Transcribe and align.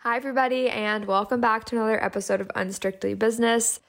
Hi, 0.00 0.16
everybody, 0.16 0.68
and 0.68 1.06
welcome 1.06 1.40
back 1.40 1.64
to 1.64 1.76
another 1.76 2.02
episode 2.02 2.40
of 2.40 2.50
Unstrictly 2.54 3.14
Business. 3.14 3.80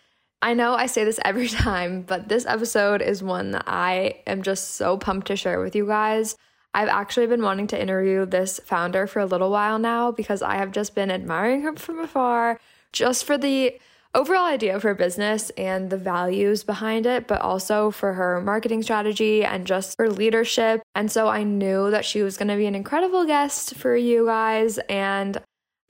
I 0.42 0.54
know 0.54 0.74
I 0.74 0.86
say 0.88 1.04
this 1.04 1.20
every 1.26 1.48
time, 1.48 2.02
but 2.02 2.30
this 2.30 2.46
episode 2.46 3.02
is 3.02 3.22
one 3.22 3.52
that 3.52 3.66
I 3.68 4.22
am 4.26 4.42
just 4.42 4.76
so 4.76 4.98
pumped 4.98 5.28
to 5.28 5.36
share 5.36 5.60
with 5.60 5.76
you 5.76 5.86
guys. 5.86 6.36
I've 6.74 6.88
actually 6.88 7.28
been 7.28 7.44
wanting 7.44 7.68
to 7.68 7.80
interview 7.80 8.26
this 8.26 8.60
founder 8.66 9.06
for 9.06 9.20
a 9.20 9.26
little 9.26 9.52
while 9.52 9.80
now 9.80 10.12
because 10.12 10.42
I 10.42 10.56
have 10.56 10.72
just 10.72 10.96
been 10.96 11.12
admiring 11.12 11.62
her 11.62 11.76
from 11.76 12.00
afar 12.00 12.60
just 12.94 13.26
for 13.26 13.38
the 13.38 13.78
overall 14.16 14.46
idea 14.46 14.76
of 14.76 14.84
her 14.84 14.96
business 14.96 15.52
and 15.52 15.90
the 15.90 15.98
values 15.98 16.64
behind 16.64 17.06
it, 17.06 17.28
but 17.28 17.42
also 17.42 17.92
for 17.92 18.14
her 18.14 18.42
marketing 18.42 18.82
strategy 18.82 19.44
and 19.44 19.68
just 19.68 19.96
her 20.00 20.10
leadership. 20.10 20.82
And 20.96 21.12
so 21.12 21.28
I 21.28 21.44
knew 21.44 21.92
that 21.92 22.06
she 22.06 22.24
was 22.24 22.38
going 22.38 22.48
to 22.48 22.56
be 22.56 22.66
an 22.66 22.76
incredible 22.76 23.26
guest 23.26 23.76
for 23.76 23.96
you 23.96 24.26
guys. 24.26 24.80
And 24.90 25.40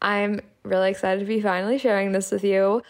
I'm 0.02 0.42
really 0.64 0.90
excited 0.90 1.20
to 1.20 1.26
be 1.26 1.42
finally 1.42 1.78
sharing 1.78 2.12
this 2.12 2.32
with 2.32 2.44
you. 2.44 2.84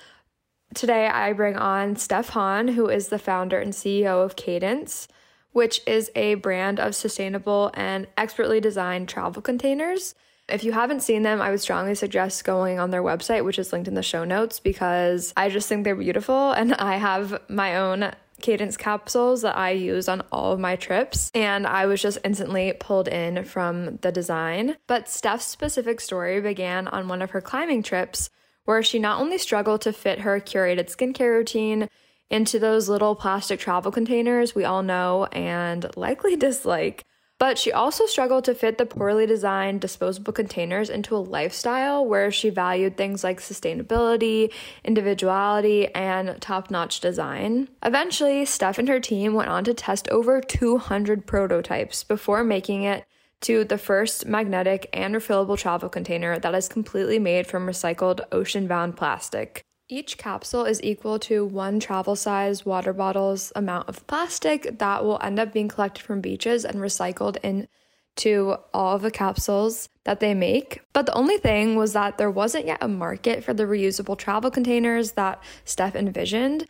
Today, 0.73 1.07
I 1.07 1.33
bring 1.33 1.55
on 1.55 1.95
Steph 1.95 2.29
Hon, 2.29 2.69
who 2.69 2.89
is 2.89 3.07
the 3.07 3.19
founder 3.19 3.59
and 3.59 3.71
CEO 3.73 4.23
of 4.23 4.35
Cadence, 4.35 5.07
which 5.51 5.81
is 5.87 6.11
a 6.15 6.35
brand 6.35 6.79
of 6.79 6.95
sustainable 6.95 7.71
and 7.73 8.07
expertly 8.17 8.59
designed 8.59 9.07
travel 9.07 9.41
containers. 9.41 10.13
If 10.49 10.63
you 10.63 10.71
haven't 10.73 11.01
seen 11.01 11.23
them, 11.23 11.41
I 11.41 11.51
would 11.51 11.61
strongly 11.61 11.95
suggest 11.95 12.45
going 12.45 12.79
on 12.79 12.91
their 12.91 13.03
website, 13.03 13.43
which 13.43 13.59
is 13.59 13.73
linked 13.73 13.87
in 13.87 13.95
the 13.95 14.03
show 14.03 14.23
notes, 14.23 14.59
because 14.59 15.33
I 15.35 15.49
just 15.49 15.67
think 15.67 15.83
they're 15.83 15.95
beautiful. 15.95 16.51
And 16.51 16.73
I 16.75 16.97
have 16.97 17.41
my 17.49 17.77
own 17.77 18.11
Cadence 18.41 18.77
capsules 18.77 19.41
that 19.41 19.57
I 19.57 19.71
use 19.71 20.07
on 20.07 20.21
all 20.31 20.51
of 20.51 20.59
my 20.59 20.75
trips, 20.75 21.31
and 21.33 21.65
I 21.65 21.85
was 21.87 22.01
just 22.01 22.19
instantly 22.23 22.73
pulled 22.79 23.07
in 23.07 23.43
from 23.43 23.97
the 23.97 24.11
design. 24.11 24.77
But 24.85 25.09
Steph's 25.09 25.45
specific 25.45 25.99
story 25.99 26.39
began 26.39 26.87
on 26.87 27.07
one 27.07 27.21
of 27.21 27.31
her 27.31 27.41
climbing 27.41 27.83
trips, 27.83 28.29
where 28.65 28.83
she 28.83 28.99
not 28.99 29.19
only 29.19 29.37
struggled 29.37 29.81
to 29.81 29.93
fit 29.93 30.19
her 30.19 30.39
curated 30.39 30.95
skincare 30.95 31.37
routine 31.37 31.89
into 32.29 32.59
those 32.59 32.89
little 32.89 33.15
plastic 33.15 33.59
travel 33.59 33.91
containers 33.91 34.53
we 34.53 34.65
all 34.65 34.83
know 34.83 35.25
and 35.31 35.89
likely 35.95 36.35
dislike, 36.35 37.05
but 37.39 37.57
she 37.57 37.71
also 37.71 38.05
struggled 38.05 38.43
to 38.45 38.55
fit 38.55 38.77
the 38.77 38.85
poorly 38.85 39.25
designed 39.25 39.81
disposable 39.81 40.33
containers 40.33 40.89
into 40.89 41.15
a 41.15 41.17
lifestyle 41.17 42.05
where 42.05 42.31
she 42.31 42.49
valued 42.49 42.97
things 42.97 43.23
like 43.23 43.39
sustainability, 43.39 44.51
individuality, 44.83 45.93
and 45.93 46.39
top 46.41 46.71
notch 46.71 46.99
design. 46.99 47.67
Eventually, 47.83 48.45
Steph 48.45 48.79
and 48.79 48.87
her 48.87 48.99
team 48.99 49.33
went 49.33 49.49
on 49.49 49.63
to 49.65 49.73
test 49.73 50.09
over 50.09 50.41
200 50.41 51.27
prototypes 51.27 52.03
before 52.03 52.43
making 52.43 52.83
it 52.83 53.05
to 53.41 53.63
the 53.63 53.77
first 53.77 54.25
magnetic 54.25 54.89
and 54.93 55.13
refillable 55.13 55.57
travel 55.57 55.89
container 55.89 56.39
that 56.39 56.55
is 56.55 56.67
completely 56.67 57.19
made 57.19 57.45
from 57.45 57.67
recycled 57.67 58.21
ocean 58.31 58.67
bound 58.67 58.97
plastic. 58.97 59.63
Each 59.89 60.17
capsule 60.17 60.65
is 60.65 60.83
equal 60.83 61.17
to 61.19 61.45
one 61.45 61.79
travel 61.79 62.17
size 62.17 62.65
water 62.65 62.91
bottle's 62.91 63.53
amount 63.55 63.87
of 63.87 64.05
plastic 64.05 64.79
that 64.79 65.05
will 65.05 65.17
end 65.23 65.39
up 65.39 65.53
being 65.53 65.69
collected 65.69 66.03
from 66.03 66.19
beaches 66.19 66.65
and 66.65 66.79
recycled 66.79 67.37
into 67.41 68.57
all 68.73 68.97
of 68.97 69.01
the 69.01 69.11
capsules 69.11 69.87
that 70.03 70.19
they 70.19 70.33
make. 70.33 70.81
But 70.91 71.05
the 71.05 71.13
only 71.13 71.37
thing 71.37 71.77
was 71.77 71.93
that 71.93 72.17
there 72.17 72.29
wasn't 72.29 72.65
yet 72.65 72.79
a 72.81 72.89
market 72.89 73.45
for 73.45 73.53
the 73.53 73.63
reusable 73.63 74.17
travel 74.17 74.51
containers 74.51 75.13
that 75.13 75.41
Steph 75.63 75.95
envisioned. 75.95 76.67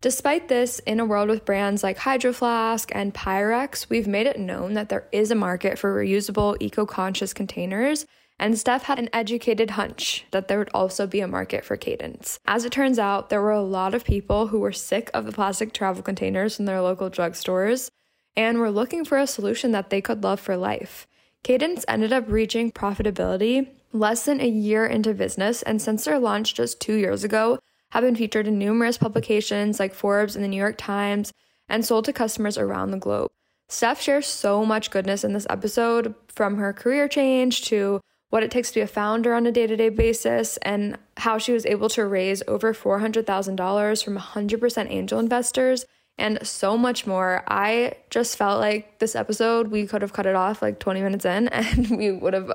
Despite 0.00 0.46
this, 0.46 0.78
in 0.80 1.00
a 1.00 1.04
world 1.04 1.30
with 1.30 1.44
brands 1.44 1.82
like 1.82 1.98
Hydro 1.98 2.32
Flask 2.32 2.92
and 2.94 3.12
Pyrex, 3.12 3.88
we've 3.88 4.06
made 4.06 4.28
it 4.28 4.38
known 4.38 4.74
that 4.74 4.88
there 4.88 5.08
is 5.10 5.32
a 5.32 5.36
market 5.36 5.80
for 5.80 5.92
reusable, 5.92 6.56
eco 6.60 6.86
conscious 6.86 7.32
containers 7.32 8.06
and 8.38 8.58
Steph 8.58 8.84
had 8.84 8.98
an 8.98 9.10
educated 9.12 9.70
hunch 9.70 10.24
that 10.30 10.48
there 10.48 10.58
would 10.58 10.70
also 10.74 11.06
be 11.06 11.20
a 11.20 11.28
market 11.28 11.64
for 11.64 11.76
Cadence. 11.76 12.38
As 12.46 12.64
it 12.64 12.72
turns 12.72 12.98
out, 12.98 13.30
there 13.30 13.42
were 13.42 13.52
a 13.52 13.62
lot 13.62 13.94
of 13.94 14.04
people 14.04 14.48
who 14.48 14.58
were 14.58 14.72
sick 14.72 15.10
of 15.14 15.26
the 15.26 15.32
plastic 15.32 15.72
travel 15.72 16.02
containers 16.02 16.58
in 16.58 16.64
their 16.64 16.80
local 16.80 17.10
drugstores 17.10 17.90
and 18.36 18.58
were 18.58 18.70
looking 18.70 19.04
for 19.04 19.18
a 19.18 19.26
solution 19.26 19.72
that 19.72 19.90
they 19.90 20.00
could 20.00 20.24
love 20.24 20.40
for 20.40 20.56
life. 20.56 21.06
Cadence 21.42 21.84
ended 21.88 22.12
up 22.12 22.24
reaching 22.28 22.72
profitability 22.72 23.68
less 23.92 24.24
than 24.24 24.40
a 24.40 24.48
year 24.48 24.86
into 24.86 25.12
business, 25.12 25.62
and 25.62 25.82
since 25.82 26.04
their 26.04 26.18
launch 26.18 26.54
just 26.54 26.80
two 26.80 26.94
years 26.94 27.24
ago, 27.24 27.58
have 27.90 28.02
been 28.02 28.16
featured 28.16 28.46
in 28.46 28.58
numerous 28.58 28.96
publications 28.96 29.78
like 29.78 29.92
Forbes 29.92 30.34
and 30.34 30.42
the 30.42 30.48
New 30.48 30.56
York 30.56 30.76
Times 30.78 31.32
and 31.68 31.84
sold 31.84 32.06
to 32.06 32.12
customers 32.12 32.56
around 32.56 32.90
the 32.90 32.98
globe. 32.98 33.30
Steph 33.68 34.00
shares 34.00 34.26
so 34.26 34.64
much 34.64 34.90
goodness 34.90 35.24
in 35.24 35.32
this 35.32 35.46
episode 35.50 36.14
from 36.28 36.56
her 36.56 36.72
career 36.72 37.08
change 37.08 37.62
to 37.62 38.00
what 38.32 38.42
it 38.42 38.50
takes 38.50 38.70
to 38.70 38.76
be 38.76 38.80
a 38.80 38.86
founder 38.86 39.34
on 39.34 39.44
a 39.44 39.52
day 39.52 39.66
to 39.66 39.76
day 39.76 39.90
basis, 39.90 40.56
and 40.62 40.96
how 41.18 41.36
she 41.36 41.52
was 41.52 41.66
able 41.66 41.90
to 41.90 42.06
raise 42.06 42.42
over 42.48 42.72
$400,000 42.72 44.02
from 44.02 44.16
100% 44.16 44.90
angel 44.90 45.18
investors 45.18 45.84
and 46.16 46.38
so 46.42 46.78
much 46.78 47.06
more. 47.06 47.44
I 47.46 47.92
just 48.08 48.38
felt 48.38 48.58
like 48.58 49.00
this 49.00 49.14
episode, 49.14 49.68
we 49.68 49.86
could 49.86 50.00
have 50.00 50.14
cut 50.14 50.24
it 50.24 50.34
off 50.34 50.62
like 50.62 50.78
20 50.78 51.02
minutes 51.02 51.26
in 51.26 51.48
and 51.48 51.90
we 51.90 52.10
would 52.10 52.32
have 52.32 52.50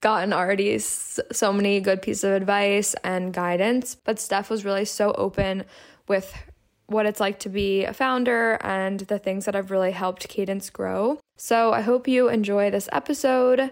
gotten 0.00 0.32
already 0.32 0.78
so 0.78 1.52
many 1.52 1.78
good 1.80 2.00
pieces 2.00 2.24
of 2.24 2.32
advice 2.32 2.94
and 3.04 3.34
guidance. 3.34 3.94
But 3.94 4.18
Steph 4.18 4.48
was 4.48 4.64
really 4.64 4.86
so 4.86 5.12
open 5.12 5.64
with 6.08 6.34
what 6.86 7.04
it's 7.04 7.20
like 7.20 7.38
to 7.40 7.50
be 7.50 7.84
a 7.84 7.92
founder 7.92 8.58
and 8.62 9.00
the 9.00 9.18
things 9.18 9.44
that 9.44 9.54
have 9.54 9.70
really 9.70 9.92
helped 9.92 10.26
Cadence 10.28 10.70
grow. 10.70 11.18
So 11.36 11.74
I 11.74 11.82
hope 11.82 12.08
you 12.08 12.30
enjoy 12.30 12.70
this 12.70 12.88
episode 12.92 13.70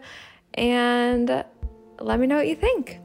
and 0.54 1.44
let 2.00 2.20
me 2.20 2.26
know 2.26 2.36
what 2.36 2.48
you 2.48 2.56
think. 2.56 3.00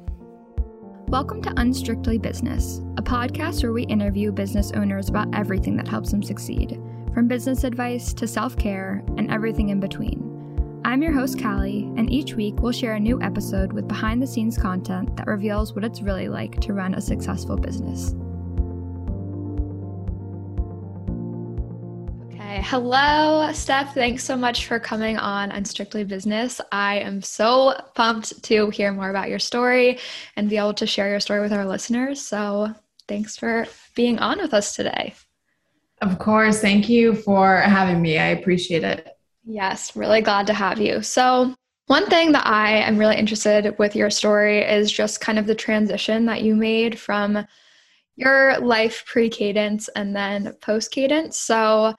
Welcome 1.07 1.41
to 1.44 1.53
Unstrictly 1.57 2.17
Business, 2.17 2.81
a 2.97 3.01
podcast 3.01 3.61
where 3.63 3.73
we 3.73 3.83
interview 3.83 4.31
business 4.31 4.72
owners 4.72 5.09
about 5.09 5.33
everything 5.33 5.78
that 5.78 5.88
helps 5.88 6.11
them 6.11 6.23
succeed, 6.23 6.81
from 7.13 7.28
business 7.28 7.63
advice 7.63 8.13
to 8.13 8.28
self 8.28 8.57
care 8.57 9.03
and 9.17 9.31
everything 9.31 9.69
in 9.69 9.79
between. 9.79 10.81
I'm 10.84 11.01
your 11.01 11.13
host, 11.13 11.41
Callie, 11.41 11.91
and 11.97 12.11
each 12.11 12.35
week 12.35 12.55
we'll 12.59 12.72
share 12.72 12.95
a 12.95 13.00
new 13.00 13.22
episode 13.22 13.73
with 13.73 13.88
behind 13.88 14.22
the 14.22 14.28
scenes 14.28 14.57
content 14.57 15.16
that 15.17 15.28
reveals 15.28 15.73
what 15.73 15.84
it's 15.84 16.01
really 16.01 16.28
like 16.28 16.59
to 16.61 16.73
run 16.73 16.95
a 16.95 17.01
successful 17.01 17.57
business. 17.57 18.16
Hello, 22.63 23.51
Steph. 23.51 23.93
Thanks 23.93 24.23
so 24.23 24.38
much 24.38 24.66
for 24.66 24.79
coming 24.79 25.17
on 25.17 25.51
Unstrictly 25.51 26.05
Business. 26.05 26.61
I 26.71 26.99
am 26.99 27.21
so 27.21 27.75
pumped 27.95 28.41
to 28.43 28.69
hear 28.69 28.93
more 28.93 29.09
about 29.09 29.29
your 29.29 29.39
story 29.39 29.99
and 30.38 30.49
be 30.49 30.57
able 30.57 30.73
to 30.75 30.88
share 30.88 31.09
your 31.09 31.19
story 31.19 31.41
with 31.41 31.51
our 31.51 31.66
listeners. 31.66 32.21
So, 32.21 32.73
thanks 33.09 33.35
for 33.35 33.67
being 33.93 34.19
on 34.19 34.38
with 34.38 34.53
us 34.53 34.73
today. 34.73 35.16
Of 36.01 36.17
course. 36.17 36.61
Thank 36.61 36.88
you 36.88 37.16
for 37.16 37.57
having 37.57 38.01
me. 38.01 38.19
I 38.19 38.27
appreciate 38.27 38.85
it. 38.85 39.17
Yes, 39.43 39.93
really 39.95 40.22
glad 40.22 40.47
to 40.47 40.53
have 40.53 40.79
you. 40.79 41.01
So, 41.01 41.53
one 41.87 42.07
thing 42.07 42.31
that 42.31 42.47
I 42.47 42.77
am 42.77 42.97
really 42.97 43.17
interested 43.17 43.77
with 43.77 43.97
your 43.97 44.09
story 44.09 44.59
is 44.59 44.91
just 44.91 45.19
kind 45.19 45.37
of 45.37 45.45
the 45.45 45.55
transition 45.55 46.25
that 46.27 46.41
you 46.41 46.55
made 46.55 46.97
from 46.97 47.45
your 48.16 48.57
life 48.59 49.03
pre 49.05 49.29
cadence 49.29 49.89
and 49.89 50.16
then 50.16 50.53
post 50.61 50.91
cadence. 50.91 51.37
So, 51.37 51.93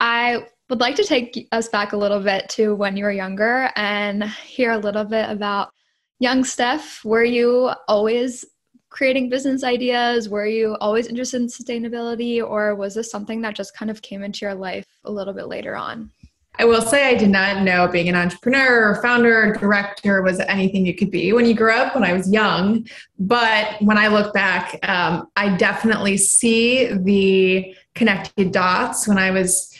I 0.00 0.46
would 0.70 0.80
like 0.80 0.96
to 0.96 1.04
take 1.04 1.48
us 1.52 1.68
back 1.68 1.92
a 1.92 1.96
little 1.96 2.20
bit 2.20 2.48
to 2.50 2.74
when 2.74 2.96
you 2.96 3.04
were 3.04 3.12
younger 3.12 3.70
and 3.76 4.24
hear 4.24 4.72
a 4.72 4.78
little 4.78 5.04
bit 5.04 5.28
about 5.28 5.70
young 6.18 6.44
Steph. 6.44 7.04
Were 7.04 7.24
you 7.24 7.70
always 7.88 8.44
creating 8.90 9.28
business 9.28 9.64
ideas? 9.64 10.28
Were 10.28 10.46
you 10.46 10.76
always 10.80 11.08
interested 11.08 11.40
in 11.42 11.48
sustainability, 11.48 12.42
or 12.42 12.74
was 12.76 12.94
this 12.94 13.10
something 13.10 13.42
that 13.42 13.56
just 13.56 13.76
kind 13.76 13.90
of 13.90 14.00
came 14.02 14.22
into 14.22 14.44
your 14.44 14.54
life 14.54 14.86
a 15.04 15.10
little 15.10 15.34
bit 15.34 15.48
later 15.48 15.74
on? 15.76 16.10
I 16.56 16.64
will 16.64 16.82
say 16.82 17.08
I 17.08 17.14
did 17.16 17.30
not 17.30 17.64
know 17.64 17.88
being 17.88 18.08
an 18.08 18.14
entrepreneur 18.14 18.88
or 18.88 19.02
founder 19.02 19.36
or 19.36 19.52
director 19.54 20.22
was 20.22 20.38
anything 20.38 20.86
you 20.86 20.94
could 20.94 21.10
be 21.10 21.32
when 21.32 21.46
you 21.46 21.54
grew 21.54 21.72
up 21.72 21.96
when 21.96 22.04
I 22.04 22.12
was 22.12 22.30
young. 22.30 22.86
But 23.18 23.82
when 23.82 23.98
I 23.98 24.06
look 24.06 24.32
back, 24.32 24.78
um, 24.88 25.26
I 25.34 25.56
definitely 25.56 26.16
see 26.16 26.92
the 26.94 27.74
connected 27.96 28.52
dots 28.52 29.08
when 29.08 29.18
I 29.18 29.32
was 29.32 29.73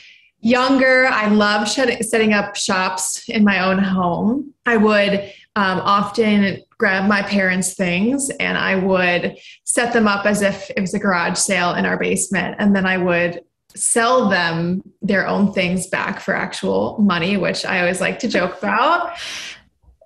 younger, 0.45 1.07
I 1.07 1.27
loved 1.27 1.69
setting 1.69 2.33
up 2.33 2.55
shops 2.55 3.27
in 3.27 3.43
my 3.43 3.65
own 3.65 3.79
home. 3.79 4.53
I 4.67 4.77
would 4.77 5.13
um, 5.55 5.79
often 5.79 6.61
grab 6.77 7.09
my 7.09 7.23
parents' 7.23 7.73
things 7.73 8.29
and 8.39 8.55
I 8.55 8.75
would 8.75 9.37
set 9.63 9.91
them 9.91 10.07
up 10.07 10.27
as 10.27 10.43
if 10.43 10.69
it 10.69 10.81
was 10.81 10.93
a 10.93 10.99
garage 10.99 11.39
sale 11.39 11.73
in 11.73 11.85
our 11.85 11.97
basement. 11.97 12.57
And 12.59 12.75
then 12.75 12.85
I 12.85 12.97
would 12.97 13.41
sell 13.75 14.29
them 14.29 14.83
their 15.01 15.27
own 15.27 15.51
things 15.51 15.87
back 15.87 16.19
for 16.19 16.35
actual 16.35 16.99
money, 16.99 17.37
which 17.37 17.65
I 17.65 17.79
always 17.79 17.99
like 17.99 18.19
to 18.19 18.27
joke 18.27 18.59
about. 18.59 19.17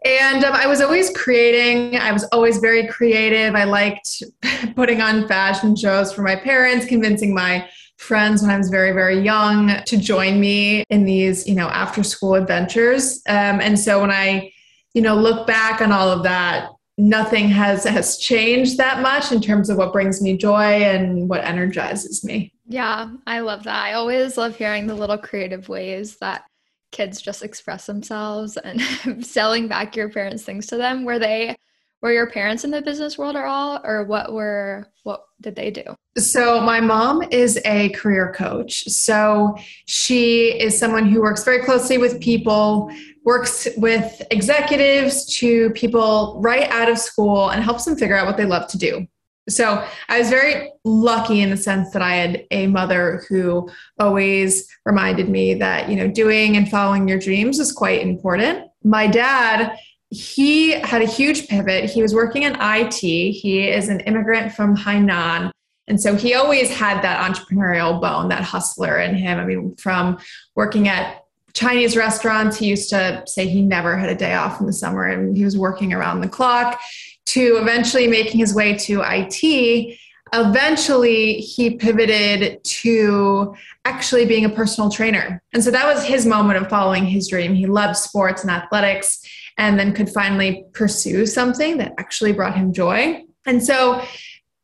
And 0.06 0.46
um, 0.46 0.54
I 0.54 0.68
was 0.68 0.80
always 0.80 1.10
creating. 1.10 1.98
I 1.98 2.14
was 2.14 2.24
always 2.32 2.60
very 2.60 2.88
creative. 2.88 3.56
I 3.56 3.66
liked 3.66 4.24
putting 4.76 5.02
on 5.02 5.28
fashion 5.28 5.76
shows 5.76 6.14
for 6.14 6.22
my 6.22 6.38
parents, 6.38 6.86
convincing 6.86 7.34
my 7.34 7.68
friends 8.00 8.42
when 8.42 8.50
I 8.50 8.58
was 8.58 8.70
very, 8.70 8.94
very 8.94 9.20
young 9.20 9.84
to 9.84 9.98
join 9.98 10.40
me 10.40 10.84
in 10.90 11.04
these, 11.04 11.48
you 11.48 11.54
know, 11.54 11.68
after 11.68 12.02
school 12.02 12.36
adventures. 12.36 13.22
Um, 13.28 13.60
and 13.60 13.78
so 13.78 14.00
when 14.00 14.10
I, 14.10 14.52
you 14.94 15.02
know, 15.02 15.16
look 15.16 15.46
back 15.46 15.82
on 15.82 15.92
all 15.92 16.10
of 16.10 16.24
that, 16.24 16.70
nothing 16.98 17.50
has 17.50 17.84
has 17.84 18.18
changed 18.18 18.78
that 18.78 19.02
much 19.02 19.32
in 19.32 19.42
terms 19.42 19.70
of 19.70 19.78
what 19.78 19.94
brings 19.94 20.22
me 20.22 20.38
joy 20.38 20.84
and 20.84 21.30
what 21.30 21.44
energizes 21.44 22.24
me. 22.24 22.54
Yeah, 22.68 23.12
I 23.28 23.42
love 23.42 23.64
that. 23.64 23.84
I 23.84 23.94
always 23.94 24.38
love 24.38 24.56
hearing 24.56 24.88
the 24.88 24.96
little 24.96 25.18
creative 25.18 25.68
ways 25.68 26.18
that 26.18 26.46
kids 26.92 27.22
just 27.22 27.44
express 27.44 27.86
themselves 27.86 28.58
and 28.58 28.82
selling 29.26 29.68
back 29.68 29.96
your 29.96 30.10
parents 30.10 30.44
things 30.44 30.68
to 30.68 30.78
them. 30.78 31.04
Were 31.04 31.20
they 31.20 31.56
were 32.02 32.14
your 32.14 32.30
parents 32.30 32.64
in 32.64 32.72
the 32.72 32.82
business 32.82 33.18
world 33.18 33.36
at 33.36 33.46
all 33.46 33.82
or 33.84 34.04
what 34.06 34.32
were 34.32 34.88
what 35.04 35.26
did 35.42 35.56
they 35.56 35.72
do? 35.72 35.84
So 36.18 36.62
my 36.62 36.80
mom 36.80 37.24
is 37.32 37.60
a 37.66 37.90
career 37.90 38.34
coach. 38.34 38.84
So 38.86 39.56
she 39.86 40.60
is 40.60 40.78
someone 40.78 41.08
who 41.08 41.22
works 41.22 41.44
very 41.44 41.64
closely 41.64 41.98
with 41.98 42.22
people, 42.22 42.92
works 43.24 43.68
with 43.78 44.22
executives 44.32 45.38
to 45.38 45.72
people 45.72 46.40
right 46.42 46.70
out 46.70 46.90
of 46.90 46.98
school 46.98 47.50
and 47.50 47.64
helps 47.64 47.86
them 47.86 47.96
figure 47.96 48.16
out 48.16 48.28
what 48.28 48.38
they 48.38 48.46
love 48.46 48.68
to 48.70 48.78
do. 48.78 49.08
So 49.50 49.84
I 50.10 50.20
was 50.20 50.30
very 50.30 50.72
lucky 50.86 51.42
in 51.42 51.50
the 51.50 51.58
sense 51.58 51.92
that 51.92 52.02
I 52.02 52.16
had 52.16 52.46
a 52.52 52.68
mother 52.68 53.24
who 53.28 53.70
always 54.00 54.68
reminded 54.86 55.28
me 55.28 55.56
that, 55.56 55.90
you 55.90 55.96
know, 55.96 56.08
doing 56.08 56.56
and 56.56 56.70
following 56.70 57.08
your 57.08 57.20
dreams 57.20 57.60
is 57.60 57.72
quite 57.72 58.02
important. 58.02 58.68
My 58.84 59.08
dad, 59.08 59.76
he 60.12 60.72
had 60.72 61.02
a 61.02 61.06
huge 61.06 61.48
pivot. 61.48 61.90
He 61.90 62.02
was 62.02 62.16
working 62.16 62.44
in 62.44 62.56
IT. 62.60 63.00
He 63.00 63.70
is 63.70 63.90
an 63.90 64.00
immigrant 64.02 64.54
from 64.54 64.76
Hainan. 64.76 65.52
And 65.88 66.02
so 66.02 66.16
he 66.16 66.34
always 66.34 66.70
had 66.70 67.02
that 67.02 67.20
entrepreneurial 67.32 68.00
bone, 68.00 68.30
that 68.30 68.44
hustler 68.44 69.00
in 69.00 69.16
him. 69.16 69.40
I 69.40 69.46
mean, 69.46 69.76
from 69.76 70.20
working 70.56 70.88
at 70.88 71.24
Chinese 71.54 71.98
restaurants, 71.98 72.58
he 72.58 72.68
used 72.68 72.90
to 72.90 73.24
say 73.26 73.48
he 73.48 73.62
never 73.62 73.98
had 73.98 74.10
a 74.10 74.16
day 74.16 74.36
off 74.36 74.60
in 74.60 74.68
the 74.68 74.74
summer 74.74 75.08
and 75.08 75.36
he 75.36 75.44
was 75.44 75.58
working 75.58 75.94
around 75.94 76.22
the 76.22 76.28
clock 76.28 76.80
to 77.28 77.58
eventually 77.58 78.08
making 78.08 78.40
his 78.40 78.54
way 78.54 78.76
to 78.76 79.04
IT. 79.04 79.98
Eventually, 80.32 81.36
he 81.36 81.72
pivoted 81.72 82.64
to 82.64 83.56
actually 83.86 84.26
being 84.26 84.46
a 84.46 84.50
personal 84.50 84.90
trainer. 84.92 85.42
And 85.54 85.64
so 85.64 85.72
that 85.72 85.92
was 85.92 86.06
his 86.06 86.26
moment 86.26 86.62
of 86.62 86.70
following 86.70 87.06
his 87.06 87.28
dream. 87.28 87.56
He 87.56 87.66
loved 87.66 87.98
sports 87.98 88.44
and 88.44 88.52
athletics 88.52 89.24
and 89.60 89.78
then 89.78 89.94
could 89.94 90.10
finally 90.10 90.66
pursue 90.72 91.26
something 91.26 91.78
that 91.78 91.94
actually 92.00 92.32
brought 92.32 92.56
him 92.56 92.72
joy. 92.72 93.24
And 93.46 93.62
so 93.62 94.02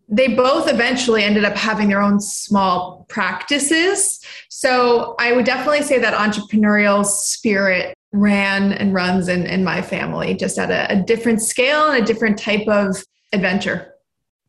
they 0.07 0.29
both 0.29 0.69
eventually 0.69 1.21
ended 1.21 1.43
up 1.43 1.55
having 1.55 1.89
their 1.89 2.01
own 2.01 2.21
small 2.21 3.05
practices. 3.09 4.21
So 4.49 5.15
I 5.19 5.33
would 5.33 5.45
definitely 5.45 5.81
say 5.81 5.99
that 5.99 6.13
entrepreneurial 6.13 7.05
spirit 7.05 7.93
ran 8.13 8.71
and 8.71 8.93
runs 8.93 9.27
in, 9.27 9.45
in 9.45 9.65
my 9.65 9.81
family, 9.81 10.33
just 10.33 10.57
at 10.57 10.71
a, 10.71 10.93
a 10.93 11.03
different 11.03 11.41
scale 11.41 11.89
and 11.89 12.01
a 12.01 12.05
different 12.05 12.39
type 12.39 12.65
of 12.69 12.95
adventure. 13.33 13.95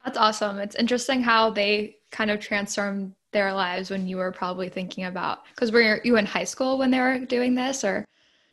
That's 0.05 0.17
awesome. 0.17 0.59
It's 0.61 0.77
interesting 0.77 1.23
how 1.23 1.51
they 1.51 1.97
kind 2.13 2.31
of 2.31 2.39
transformed 2.39 3.15
their 3.33 3.53
lives 3.53 3.91
when 3.91 4.07
you 4.07 4.19
were 4.19 4.31
probably 4.31 4.69
thinking 4.69 5.05
about 5.05 5.45
because 5.47 5.73
were 5.73 6.01
you 6.05 6.17
in 6.17 6.25
high 6.25 6.45
school 6.45 6.79
when 6.79 6.91
they 6.91 7.01
were 7.01 7.19
doing 7.19 7.55
this 7.55 7.83
or 7.83 8.07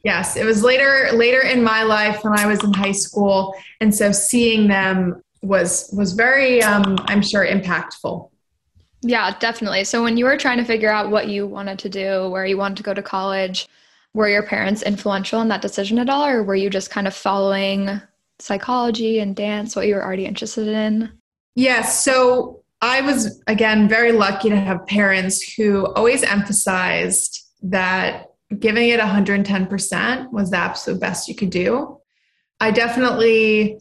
yes 0.03 0.35
it 0.35 0.45
was 0.45 0.63
later 0.63 1.09
later 1.13 1.41
in 1.41 1.63
my 1.63 1.83
life 1.83 2.23
when 2.23 2.37
i 2.37 2.45
was 2.45 2.63
in 2.63 2.73
high 2.73 2.91
school. 2.91 3.55
And 3.81 3.93
so 3.93 4.11
seeing 4.11 4.67
them 4.67 5.21
was 5.41 5.89
was 5.93 6.13
very 6.13 6.61
um, 6.61 6.97
i'm 7.07 7.21
sure 7.21 7.45
impactful. 7.45 8.29
Yeah 9.01 9.35
definitely. 9.39 9.83
So 9.83 10.03
when 10.03 10.17
you 10.17 10.25
were 10.25 10.37
trying 10.37 10.57
to 10.59 10.65
figure 10.65 10.91
out 10.91 11.09
what 11.09 11.27
you 11.27 11.47
wanted 11.47 11.79
to 11.79 11.89
do 11.89 12.29
where 12.29 12.45
you 12.45 12.57
wanted 12.57 12.77
to 12.77 12.83
go 12.83 12.93
to 12.93 13.01
college 13.01 13.67
were 14.13 14.29
your 14.29 14.43
parents 14.43 14.83
influential 14.83 15.41
in 15.41 15.47
that 15.47 15.63
decision 15.63 15.97
at 15.97 16.07
all? 16.07 16.25
Or 16.27 16.43
were 16.43 16.55
you 16.55 16.69
just 16.69 16.91
kind 16.91 17.07
of 17.07 17.15
following 17.15 17.99
psychology 18.37 19.19
and 19.19 19.35
dance 19.35 19.75
what 19.75 19.87
you 19.87 19.95
were 19.95 20.03
already 20.03 20.25
interested 20.25 20.67
in? 20.67 21.11
Yes 21.55 22.03
so 22.03 22.63
i 22.81 23.01
was 23.01 23.41
again 23.47 23.87
very 23.87 24.11
lucky 24.11 24.49
to 24.49 24.57
have 24.57 24.85
parents 24.87 25.53
who 25.53 25.85
always 25.93 26.21
emphasized 26.23 27.41
that 27.61 28.32
giving 28.59 28.89
it 28.89 28.99
110% 28.99 30.31
was 30.31 30.51
the 30.51 30.57
absolute 30.57 30.99
best 30.99 31.27
you 31.27 31.35
could 31.35 31.49
do 31.49 31.97
i 32.59 32.71
definitely 32.71 33.79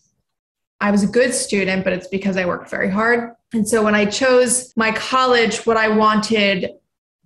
i 0.80 0.90
was 0.90 1.02
a 1.02 1.06
good 1.06 1.32
student 1.32 1.84
but 1.84 1.92
it's 1.92 2.08
because 2.08 2.36
i 2.36 2.44
worked 2.44 2.70
very 2.70 2.90
hard 2.90 3.32
and 3.52 3.68
so 3.68 3.82
when 3.82 3.94
i 3.94 4.04
chose 4.04 4.72
my 4.76 4.92
college 4.92 5.66
what 5.66 5.76
i 5.76 5.88
wanted 5.88 6.70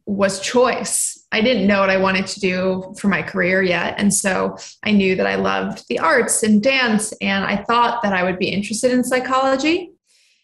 was 0.07 0.41
choice 0.41 1.17
I 1.33 1.41
didn't 1.41 1.67
know 1.67 1.81
what 1.81 1.91
I 1.91 1.97
wanted 1.97 2.27
to 2.29 2.41
do 2.41 2.95
for 2.99 3.09
my 3.09 3.23
career 3.23 3.63
yet. 3.63 3.97
And 3.99 4.13
so 4.13 4.57
I 4.85 4.93
knew 4.93 5.17
that 5.17 5.27
I 5.27 5.35
loved 5.35 5.87
the 5.89 5.99
arts 5.99 6.43
and 6.43 6.63
dance, 6.63 7.13
and 7.21 7.45
I 7.45 7.57
thought 7.57 8.03
that 8.03 8.13
I 8.13 8.23
would 8.23 8.39
be 8.39 8.49
interested 8.49 8.93
in 8.93 9.05
psychology. 9.05 9.93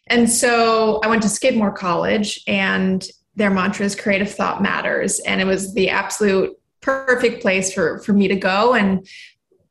And 0.08 0.28
so 0.28 1.00
I 1.02 1.06
went 1.06 1.22
to 1.22 1.28
Skidmore 1.28 1.72
College, 1.72 2.43
and 2.46 3.06
their 3.37 3.50
mantra 3.50 3.87
is 3.87 3.94
creative 3.94 4.31
thought 4.31 4.62
matters. 4.62 5.20
And 5.20 5.40
it 5.40 5.46
was 5.46 5.72
the 5.72 5.88
absolute 5.88 6.58
perfect 6.82 7.40
place 7.40 7.73
for, 7.73 8.00
for 8.00 8.12
me 8.12 8.29
to 8.29 8.37
go 8.37 8.75
and 8.75 9.06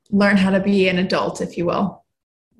learn 0.09 0.37
how 0.37 0.49
to 0.49 0.59
be 0.59 0.87
an 0.89 0.97
adult, 0.97 1.41
if 1.41 1.57
you 1.57 1.65
will. 1.65 2.01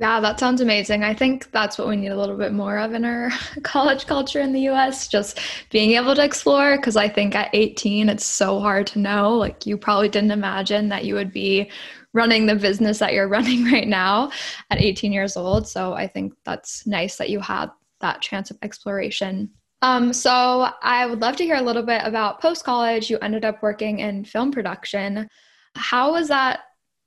Yeah, 0.01 0.19
that 0.19 0.39
sounds 0.39 0.61
amazing. 0.61 1.03
I 1.03 1.13
think 1.13 1.51
that's 1.51 1.77
what 1.77 1.87
we 1.87 1.95
need 1.95 2.07
a 2.07 2.17
little 2.17 2.35
bit 2.35 2.53
more 2.53 2.79
of 2.79 2.93
in 2.93 3.05
our 3.05 3.29
college 3.63 4.07
culture 4.07 4.41
in 4.41 4.51
the 4.51 4.67
US, 4.69 5.07
just 5.07 5.39
being 5.69 5.91
able 5.91 6.15
to 6.15 6.23
explore. 6.23 6.75
Because 6.77 6.95
I 6.95 7.07
think 7.07 7.35
at 7.35 7.51
18, 7.53 8.09
it's 8.09 8.25
so 8.25 8.59
hard 8.59 8.87
to 8.87 8.99
know. 8.99 9.37
Like, 9.37 9.67
you 9.67 9.77
probably 9.77 10.09
didn't 10.09 10.31
imagine 10.31 10.89
that 10.89 11.05
you 11.05 11.13
would 11.13 11.31
be 11.31 11.69
running 12.13 12.47
the 12.47 12.55
business 12.55 12.97
that 12.97 13.13
you're 13.13 13.27
running 13.37 13.65
right 13.65 13.87
now 13.87 14.31
at 14.71 14.81
18 14.81 15.13
years 15.13 15.37
old. 15.37 15.67
So 15.67 15.93
I 15.93 16.07
think 16.07 16.33
that's 16.45 16.87
nice 16.87 17.17
that 17.17 17.29
you 17.29 17.39
had 17.39 17.69
that 17.99 18.21
chance 18.21 18.49
of 18.49 18.57
exploration. 18.63 19.51
Um, 19.81 20.13
so 20.13 20.69
I 20.81 21.05
would 21.05 21.21
love 21.21 21.35
to 21.37 21.43
hear 21.43 21.55
a 21.55 21.61
little 21.61 21.83
bit 21.83 22.01
about 22.03 22.41
post 22.41 22.63
college. 22.63 23.09
You 23.09 23.17
ended 23.19 23.45
up 23.45 23.63
working 23.63 23.99
in 23.99 24.25
film 24.25 24.51
production. 24.51 25.27
How 25.75 26.13
was 26.13 26.27
that 26.27 26.61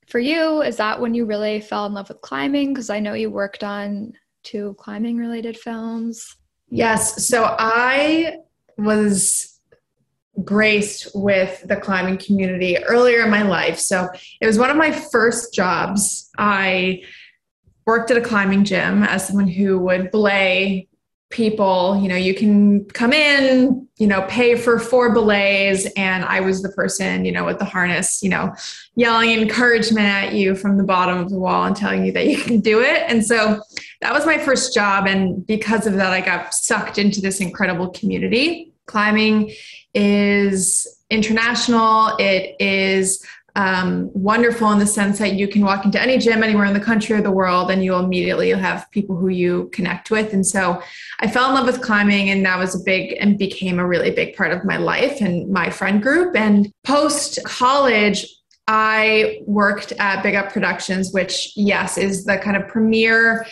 for 0.09 0.19
you, 0.19 0.63
is 0.63 0.77
that 0.77 1.01
when 1.01 1.15
you 1.15 1.25
really 1.25 1.61
fell 1.61 1.87
in 1.87 1.95
love 1.95 2.09
with 2.09 2.21
climbing? 2.21 2.75
Because 2.75 2.91
I 2.91 3.01
know 3.01 3.15
you 3.15 3.31
worked 3.31 3.65
on 3.65 4.13
two 4.43 4.75
climbing 4.79 5.17
related 5.17 5.57
films. 5.57 6.37
Yes. 6.69 7.27
So 7.27 7.57
I 7.59 8.39
was 8.77 9.61
graced 10.43 11.09
with 11.15 11.63
the 11.69 11.77
climbing 11.77 12.19
community 12.19 12.77
earlier 12.85 13.23
in 13.23 13.31
my 13.31 13.43
life. 13.43 13.79
So 13.79 14.09
it 14.41 14.47
was 14.47 14.59
one 14.59 14.71
of 14.71 14.77
my 14.77 14.91
first 14.91 15.55
jobs. 15.55 16.29
I 16.37 17.03
worked 17.87 18.11
at 18.11 18.17
a 18.17 18.21
climbing 18.21 18.65
gym 18.65 19.05
as 19.05 19.29
someone 19.29 19.47
who 19.47 19.79
would 19.79 20.11
belay 20.11 20.89
people 21.35 22.01
you 22.01 22.09
know 22.09 22.17
you 22.17 22.33
can 22.33 22.85
come 22.91 23.13
in 23.13 23.87
you 23.97 24.07
know 24.07 24.23
pay 24.29 24.55
for 24.55 24.79
four 24.79 25.13
belays 25.13 25.87
and 25.97 26.25
i 26.25 26.39
was 26.39 26.63
the 26.63 26.69
person 26.71 27.25
you 27.25 27.33
know 27.33 27.45
with 27.45 27.59
the 27.59 27.65
harness 27.65 28.23
you 28.23 28.29
know 28.29 28.55
yelling 28.97 29.31
encouragement 29.31 30.07
at 30.07 30.35
you 30.35 30.55
from 30.55 30.77
the 30.77 30.85
bottom 30.85 31.19
of 31.19 31.31
the 31.31 31.39
wall 31.39 31.65
and 31.65 31.77
telling 31.77 32.05
you 32.05 32.13
that 32.13 32.27
you 32.27 32.39
can 32.39 32.61
do 32.61 32.81
it. 32.81 33.03
And 33.09 33.25
so 33.25 33.61
that 34.01 34.13
was 34.13 34.25
my 34.25 34.39
first 34.39 34.75
job. 34.75 35.07
And 35.07 35.47
because 35.47 35.87
of 35.87 35.95
that 35.95 36.13
i 36.13 36.21
got 36.21 36.55
sucked 36.55 36.99
into 36.99 37.21
this 37.21 37.41
incredible 37.41 37.91
community. 37.91 38.73
Climbing 38.87 39.53
is 39.95 40.87
international. 41.11 42.17
It 42.19 42.55
is 42.61 43.25
um, 43.57 44.11
wonderful 44.13 44.73
in 44.73 44.79
the 44.79 44.87
sense 44.87 45.19
that 45.19 45.35
you 45.35 45.47
can 45.47 45.63
walk 45.63 45.85
into 45.85 46.01
any 46.01 46.19
gym 46.19 46.43
anywhere 46.43 46.65
in 46.65 46.75
the 46.75 46.81
country 46.81 47.17
or 47.17 47.21
the 47.21 47.31
world 47.31 47.71
and 47.71 47.85
you'll 47.85 48.05
immediately 48.05 48.51
have 48.51 48.91
people 48.91 49.17
who 49.17 49.29
you 49.29 49.71
connect 49.73 50.11
with 50.11 50.33
and 50.33 50.47
so 50.47 50.83
i 51.21 51.29
fell 51.29 51.49
in 51.49 51.55
love 51.55 51.67
with 51.67 51.81
climbing 51.81 52.31
and 52.31 52.45
that 52.45 52.59
was 52.59 52.75
a 52.75 52.85
big 52.85 53.17
and 53.21 53.39
became 53.39 53.79
a 53.79 53.87
really 53.87 54.11
big 54.11 54.37
part 54.37 54.51
of 54.51 54.65
my 54.65 54.77
life 54.77 55.21
and 55.21 55.51
my 55.51 55.71
friend 55.71 56.03
group 56.03 56.35
and 56.37 56.73
post 56.83 57.39
college 57.45 58.27
i 58.67 59.41
worked 59.47 59.93
at 59.93 60.23
big 60.23 60.35
up 60.35 60.53
productions 60.53 61.13
which 61.13 61.53
yes 61.55 61.97
is 61.97 62.25
the 62.25 62.37
kind 62.39 62.57
of 62.57 62.67
premier 62.67 63.47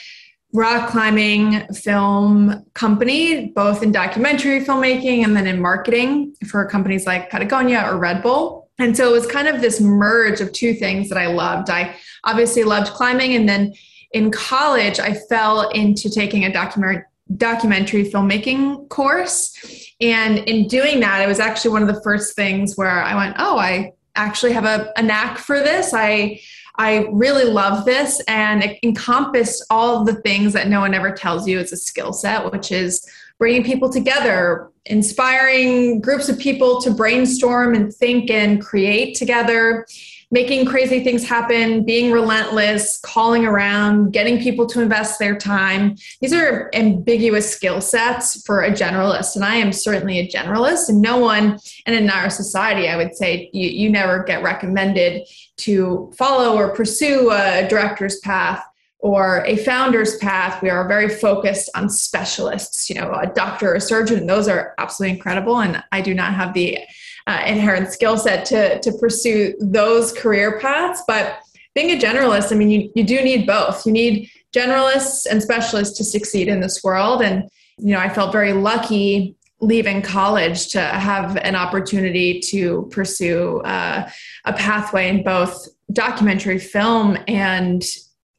rock 0.55 0.91
climbing 0.91 1.67
film 1.73 2.65
company, 2.75 3.47
both 3.55 3.83
in 3.83 3.91
documentary 3.91 4.63
filmmaking 4.63 5.25
and 5.25 5.35
then 5.35 5.47
in 5.47 5.61
marketing 5.61 6.35
for 6.47 6.67
companies 6.67 7.07
like 7.07 7.31
Patagonia 7.31 7.89
or 7.89 7.97
Red 7.97 8.23
Bull. 8.23 8.62
And 8.79 8.97
so 8.97 9.09
it 9.09 9.13
was 9.13 9.27
kind 9.27 9.49
of 9.49 9.61
this 9.61 9.81
merge 9.81 10.41
of 10.41 10.53
two 10.53 10.75
things 10.75 11.09
that 11.09 11.19
I 11.19 11.27
loved. 11.27 11.71
I 11.71 11.97
obviously 12.25 12.65
loved 12.65 12.93
climbing, 12.93 13.35
and 13.35 13.49
then 13.49 13.75
in 14.13 14.31
college, 14.31 14.99
I 14.99 15.15
fell 15.15 15.69
into 15.71 16.11
taking 16.11 16.45
a 16.45 16.53
documentary 16.53 17.05
documentary 17.37 18.11
filmmaking 18.11 18.89
course. 18.89 19.57
And 20.01 20.39
in 20.41 20.69
doing 20.69 21.01
that, 21.01 21.23
it 21.23 21.29
was 21.29 21.41
actually 21.41 21.71
one 21.71 21.83
of 21.83 21.89
the 21.89 22.03
first 22.03 22.35
things 22.35 22.77
where 22.77 23.03
I 23.03 23.15
went, 23.15 23.37
"Oh, 23.39 23.59
I 23.59 23.93
actually 24.17 24.53
have 24.53 24.65
a, 24.65 24.93
a 24.97 25.03
knack 25.03 25.39
for 25.39 25.61
this. 25.61 25.95
I 25.95 26.41
I 26.77 27.07
really 27.13 27.45
love 27.45 27.85
this, 27.85 28.21
and 28.27 28.65
it 28.65 28.79
encompassed 28.83 29.65
all 29.71 30.05
the 30.05 30.15
things 30.23 30.55
that 30.55 30.69
no 30.69 30.81
one 30.81 30.95
ever 30.95 31.13
tells 31.13 31.47
you 31.47 31.59
it's 31.59 31.73
a 31.73 31.77
skill 31.77 32.13
set, 32.13 32.51
which 32.51 32.73
is 32.73 33.07
bringing 33.43 33.65
people 33.65 33.91
together, 33.91 34.71
inspiring 34.87 36.01
groups 36.01 36.29
of 36.29 36.39
people 36.39 36.81
to 36.81 36.93
brainstorm 36.93 37.75
and 37.75 37.93
think 37.93 38.31
and 38.31 38.63
create 38.63 39.17
together, 39.17 39.85
making 40.31 40.65
crazy 40.65 41.03
things 41.03 41.29
happen, 41.29 41.85
being 41.85 42.13
relentless, 42.13 43.01
calling 43.01 43.45
around, 43.45 44.13
getting 44.13 44.41
people 44.41 44.65
to 44.65 44.81
invest 44.81 45.19
their 45.19 45.37
time. 45.37 45.97
These 46.21 46.33
are 46.33 46.71
ambiguous 46.73 47.51
skill 47.51 47.81
sets 47.81 48.47
for 48.47 48.63
a 48.63 48.71
generalist. 48.71 49.35
And 49.35 49.45
I 49.45 49.57
am 49.57 49.73
certainly 49.73 50.21
a 50.21 50.29
generalist. 50.29 50.89
And 50.89 51.03
no 51.03 51.17
one, 51.17 51.59
and 51.87 51.97
in 51.97 52.09
our 52.11 52.31
society, 52.31 52.89
I 52.89 52.97
would 52.97 53.17
say 53.17 53.51
you, 53.53 53.69
you 53.69 53.91
never 53.91 54.23
get 54.23 54.45
recommended 54.45 55.27
to 55.57 56.13
follow 56.17 56.55
or 56.55 56.77
pursue 56.77 57.33
a 57.33 57.67
director's 57.69 58.21
path 58.21 58.65
or 59.03 59.45
a 59.47 59.57
founder's 59.57 60.17
path. 60.19 60.63
We 60.63 60.71
are 60.71 60.87
very 60.87 61.09
focused 61.09 61.69
on 61.75 61.91
specialists, 61.91 62.89
you 62.89 62.95
know, 62.95 63.13
a 63.13 63.27
doctor, 63.27 63.75
a 63.75 63.81
surgeon. 63.81 64.27
Those 64.27 64.47
are 64.47 64.75
absolutely 64.79 65.17
incredible. 65.17 65.61
And 65.61 65.83
I 65.91 66.01
do 66.01 66.15
not 66.15 66.35
have 66.35 66.55
the 66.55 66.79
uh, 67.27 67.43
inherent 67.45 67.93
skill 67.93 68.17
set 68.17 68.47
to, 68.47 68.81
to 68.81 68.93
pursue 68.93 69.55
those 69.61 70.13
career 70.13 70.61
paths. 70.61 71.03
But 71.07 71.41
being 71.75 71.91
a 71.91 72.01
generalist, 72.01 72.53
I 72.53 72.55
mean, 72.55 72.71
you, 72.71 72.93
you 72.95 73.03
do 73.03 73.23
need 73.23 73.45
both. 73.45 73.85
You 73.85 73.93
need 73.93 74.31
generalists 74.55 75.27
and 75.27 75.43
specialists 75.43 75.99
to 75.99 76.05
succeed 76.05 76.47
in 76.47 76.61
this 76.61 76.85
world. 76.85 77.23
And, 77.23 77.51
you 77.79 77.93
know, 77.93 77.99
I 77.99 78.09
felt 78.09 78.31
very 78.31 78.53
lucky 78.53 79.35
leaving 79.61 80.03
college 80.03 80.69
to 80.69 80.81
have 80.81 81.37
an 81.39 81.57
opportunity 81.57 82.39
to 82.41 82.89
pursue 82.93 83.61
uh, 83.61 84.09
a 84.45 84.53
pathway 84.53 85.09
in 85.09 85.25
both 85.25 85.69
documentary 85.93 86.59
film 86.59 87.17
and 87.27 87.83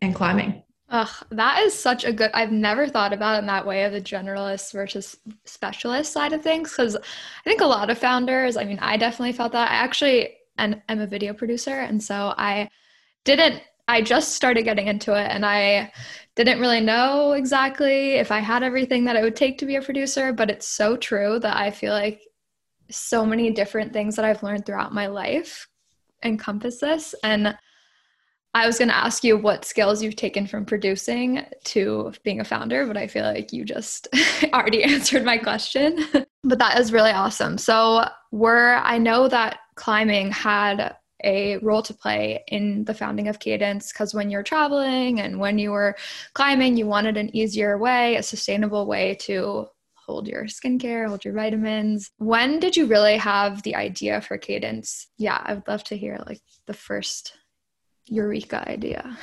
and 0.03 0.15
climbing. 0.15 0.63
Ugh, 0.89 1.10
that 1.31 1.63
is 1.63 1.74
such 1.74 2.03
a 2.03 2.13
good. 2.13 2.29
I've 2.36 2.51
never 2.51 2.88
thought 2.88 3.13
about 3.13 3.36
it 3.36 3.39
in 3.39 3.45
that 3.48 3.65
way 3.65 3.83
of 3.83 3.93
the 3.93 4.01
generalist 4.01 4.72
versus 4.74 5.17
specialist 5.43 6.13
side 6.13 6.33
of 6.33 6.43
things 6.43 6.69
because 6.69 6.95
I 6.95 7.43
think 7.43 7.62
a 7.62 7.65
lot 7.65 7.89
of 7.89 7.98
founders. 7.98 8.57
I 8.57 8.63
mean, 8.63 8.77
I 8.79 8.98
definitely 8.98 9.33
felt 9.33 9.53
that. 9.53 9.72
I 9.72 9.75
actually 9.75 10.38
am, 10.60 10.81
am 10.88 11.00
a 11.00 11.07
video 11.07 11.33
producer, 11.33 11.79
and 11.79 12.01
so 12.01 12.36
I 12.38 12.69
didn't. 13.24 13.63
I 13.88 14.03
just 14.03 14.36
started 14.36 14.63
getting 14.63 14.88
into 14.88 15.13
it, 15.19 15.27
and 15.31 15.43
I 15.43 15.91
didn't 16.36 16.60
really 16.60 16.79
know 16.79 17.31
exactly 17.31 18.13
if 18.15 18.31
I 18.31 18.39
had 18.39 18.62
everything 18.62 19.05
that 19.05 19.15
it 19.15 19.24
would 19.24 19.36
take 19.36 19.57
to 19.60 19.65
be 19.65 19.77
a 19.77 19.81
producer. 19.81 20.31
But 20.31 20.51
it's 20.51 20.67
so 20.67 20.95
true 20.95 21.39
that 21.39 21.57
I 21.57 21.72
feel 21.72 21.93
like 21.93 22.22
so 22.91 23.25
many 23.25 23.50
different 23.50 23.93
things 23.93 24.15
that 24.15 24.25
I've 24.25 24.43
learned 24.43 24.67
throughout 24.67 24.93
my 24.93 25.07
life 25.07 25.67
encompass 26.24 26.79
this, 26.79 27.15
and 27.24 27.57
I 28.55 28.67
was 28.67 28.77
going 28.77 28.89
to 28.89 28.95
ask 28.95 29.24
you 29.24 29.36
what 29.36 29.65
skills 29.65 30.03
you've 30.03 30.15
taken 30.15 30.45
from 30.45 30.65
producing 30.65 31.43
to 31.65 32.13
being 32.24 32.39
a 32.39 32.43
founder, 32.43 32.86
but 32.86 32.98
I 32.98 33.07
feel 33.07 33.24
like 33.24 33.51
you 33.51 33.65
just 33.65 34.07
already 34.53 34.83
answered 34.83 35.25
my 35.25 35.38
question. 35.38 36.05
but 36.43 36.60
that 36.60 36.79
is 36.79 36.93
really 36.93 37.12
awesome. 37.12 37.57
So, 37.57 38.07
were 38.31 38.75
I 38.83 38.98
know 38.98 39.27
that 39.27 39.60
climbing 39.75 40.31
had 40.31 40.95
a 41.24 41.57
role 41.60 41.81
to 41.81 41.93
play 41.93 42.43
in 42.48 42.83
the 42.83 42.93
founding 42.93 43.27
of 43.27 43.39
Cadence 43.39 43.91
because 43.91 44.13
when 44.13 44.29
you're 44.29 44.43
traveling 44.43 45.22
and 45.22 45.39
when 45.39 45.57
you 45.57 45.72
were 45.72 45.95
climbing, 46.33 46.77
you 46.77 46.86
wanted 46.86 47.17
an 47.17 47.36
easier 47.36 47.77
way, 47.77 48.17
a 48.17 48.24
sustainable 48.24 48.86
way 48.86 49.15
to 49.22 49.67
hold 49.95 50.27
your 50.27 50.43
skincare, 50.43 51.07
hold 51.07 51.24
your 51.24 51.33
vitamins. 51.33 52.12
When 52.17 52.60
did 52.60 52.75
you 52.75 52.86
really 52.88 53.17
have 53.17 53.63
the 53.63 53.75
idea 53.75 54.19
for 54.22 54.38
Cadence? 54.38 55.07
Yeah, 55.17 55.41
I 55.43 55.53
would 55.53 55.67
love 55.67 55.83
to 55.86 55.98
hear 55.98 56.22
like 56.27 56.41
the 56.67 56.74
first 56.74 57.33
eureka 58.05 58.67
idea? 58.69 59.17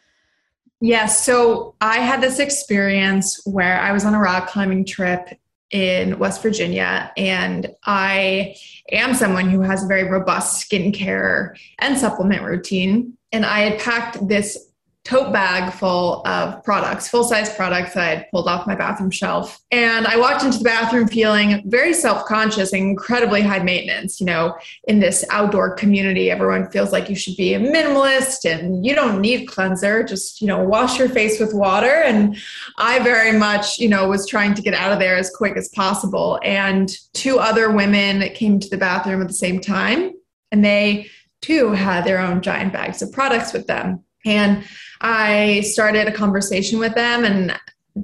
yes. 0.80 1.24
So 1.24 1.74
I 1.80 1.98
had 1.98 2.20
this 2.20 2.38
experience 2.38 3.40
where 3.44 3.80
I 3.80 3.92
was 3.92 4.04
on 4.04 4.14
a 4.14 4.20
rock 4.20 4.48
climbing 4.48 4.84
trip 4.84 5.28
in 5.70 6.18
West 6.18 6.42
Virginia, 6.42 7.12
and 7.16 7.70
I 7.84 8.56
am 8.90 9.14
someone 9.14 9.50
who 9.50 9.60
has 9.60 9.84
a 9.84 9.86
very 9.86 10.04
robust 10.04 10.68
skincare 10.68 11.54
and 11.78 11.98
supplement 11.98 12.42
routine. 12.42 13.18
And 13.32 13.44
I 13.44 13.60
had 13.60 13.78
packed 13.78 14.26
this 14.28 14.67
tote 15.08 15.32
bag 15.32 15.72
full 15.72 16.20
of 16.26 16.62
products, 16.64 17.08
full 17.08 17.24
size 17.24 17.54
products 17.54 17.94
that 17.94 18.04
I 18.04 18.08
had 18.08 18.30
pulled 18.30 18.46
off 18.46 18.66
my 18.66 18.74
bathroom 18.74 19.10
shelf. 19.10 19.58
And 19.70 20.06
I 20.06 20.18
walked 20.18 20.44
into 20.44 20.58
the 20.58 20.64
bathroom 20.64 21.08
feeling 21.08 21.62
very 21.64 21.94
self 21.94 22.26
conscious 22.26 22.74
and 22.74 22.82
incredibly 22.82 23.40
high 23.40 23.60
maintenance. 23.60 24.20
You 24.20 24.26
know, 24.26 24.56
in 24.84 25.00
this 25.00 25.24
outdoor 25.30 25.74
community, 25.76 26.30
everyone 26.30 26.70
feels 26.70 26.92
like 26.92 27.08
you 27.08 27.16
should 27.16 27.36
be 27.36 27.54
a 27.54 27.60
minimalist 27.60 28.44
and 28.44 28.84
you 28.84 28.94
don't 28.94 29.22
need 29.22 29.46
cleanser. 29.46 30.02
Just, 30.02 30.42
you 30.42 30.46
know, 30.46 30.62
wash 30.62 30.98
your 30.98 31.08
face 31.08 31.40
with 31.40 31.54
water. 31.54 32.02
And 32.02 32.36
I 32.76 32.98
very 32.98 33.32
much, 33.32 33.78
you 33.78 33.88
know, 33.88 34.08
was 34.08 34.26
trying 34.26 34.52
to 34.54 34.62
get 34.62 34.74
out 34.74 34.92
of 34.92 34.98
there 34.98 35.16
as 35.16 35.30
quick 35.30 35.56
as 35.56 35.70
possible. 35.70 36.38
And 36.44 36.94
two 37.14 37.38
other 37.38 37.70
women 37.70 38.28
came 38.34 38.60
to 38.60 38.68
the 38.68 38.76
bathroom 38.76 39.22
at 39.22 39.28
the 39.28 39.34
same 39.34 39.60
time 39.60 40.12
and 40.52 40.62
they 40.62 41.08
too 41.40 41.70
had 41.70 42.04
their 42.04 42.18
own 42.18 42.42
giant 42.42 42.74
bags 42.74 43.00
of 43.00 43.10
products 43.10 43.54
with 43.54 43.66
them. 43.66 44.04
And 44.26 44.64
I 45.00 45.60
started 45.60 46.08
a 46.08 46.12
conversation 46.12 46.78
with 46.78 46.94
them 46.94 47.24
and 47.24 47.58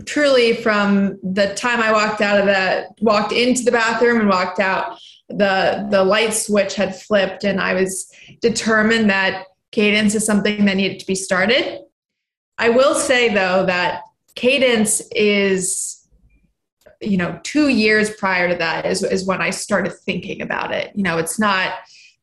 truly 0.06 0.56
from 0.56 1.18
the 1.22 1.54
time 1.54 1.80
I 1.80 1.92
walked 1.92 2.20
out 2.20 2.40
of 2.40 2.46
the 2.46 2.88
walked 3.00 3.32
into 3.32 3.62
the 3.62 3.72
bathroom 3.72 4.20
and 4.20 4.28
walked 4.28 4.58
out 4.58 4.98
the 5.28 5.86
the 5.90 6.04
light 6.04 6.34
switch 6.34 6.74
had 6.74 7.00
flipped 7.00 7.44
and 7.44 7.60
I 7.60 7.74
was 7.74 8.10
determined 8.40 9.08
that 9.10 9.46
cadence 9.72 10.14
is 10.14 10.26
something 10.26 10.64
that 10.64 10.76
needed 10.76 11.00
to 11.00 11.06
be 11.06 11.14
started. 11.14 11.80
I 12.58 12.70
will 12.70 12.94
say 12.94 13.32
though 13.32 13.66
that 13.66 14.02
cadence 14.34 15.00
is 15.12 16.06
you 17.00 17.16
know 17.16 17.38
2 17.44 17.68
years 17.68 18.10
prior 18.16 18.48
to 18.48 18.56
that 18.56 18.86
is 18.86 19.02
is 19.02 19.26
when 19.26 19.40
I 19.40 19.50
started 19.50 19.92
thinking 19.92 20.42
about 20.42 20.72
it. 20.72 20.92
You 20.94 21.02
know, 21.02 21.18
it's 21.18 21.38
not 21.38 21.74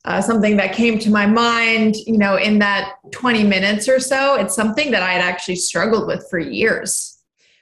uh, 0.05 0.21
something 0.21 0.57
that 0.57 0.73
came 0.73 0.97
to 0.99 1.09
my 1.09 1.27
mind, 1.27 1.95
you 2.07 2.17
know, 2.17 2.35
in 2.35 2.59
that 2.59 2.95
20 3.11 3.43
minutes 3.43 3.87
or 3.87 3.99
so. 3.99 4.35
It's 4.35 4.55
something 4.55 4.91
that 4.91 5.03
I 5.03 5.13
had 5.13 5.21
actually 5.21 5.57
struggled 5.57 6.07
with 6.07 6.25
for 6.29 6.39
years. 6.39 7.19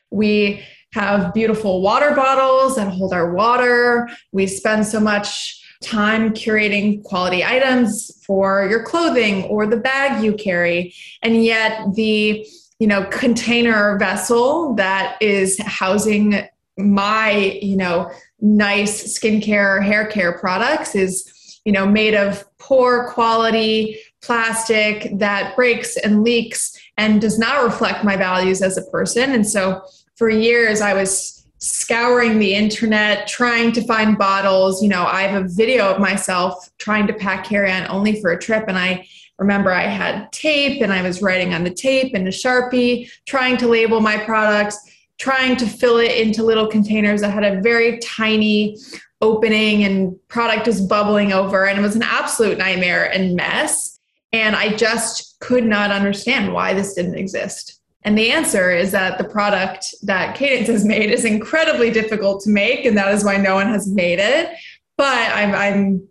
We 0.09 0.63
have 0.93 1.33
beautiful 1.33 1.81
water 1.81 2.15
bottles 2.15 2.77
that 2.77 2.91
hold 2.91 3.13
our 3.13 3.33
water. 3.33 4.09
We 4.31 4.47
spend 4.47 4.85
so 4.85 4.99
much 4.99 5.55
time 5.83 6.33
curating 6.33 7.03
quality 7.03 7.43
items 7.43 8.11
for 8.25 8.67
your 8.69 8.83
clothing 8.83 9.43
or 9.45 9.65
the 9.65 9.77
bag 9.77 10.23
you 10.23 10.33
carry. 10.33 10.93
And 11.21 11.43
yet 11.43 11.93
the, 11.93 12.45
you 12.79 12.87
know, 12.87 13.05
container 13.05 13.97
vessel 13.97 14.73
that 14.75 15.17
is 15.21 15.59
housing 15.61 16.47
my, 16.77 17.59
you 17.61 17.77
know, 17.77 18.11
nice 18.41 19.17
skincare, 19.17 19.83
hair 19.83 20.07
care 20.07 20.37
products 20.37 20.95
is 20.95 21.31
you 21.69 21.73
know, 21.73 21.85
made 21.85 22.15
of 22.15 22.43
poor 22.57 23.11
quality 23.11 23.95
plastic 24.23 25.07
that 25.19 25.55
breaks 25.55 25.97
and 25.97 26.23
leaks 26.23 26.75
and 26.97 27.21
does 27.21 27.37
not 27.37 27.63
reflect 27.63 28.03
my 28.03 28.17
values 28.17 28.63
as 28.63 28.75
a 28.75 28.81
person. 28.85 29.33
And 29.33 29.47
so 29.47 29.83
for 30.15 30.31
years, 30.31 30.81
I 30.81 30.95
was 30.95 31.45
scouring 31.59 32.39
the 32.39 32.55
internet, 32.55 33.27
trying 33.27 33.71
to 33.73 33.83
find 33.83 34.17
bottles. 34.17 34.81
You 34.81 34.89
know, 34.89 35.05
I 35.05 35.27
have 35.27 35.45
a 35.45 35.47
video 35.47 35.91
of 35.93 35.99
myself 35.99 36.71
trying 36.79 37.05
to 37.05 37.13
pack 37.13 37.45
carry 37.45 37.71
on 37.71 37.85
only 37.87 38.19
for 38.19 38.31
a 38.31 38.39
trip. 38.39 38.65
And 38.67 38.75
I 38.79 39.07
remember 39.37 39.71
I 39.71 39.83
had 39.83 40.31
tape 40.31 40.81
and 40.81 40.91
I 40.91 41.03
was 41.03 41.21
writing 41.21 41.53
on 41.53 41.63
the 41.63 41.69
tape 41.69 42.15
and 42.15 42.27
a 42.27 42.31
Sharpie, 42.31 43.11
trying 43.27 43.57
to 43.57 43.67
label 43.67 43.99
my 43.99 44.17
products, 44.17 44.75
trying 45.19 45.55
to 45.57 45.67
fill 45.67 45.99
it 45.99 46.17
into 46.17 46.41
little 46.41 46.65
containers 46.65 47.21
that 47.21 47.29
had 47.29 47.43
a 47.43 47.61
very 47.61 47.99
tiny 47.99 48.75
opening 49.21 49.83
and 49.83 50.15
product 50.27 50.67
was 50.67 50.81
bubbling 50.81 51.33
over 51.33 51.65
and 51.65 51.77
it 51.77 51.81
was 51.81 51.95
an 51.95 52.03
absolute 52.03 52.57
nightmare 52.57 53.11
and 53.11 53.35
mess. 53.35 53.99
And 54.31 54.55
i 54.55 54.75
just 54.75 55.39
could 55.39 55.65
not 55.65 55.91
understand 55.91 56.53
why 56.53 56.73
this 56.73 56.93
didn't 56.93 57.17
exist. 57.17 57.81
And 58.03 58.17
the 58.17 58.31
answer 58.31 58.71
is 58.71 58.91
that 58.91 59.17
the 59.17 59.25
product 59.25 59.93
that 60.03 60.35
cadence 60.35 60.69
has 60.69 60.85
made 60.85 61.11
is 61.11 61.25
incredibly 61.25 61.91
difficult 61.91 62.41
to 62.43 62.49
make 62.49 62.85
and 62.85 62.97
that 62.97 63.13
is 63.13 63.25
why 63.25 63.37
no 63.37 63.55
one 63.55 63.67
has 63.67 63.87
made 63.87 64.19
it. 64.19 64.55
But 64.97 65.31
i'm, 65.33 65.53
I'm 65.53 66.07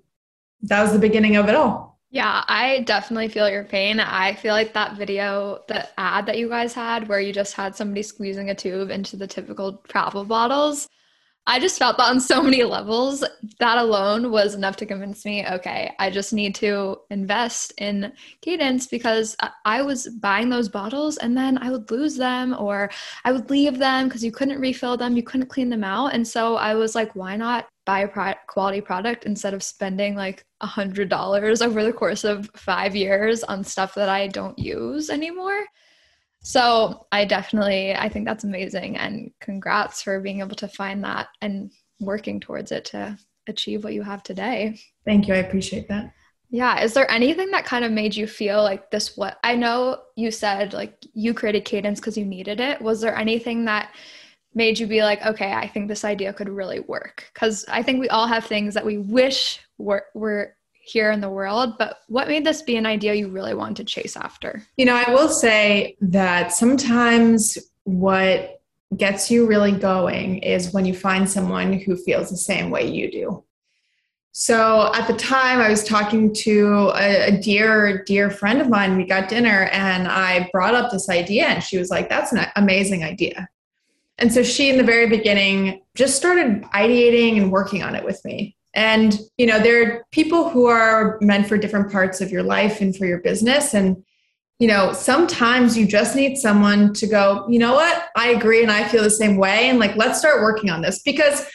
that 0.63 0.83
was 0.83 0.93
the 0.93 0.99
beginning 0.99 1.37
of 1.37 1.49
it 1.49 1.55
all. 1.55 1.89
Yeah, 2.11 2.43
I 2.49 2.81
definitely 2.81 3.29
feel 3.29 3.51
your 3.51 3.65
pain. 3.65 4.01
I 4.01 4.35
feel 4.35 4.55
like 4.55 4.73
that 4.73 4.97
video, 4.97 5.63
the 5.69 5.87
ad 6.01 6.25
that 6.27 6.39
you 6.39 6.49
guys 6.49 6.73
had, 6.73 7.07
where 7.07 7.21
you 7.21 7.35
just 7.35 7.53
had 7.53 7.77
somebody 7.77 8.03
squeezing 8.03 8.49
a 8.49 8.55
tube 8.55 8.91
into 8.91 9.17
the 9.17 9.27
typical 9.27 9.83
travel 9.89 10.25
bottles, 10.25 10.89
I 11.49 11.59
just 11.59 11.79
felt 11.79 11.97
that 11.97 12.11
on 12.11 12.21
so 12.21 12.43
many 12.43 12.63
levels. 12.63 13.25
That 13.59 13.79
alone 13.79 14.31
was 14.31 14.55
enough 14.55 14.77
to 14.77 14.87
convince 14.87 15.25
me, 15.25 15.47
okay, 15.47 15.95
I 15.99 16.11
just 16.11 16.35
need 16.35 16.55
to 16.57 16.99
invest 17.09 17.73
in 17.79 18.13
Cadence 18.43 18.87
because 18.87 19.35
I 19.65 19.81
was 19.81 20.09
buying 20.21 20.51
those 20.51 20.69
bottles 20.69 21.17
and 21.17 21.35
then 21.35 21.57
I 21.57 21.71
would 21.71 21.91
lose 21.91 22.17
them 22.17 22.55
or 22.59 22.91
I 23.25 23.33
would 23.33 23.49
leave 23.49 23.79
them 23.79 24.09
because 24.09 24.23
you 24.23 24.31
couldn't 24.31 24.61
refill 24.61 24.99
them, 24.99 25.17
you 25.17 25.23
couldn't 25.23 25.49
clean 25.49 25.71
them 25.71 25.85
out. 25.85 26.13
And 26.13 26.29
so 26.29 26.57
I 26.57 26.75
was 26.75 26.95
like, 26.95 27.17
why 27.17 27.35
not 27.35 27.67
buy 27.87 28.01
a 28.01 28.09
pro- 28.09 28.35
quality 28.47 28.83
product 28.83 29.25
instead 29.25 29.55
of 29.55 29.63
spending 29.63 30.15
like 30.15 30.45
a 30.61 30.67
hundred 30.67 31.09
dollars 31.09 31.63
over 31.63 31.83
the 31.83 31.95
course 31.95 32.25
of 32.25 32.51
five 32.57 32.95
years 32.95 33.43
on 33.45 33.65
stuff 33.65 33.95
that 33.95 34.11
I 34.11 34.29
don't 34.29 34.59
use 34.59 35.09
anymore? 35.09 35.65
So 36.41 37.07
I 37.13 37.25
definitely 37.25 37.95
I 37.95 38.09
think 38.09 38.25
that's 38.25 38.45
amazing 38.45 38.97
and 38.97 39.31
congrats 39.41 40.03
for 40.03 40.21
being 40.21 40.41
able 40.41 40.57
to 40.57 40.69
find 40.69 41.05
that 41.05 41.29
and 41.43 41.71
working 42.01 42.41
towards 42.41 42.73
it 42.73 42.87
to 42.87 43.19
achieve 43.49 43.85
what 43.85 43.95
you 43.95 44.03
have 44.03 44.23
today. 44.23 44.79
Thank 45.05 45.29
you. 45.29 45.35
I 45.35 45.39
appreciate 45.39 45.89
that. 45.89 46.13
Yeah. 46.51 46.81
Is 46.81 46.95
there 46.95 47.11
anything 47.11 47.51
that 47.51 47.67
kind 47.67 47.85
of 47.85 47.93
made 47.93 48.17
you 48.17 48.27
feel 48.27 48.63
like 48.63 48.91
this? 48.91 49.17
What 49.17 49.39
I 49.45 49.55
know 49.55 50.01
you 50.17 50.31
said, 50.31 50.73
like 50.73 50.97
you 51.13 51.35
created 51.35 51.65
Cadence 51.65 52.01
because 52.01 52.17
you 52.17 52.25
needed 52.25 52.61
it. 52.61 52.81
Was 52.81 53.01
there 53.01 53.17
anything 53.17 53.67
that 53.67 53.95
made 54.55 54.79
you 54.79 54.87
be 54.87 55.03
like, 55.03 55.25
okay, 55.27 55.53
I 55.53 55.69
think 55.69 55.89
this 55.89 56.05
idea 56.05 56.33
could 56.33 56.49
really 56.49 56.81
work? 56.81 57.31
Because 57.35 57.67
I 57.69 57.83
think 57.83 58.01
we 58.01 58.09
all 58.09 58.27
have 58.27 58.45
things 58.47 58.75
that 58.75 58.87
we 58.87 58.97
wish 58.97 59.61
were, 59.77 60.07
were 60.15 60.57
here 60.89 61.11
in 61.11 61.21
the 61.21 61.31
world, 61.31 61.75
but 61.79 61.99
what 62.09 62.29
made 62.29 62.45
this 62.45 62.63
be 62.63 62.77
an 62.77 62.87
idea 62.87 63.15
you 63.15 63.29
really 63.29 63.55
wanted 63.55 63.77
to 63.77 63.85
chase 63.85 64.17
after? 64.17 64.63
You 64.77 64.87
know, 64.87 64.95
I 64.95 65.13
will 65.13 65.29
say 65.29 65.97
that 66.01 66.53
sometimes 66.53 67.59
what 67.85 68.61
gets 68.97 69.31
you 69.31 69.47
really 69.47 69.73
going 69.73 70.39
is 70.39 70.73
when 70.73 70.85
you 70.85 70.95
find 70.95 71.29
someone 71.29 71.75
who 71.75 71.97
feels 71.97 72.31
the 72.31 72.37
same 72.37 72.71
way 72.71 72.91
you 72.91 73.11
do. 73.11 73.45
So 74.33 74.93
at 74.95 75.09
the 75.09 75.15
time, 75.15 75.59
I 75.59 75.69
was 75.69 75.83
talking 75.83 76.33
to 76.35 76.93
a, 76.95 77.29
a, 77.29 77.41
dear, 77.41 78.05
dear 78.05 78.31
friend 78.31 78.61
of 78.61 78.69
mine. 78.69 78.97
We 78.97 79.05
got 79.05 79.29
dinner 79.29 79.65
and 79.73 80.07
I 80.07 80.49
brought 80.53 80.75
up 80.75 80.93
this 80.93 81.09
idea, 81.09 81.47
and 81.47 81.63
she 81.63 81.77
was 81.77 81.91
like, 81.91 82.09
That's 82.09 82.33
an 82.33 82.47
amazing 82.55 83.03
idea. 83.03 83.49
And 84.19 84.33
so 84.33 84.43
she, 84.43 84.71
in 84.71 84.77
the 84.77 84.85
very 84.85 85.09
beginning, 85.09 85.83
just 85.95 86.17
started 86.17 86.63
ideating 86.75 87.37
and 87.41 87.51
working 87.51 87.83
on 87.83 87.97
it 87.97 88.05
with 88.05 88.25
me. 88.25 88.57
And, 88.75 89.19
you 89.37 89.47
know, 89.47 89.59
there 89.59 89.83
are 89.83 90.07
people 90.13 90.51
who 90.51 90.67
are 90.67 91.19
meant 91.21 91.47
for 91.47 91.57
different 91.57 91.91
parts 91.91 92.21
of 92.21 92.31
your 92.31 92.43
life 92.43 92.81
and 92.81 92.95
for 92.95 93.07
your 93.07 93.19
business. 93.19 93.75
And, 93.75 94.05
you 94.59 94.69
know, 94.69 94.93
sometimes 94.93 95.77
you 95.77 95.87
just 95.87 96.17
need 96.17 96.37
someone 96.37 96.93
to 96.95 97.07
go, 97.07 97.47
you 97.49 97.59
know 97.59 97.75
what, 97.75 98.09
I 98.17 98.29
agree 98.29 98.63
and 98.63 98.71
I 98.71 98.87
feel 98.87 99.03
the 99.03 99.11
same 99.11 99.37
way. 99.37 99.69
And 99.69 99.79
like, 99.79 99.97
let's 99.97 100.19
start 100.19 100.43
working 100.43 100.71
on 100.71 100.83
this 100.83 101.01
because 101.03 101.47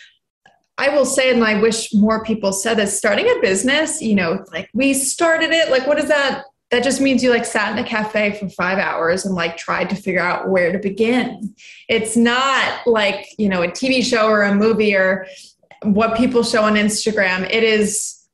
I 0.77 0.89
will 0.89 1.05
say, 1.05 1.31
and 1.31 1.43
I 1.43 1.61
wish 1.61 1.93
more 1.93 2.23
people 2.23 2.51
said 2.51 2.75
this 2.75 2.97
starting 2.97 3.29
a 3.29 3.39
business, 3.41 4.01
you 4.01 4.15
know, 4.15 4.43
like 4.51 4.69
we 4.73 4.93
started 4.93 5.51
it, 5.51 5.69
like, 5.69 5.85
what 5.85 5.97
does 5.97 6.07
that? 6.07 6.45
That 6.71 6.83
just 6.83 6.99
means 6.99 7.21
you 7.21 7.29
like 7.29 7.45
sat 7.45 7.77
in 7.77 7.83
a 7.83 7.87
cafe 7.87 8.31
for 8.39 8.49
five 8.49 8.79
hours 8.79 9.25
and 9.25 9.35
like 9.35 9.57
tried 9.57 9.91
to 9.91 9.95
figure 9.95 10.21
out 10.21 10.49
where 10.49 10.71
to 10.71 10.79
begin. 10.79 11.53
It's 11.87 12.17
not 12.17 12.87
like, 12.87 13.27
you 13.37 13.47
know, 13.47 13.61
a 13.61 13.67
TV 13.67 14.03
show 14.03 14.27
or 14.27 14.41
a 14.41 14.55
movie 14.55 14.95
or 14.95 15.27
what 15.83 16.17
people 16.17 16.43
show 16.43 16.63
on 16.63 16.73
Instagram. 16.73 17.49
It 17.49 17.63
is, 17.63 18.25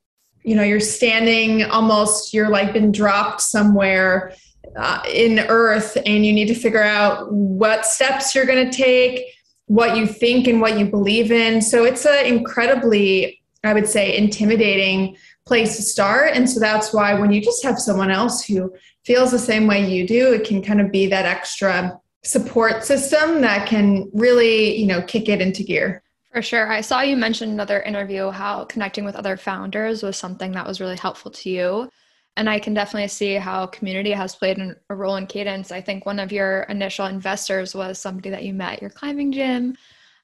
you 0.42 0.54
know, 0.54 0.62
you're 0.62 0.80
standing 0.80 1.64
almost, 1.64 2.32
you're 2.32 2.50
like 2.50 2.72
been 2.72 2.92
dropped 2.92 3.40
somewhere 3.40 4.32
uh, 4.76 5.02
in 5.12 5.40
earth 5.40 5.96
and 6.06 6.24
you 6.24 6.32
need 6.32 6.48
to 6.48 6.54
figure 6.54 6.82
out 6.82 7.32
what 7.32 7.86
steps 7.86 8.34
you're 8.34 8.46
going 8.46 8.70
to 8.70 8.76
take 8.76 9.24
what 9.70 9.96
you 9.96 10.04
think 10.04 10.48
and 10.48 10.60
what 10.60 10.76
you 10.76 10.84
believe 10.84 11.30
in. 11.30 11.62
So 11.62 11.84
it's 11.84 12.04
an 12.04 12.26
incredibly, 12.26 13.40
I 13.62 13.72
would 13.72 13.86
say, 13.86 14.16
intimidating 14.16 15.16
place 15.46 15.76
to 15.76 15.82
start. 15.82 16.32
And 16.34 16.50
so 16.50 16.58
that's 16.58 16.92
why 16.92 17.14
when 17.14 17.30
you 17.30 17.40
just 17.40 17.62
have 17.62 17.78
someone 17.78 18.10
else 18.10 18.44
who 18.44 18.74
feels 19.04 19.30
the 19.30 19.38
same 19.38 19.68
way 19.68 19.88
you 19.88 20.08
do, 20.08 20.32
it 20.32 20.44
can 20.44 20.60
kind 20.60 20.80
of 20.80 20.90
be 20.90 21.06
that 21.06 21.24
extra 21.24 21.96
support 22.24 22.82
system 22.82 23.42
that 23.42 23.68
can 23.68 24.10
really, 24.12 24.76
you 24.76 24.88
know, 24.88 25.02
kick 25.02 25.28
it 25.28 25.40
into 25.40 25.62
gear. 25.62 26.02
For 26.32 26.42
sure. 26.42 26.70
I 26.70 26.80
saw 26.80 27.00
you 27.00 27.16
mention 27.16 27.50
another 27.50 27.82
interview 27.82 28.30
how 28.30 28.64
connecting 28.64 29.04
with 29.04 29.16
other 29.16 29.36
founders 29.36 30.02
was 30.02 30.16
something 30.16 30.52
that 30.52 30.66
was 30.66 30.80
really 30.80 30.96
helpful 30.96 31.30
to 31.32 31.50
you. 31.50 31.90
And 32.36 32.48
I 32.48 32.60
can 32.60 32.72
definitely 32.72 33.08
see 33.08 33.34
how 33.34 33.66
community 33.66 34.12
has 34.12 34.36
played 34.36 34.58
a 34.58 34.94
role 34.94 35.16
in 35.16 35.26
Cadence. 35.26 35.72
I 35.72 35.80
think 35.80 36.06
one 36.06 36.20
of 36.20 36.30
your 36.30 36.62
initial 36.62 37.06
investors 37.06 37.74
was 37.74 37.98
somebody 37.98 38.30
that 38.30 38.44
you 38.44 38.54
met 38.54 38.74
at 38.74 38.80
your 38.80 38.90
climbing 38.90 39.32
gym. 39.32 39.76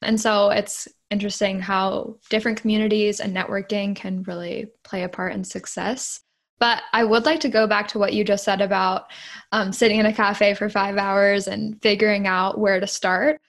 And 0.03 0.21
so 0.21 0.51
it's 0.51 0.87
interesting 1.11 1.61
how 1.61 2.17
different 2.31 2.61
communities 2.61 3.19
and 3.19 3.37
networking 3.37 3.97
can 3.97 4.23
really 4.23 4.69
play 4.85 5.03
a 5.03 5.09
part 5.09 5.33
in 5.33 5.43
success. 5.43 6.21
But 6.59 6.83
I 6.93 7.03
would 7.05 7.25
like 7.25 7.41
to 7.41 7.49
go 7.49 7.67
back 7.67 7.89
to 7.89 7.99
what 7.99 8.13
you 8.13 8.25
just 8.25 8.45
said 8.45 8.61
about 8.61 9.11
um, 9.53 9.73
sitting 9.73 9.99
in 9.99 10.07
a 10.07 10.13
cafe 10.13 10.55
for 10.55 10.71
five 10.71 10.97
hours 10.97 11.49
and 11.49 11.81
figuring 11.83 12.27
out 12.27 12.59
where 12.59 12.79
to 12.79 12.87
start. 12.87 13.41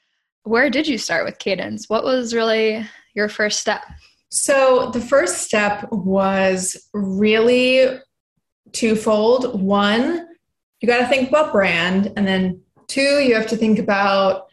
Where 0.44 0.70
did 0.70 0.88
you 0.88 0.98
start 0.98 1.26
with 1.26 1.40
Cadence? 1.40 1.90
What 1.90 2.04
was 2.04 2.34
really 2.34 2.86
your 3.14 3.30
first 3.30 3.60
step? 3.60 3.84
So, 4.30 4.92
the 4.92 5.02
first 5.02 5.40
step 5.40 5.88
was 5.92 6.90
really 6.94 8.00
twofold. 8.74 9.62
One, 9.62 10.28
you 10.82 10.88
got 10.88 11.00
to 11.00 11.08
think 11.08 11.30
about 11.30 11.52
brand, 11.52 12.14
and 12.16 12.28
then 12.28 12.62
two, 12.88 13.20
you 13.20 13.36
have 13.36 13.48
to 13.48 13.58
think 13.58 13.80
about 13.80 14.48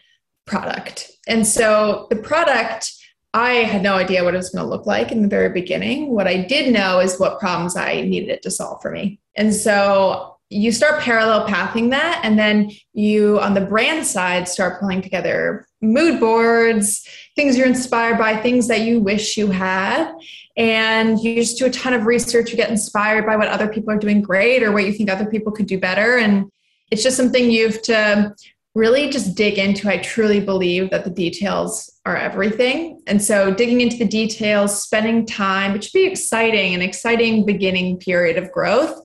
product. 0.46 1.10
And 1.26 1.46
so 1.46 2.06
the 2.10 2.16
product, 2.16 2.92
I 3.32 3.50
had 3.50 3.82
no 3.82 3.94
idea 3.94 4.24
what 4.24 4.34
it 4.34 4.38
was 4.38 4.50
going 4.50 4.64
to 4.64 4.70
look 4.70 4.86
like 4.86 5.10
in 5.10 5.22
the 5.22 5.28
very 5.28 5.48
beginning. 5.48 6.10
What 6.10 6.26
I 6.26 6.42
did 6.42 6.72
know 6.72 7.00
is 7.00 7.18
what 7.18 7.40
problems 7.40 7.76
I 7.76 8.02
needed 8.02 8.28
it 8.28 8.42
to 8.42 8.50
solve 8.50 8.82
for 8.82 8.90
me. 8.90 9.20
And 9.36 9.54
so 9.54 10.36
you 10.50 10.70
start 10.70 11.02
parallel 11.02 11.46
pathing 11.46 11.90
that, 11.90 12.20
and 12.22 12.38
then 12.38 12.70
you, 12.92 13.40
on 13.40 13.54
the 13.54 13.60
brand 13.62 14.06
side, 14.06 14.46
start 14.46 14.78
pulling 14.78 15.02
together 15.02 15.66
mood 15.92 16.20
boards, 16.20 17.06
things 17.36 17.56
you're 17.56 17.66
inspired 17.66 18.18
by, 18.18 18.36
things 18.36 18.68
that 18.68 18.80
you 18.80 19.00
wish 19.00 19.36
you 19.36 19.50
had. 19.50 20.12
And 20.56 21.18
you 21.20 21.34
just 21.36 21.58
do 21.58 21.66
a 21.66 21.70
ton 21.70 21.94
of 21.94 22.06
research 22.06 22.50
you 22.50 22.56
get 22.56 22.70
inspired 22.70 23.26
by 23.26 23.36
what 23.36 23.48
other 23.48 23.68
people 23.68 23.92
are 23.92 23.98
doing 23.98 24.22
great 24.22 24.62
or 24.62 24.72
what 24.72 24.84
you 24.84 24.92
think 24.92 25.10
other 25.10 25.26
people 25.26 25.52
could 25.52 25.66
do 25.66 25.78
better. 25.78 26.18
And 26.18 26.50
it's 26.90 27.02
just 27.02 27.16
something 27.16 27.50
you 27.50 27.66
have 27.66 27.82
to 27.82 28.34
really 28.74 29.08
just 29.08 29.36
dig 29.36 29.58
into. 29.58 29.88
I 29.88 29.98
truly 29.98 30.40
believe 30.40 30.90
that 30.90 31.04
the 31.04 31.10
details 31.10 31.90
are 32.06 32.16
everything. 32.16 33.00
And 33.06 33.22
so 33.22 33.52
digging 33.54 33.80
into 33.80 33.96
the 33.96 34.04
details 34.04 34.82
spending 34.82 35.26
time 35.26 35.72
which 35.72 35.84
should 35.84 35.92
be 35.92 36.06
exciting 36.06 36.74
an 36.74 36.82
exciting 36.82 37.46
beginning 37.46 37.98
period 37.98 38.36
of 38.36 38.50
growth. 38.50 39.00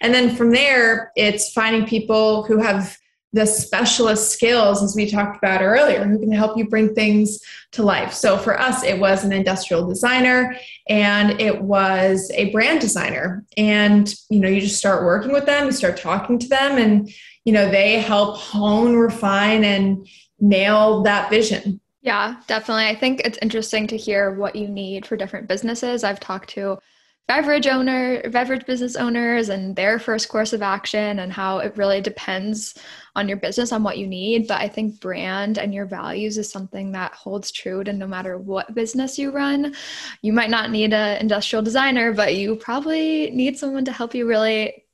And 0.00 0.12
then 0.12 0.36
from 0.36 0.50
there 0.50 1.10
it's 1.16 1.52
finding 1.52 1.86
people 1.86 2.44
who 2.44 2.58
have 2.58 2.96
the 3.34 3.44
specialist 3.44 4.30
skills, 4.30 4.80
as 4.80 4.94
we 4.94 5.10
talked 5.10 5.36
about 5.36 5.60
earlier, 5.60 6.04
who 6.06 6.20
can 6.20 6.30
help 6.30 6.56
you 6.56 6.68
bring 6.68 6.94
things 6.94 7.40
to 7.72 7.82
life. 7.82 8.12
So 8.12 8.38
for 8.38 8.58
us, 8.58 8.84
it 8.84 9.00
was 9.00 9.24
an 9.24 9.32
industrial 9.32 9.88
designer 9.88 10.56
and 10.88 11.40
it 11.40 11.60
was 11.60 12.30
a 12.34 12.52
brand 12.52 12.80
designer. 12.80 13.44
And, 13.56 14.14
you 14.30 14.38
know, 14.38 14.48
you 14.48 14.60
just 14.60 14.78
start 14.78 15.04
working 15.04 15.32
with 15.32 15.46
them, 15.46 15.66
you 15.66 15.72
start 15.72 15.96
talking 15.96 16.38
to 16.38 16.48
them, 16.48 16.78
and, 16.78 17.12
you 17.44 17.52
know, 17.52 17.68
they 17.68 17.98
help 17.98 18.36
hone, 18.36 18.94
refine, 18.94 19.64
and 19.64 20.06
nail 20.38 21.02
that 21.02 21.28
vision. 21.28 21.80
Yeah, 22.02 22.36
definitely. 22.46 22.86
I 22.86 22.94
think 22.94 23.22
it's 23.24 23.38
interesting 23.42 23.88
to 23.88 23.96
hear 23.96 24.30
what 24.30 24.54
you 24.54 24.68
need 24.68 25.06
for 25.06 25.16
different 25.16 25.48
businesses. 25.48 26.04
I've 26.04 26.20
talked 26.20 26.50
to 26.50 26.78
beverage 27.26 27.66
owner 27.66 28.20
beverage 28.30 28.66
business 28.66 28.96
owners 28.96 29.48
and 29.48 29.74
their 29.74 29.98
first 29.98 30.28
course 30.28 30.52
of 30.52 30.60
action 30.60 31.20
and 31.20 31.32
how 31.32 31.58
it 31.58 31.76
really 31.76 32.00
depends 32.00 32.74
on 33.16 33.28
your 33.28 33.38
business 33.38 33.72
on 33.72 33.82
what 33.82 33.96
you 33.96 34.06
need. 34.06 34.46
But 34.46 34.60
i 34.60 34.68
think 34.68 35.00
brand 35.00 35.58
and 35.58 35.72
your 35.72 35.86
values 35.86 36.36
is 36.36 36.50
something 36.50 36.92
that 36.92 37.14
holds 37.14 37.50
true 37.50 37.82
to 37.84 37.92
no 37.92 38.06
matter 38.06 38.36
what 38.36 38.74
business 38.74 39.18
you 39.18 39.30
run. 39.30 39.74
You 40.20 40.32
might 40.34 40.50
not 40.50 40.70
need 40.70 40.92
an 40.92 41.20
industrial 41.20 41.62
designer 41.62 42.12
but 42.12 42.34
you 42.34 42.56
probably 42.56 43.30
need 43.30 43.58
someone 43.58 43.86
to 43.86 43.92
help 43.92 44.14
you 44.14 44.28
really 44.28 44.84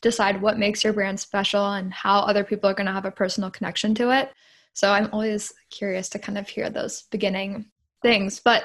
decide 0.00 0.40
what 0.40 0.58
makes 0.58 0.84
your 0.84 0.92
brand 0.92 1.20
special 1.20 1.72
and 1.72 1.92
how 1.92 2.20
other 2.20 2.44
people 2.44 2.68
are 2.68 2.74
going 2.74 2.86
to 2.86 2.92
have 2.92 3.06
a 3.06 3.10
personal 3.10 3.50
connection 3.50 3.94
to 3.96 4.10
it. 4.10 4.30
So 4.72 4.90
i'm 4.90 5.10
always 5.12 5.52
curious 5.70 6.08
to 6.10 6.18
kind 6.18 6.38
of 6.38 6.48
hear 6.48 6.70
those 6.70 7.02
beginning 7.10 7.66
things. 8.02 8.40
But 8.40 8.64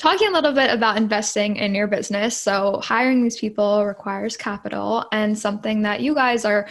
talking 0.00 0.28
a 0.28 0.30
little 0.30 0.54
bit 0.54 0.70
about 0.70 0.96
investing 0.96 1.56
in 1.56 1.74
your 1.74 1.86
business. 1.86 2.34
So 2.34 2.80
hiring 2.82 3.22
these 3.22 3.36
people 3.36 3.84
requires 3.84 4.34
capital. 4.34 5.04
And 5.12 5.38
something 5.38 5.82
that 5.82 6.00
you 6.00 6.14
guys 6.14 6.46
are 6.46 6.66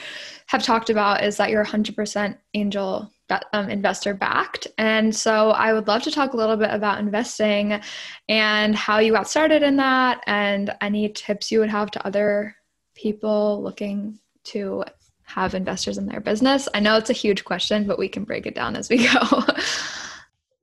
have 0.48 0.64
talked 0.64 0.90
about 0.90 1.24
is 1.24 1.38
that 1.38 1.52
you're 1.52 1.64
100% 1.64 2.36
angel 2.56 3.14
um, 3.54 3.70
investor 3.70 4.16
backed. 4.16 4.66
And 4.80 5.16
so 5.16 5.52
i 5.52 5.72
would 5.72 5.88
love 5.88 6.02
to 6.04 6.12
talk 6.12 6.34
a 6.34 6.38
little 6.38 6.58
bit 6.58 6.72
about 6.72 6.98
investing 6.98 7.80
and 8.28 8.76
how 8.76 8.98
you 8.98 9.14
got 9.14 9.30
started 9.30 9.62
in 9.62 9.76
that 9.76 10.24
and 10.26 10.76
any 10.82 11.10
tips 11.10 11.52
you 11.52 11.60
would 11.60 11.70
have 11.70 11.92
to 11.92 12.08
other 12.08 12.56
people 12.96 13.62
looking 13.62 14.18
to 14.46 14.84
have 15.22 15.54
investors 15.54 16.00
in 16.00 16.08
their 16.08 16.20
business. 16.20 16.68
I 16.74 16.80
know 16.80 16.98
it's 16.98 17.12
a 17.12 17.14
huge 17.14 17.46
question 17.46 17.86
but 17.86 18.00
we 18.00 18.10
can 18.10 18.24
break 18.24 18.48
it 18.48 18.56
down 18.56 18.76
as 18.76 18.90
we 18.90 19.08
go 19.14 19.44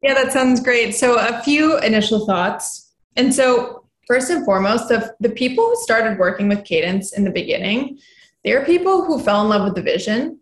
Yeah, 0.07 0.15
that 0.15 0.33
sounds 0.33 0.61
great. 0.61 0.95
So, 0.95 1.19
a 1.19 1.43
few 1.43 1.81
initial 1.81 2.27
thoughts. 2.27 2.93
And 3.17 3.35
so, 3.35 3.89
first 4.07 4.31
and 4.31 4.45
foremost, 4.45 4.89
the, 4.89 5.13
the 5.19 5.31
people 5.31 5.65
who 5.65 5.77
started 5.83 6.17
working 6.17 6.47
with 6.47 6.65
Cadence 6.65 7.13
in 7.13 7.25
the 7.25 7.31
beginning, 7.31 7.99
they're 8.45 8.65
people 8.65 9.05
who 9.05 9.19
fell 9.19 9.43
in 9.43 9.49
love 9.49 9.65
with 9.65 9.75
the 9.75 9.83
vision. 9.83 10.39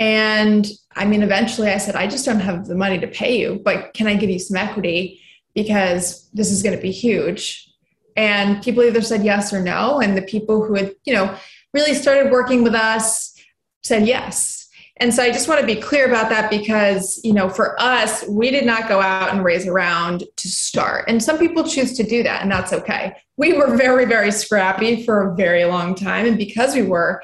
And 0.00 0.68
I 0.96 1.04
mean, 1.04 1.22
eventually 1.22 1.70
I 1.70 1.78
said, 1.78 1.94
I 1.94 2.08
just 2.08 2.26
don't 2.26 2.40
have 2.40 2.66
the 2.66 2.74
money 2.74 2.98
to 2.98 3.06
pay 3.06 3.38
you, 3.38 3.60
but 3.64 3.94
can 3.94 4.08
I 4.08 4.16
give 4.16 4.30
you 4.30 4.40
some 4.40 4.56
equity? 4.56 5.20
Because 5.54 6.28
this 6.32 6.50
is 6.50 6.64
going 6.64 6.74
to 6.74 6.82
be 6.82 6.90
huge. 6.90 7.72
And 8.16 8.60
people 8.64 8.82
either 8.82 9.00
said 9.00 9.24
yes 9.24 9.52
or 9.52 9.62
no. 9.62 10.00
And 10.00 10.16
the 10.16 10.22
people 10.22 10.64
who 10.64 10.74
had, 10.74 10.92
you 11.04 11.14
know, 11.14 11.36
really 11.72 11.94
started 11.94 12.32
working 12.32 12.64
with 12.64 12.74
us 12.74 13.32
said 13.84 14.08
yes. 14.08 14.57
And 15.00 15.14
so 15.14 15.22
I 15.22 15.30
just 15.30 15.48
want 15.48 15.60
to 15.60 15.66
be 15.66 15.76
clear 15.76 16.06
about 16.06 16.28
that 16.30 16.50
because, 16.50 17.20
you 17.22 17.32
know, 17.32 17.48
for 17.48 17.80
us, 17.80 18.26
we 18.28 18.50
did 18.50 18.66
not 18.66 18.88
go 18.88 19.00
out 19.00 19.32
and 19.32 19.44
raise 19.44 19.66
a 19.66 19.72
round 19.72 20.24
to 20.36 20.48
start. 20.48 21.04
And 21.08 21.22
some 21.22 21.38
people 21.38 21.62
choose 21.64 21.96
to 21.96 22.02
do 22.02 22.22
that, 22.24 22.42
and 22.42 22.50
that's 22.50 22.72
okay. 22.72 23.14
We 23.36 23.52
were 23.52 23.76
very, 23.76 24.04
very 24.04 24.32
scrappy 24.32 25.04
for 25.04 25.30
a 25.30 25.36
very 25.36 25.64
long 25.64 25.94
time. 25.94 26.26
And 26.26 26.36
because 26.36 26.74
we 26.74 26.82
were, 26.82 27.22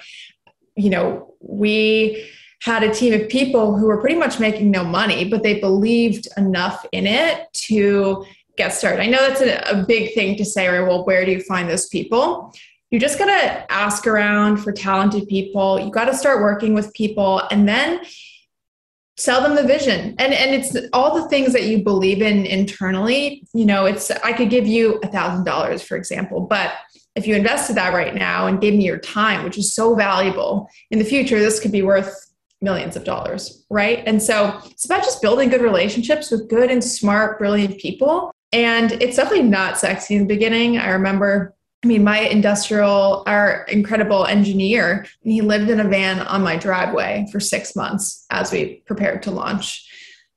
you 0.76 0.90
know, 0.90 1.34
we 1.40 2.30
had 2.62 2.82
a 2.82 2.94
team 2.94 3.12
of 3.20 3.28
people 3.28 3.76
who 3.76 3.87
were 3.87 4.00
pretty 4.00 4.16
much 4.16 4.40
making 4.40 4.70
no 4.70 4.84
money, 4.84 5.28
but 5.28 5.42
they 5.42 5.60
believed 5.60 6.28
enough 6.37 6.87
in 6.92 7.06
it 7.06 7.52
to 7.52 8.24
get 8.56 8.68
started. 8.68 9.02
I 9.02 9.06
know 9.06 9.18
that's 9.18 9.40
a, 9.40 9.80
a 9.80 9.84
big 9.84 10.14
thing 10.14 10.37
to 10.37 10.44
say, 10.44 10.68
right? 10.68 10.87
Well, 10.87 11.04
where 11.04 11.24
do 11.24 11.32
you 11.32 11.42
find 11.42 11.68
those 11.68 11.88
people? 11.88 12.54
You 12.94 13.00
just 13.00 13.18
got 13.18 13.26
to 13.26 13.72
ask 13.72 14.07
around 14.07 14.59
for 14.59 14.70
talented 14.70 15.26
people. 15.26 15.80
You 15.80 15.90
got 15.90 16.04
to 16.04 16.14
start 16.14 16.40
working 16.40 16.74
with 16.74 16.94
people 16.94 17.42
and 17.50 17.68
then 17.68 18.02
sell 19.16 19.42
them 19.42 19.57
the 19.57 19.64
vision. 19.64 20.14
And 20.20 20.33
and 20.33 20.54
it's 20.54 20.76
all 20.92 21.20
the 21.20 21.28
things 21.28 21.52
that 21.54 21.64
you 21.64 21.83
believe 21.83 22.22
in 22.22 22.46
internally. 22.46 23.48
You 23.52 23.64
know, 23.64 23.87
it's 23.87 24.12
I 24.12 24.33
could 24.33 24.48
give 24.48 24.68
you 24.68 25.00
a 25.02 25.09
thousand 25.09 25.44
dollars, 25.44 25.83
for 25.83 25.96
example, 25.96 26.42
but 26.42 26.74
if 27.16 27.26
you 27.26 27.35
invested 27.35 27.74
that 27.74 27.94
right 27.94 28.14
now 28.14 28.46
and 28.46 28.61
gave 28.61 28.74
me 28.74 28.85
your 28.85 29.00
time, 29.00 29.42
which 29.42 29.59
is 29.59 29.74
so 29.74 29.96
valuable 29.96 30.70
in 30.92 31.00
the 31.00 31.04
future, 31.04 31.40
this 31.40 31.59
could 31.59 31.72
be 31.72 31.83
worth 31.83 32.14
millions 32.61 32.94
of 32.94 33.02
dollars, 33.02 33.66
right? 33.70 34.04
And 34.07 34.22
so 34.22 34.57
it's 34.66 34.85
about 34.85 35.02
just 35.02 35.20
building 35.20 35.48
good 35.48 35.62
relationships 35.62 36.30
with 36.30 36.48
good 36.48 36.70
and 36.70 36.83
smart, 36.83 37.40
brilliant 37.40 37.80
people 37.80 38.33
and 38.54 38.92
it's 38.92 39.16
definitely 39.16 39.48
not 39.48 39.78
sexy 39.78 40.14
in 40.14 40.20
the 40.20 40.33
beginning. 40.33 40.78
I 40.78 40.90
remember, 40.90 41.54
I 41.84 41.86
mean, 41.86 42.02
my 42.02 42.20
industrial, 42.20 43.24
our 43.26 43.64
incredible 43.64 44.24
engineer, 44.24 45.06
and 45.22 45.32
he 45.32 45.42
lived 45.42 45.68
in 45.68 45.80
a 45.80 45.84
van 45.84 46.20
on 46.20 46.42
my 46.42 46.56
driveway 46.56 47.26
for 47.30 47.40
six 47.40 47.76
months 47.76 48.24
as 48.30 48.50
we 48.50 48.76
prepared 48.86 49.22
to 49.24 49.30
launch. 49.30 49.86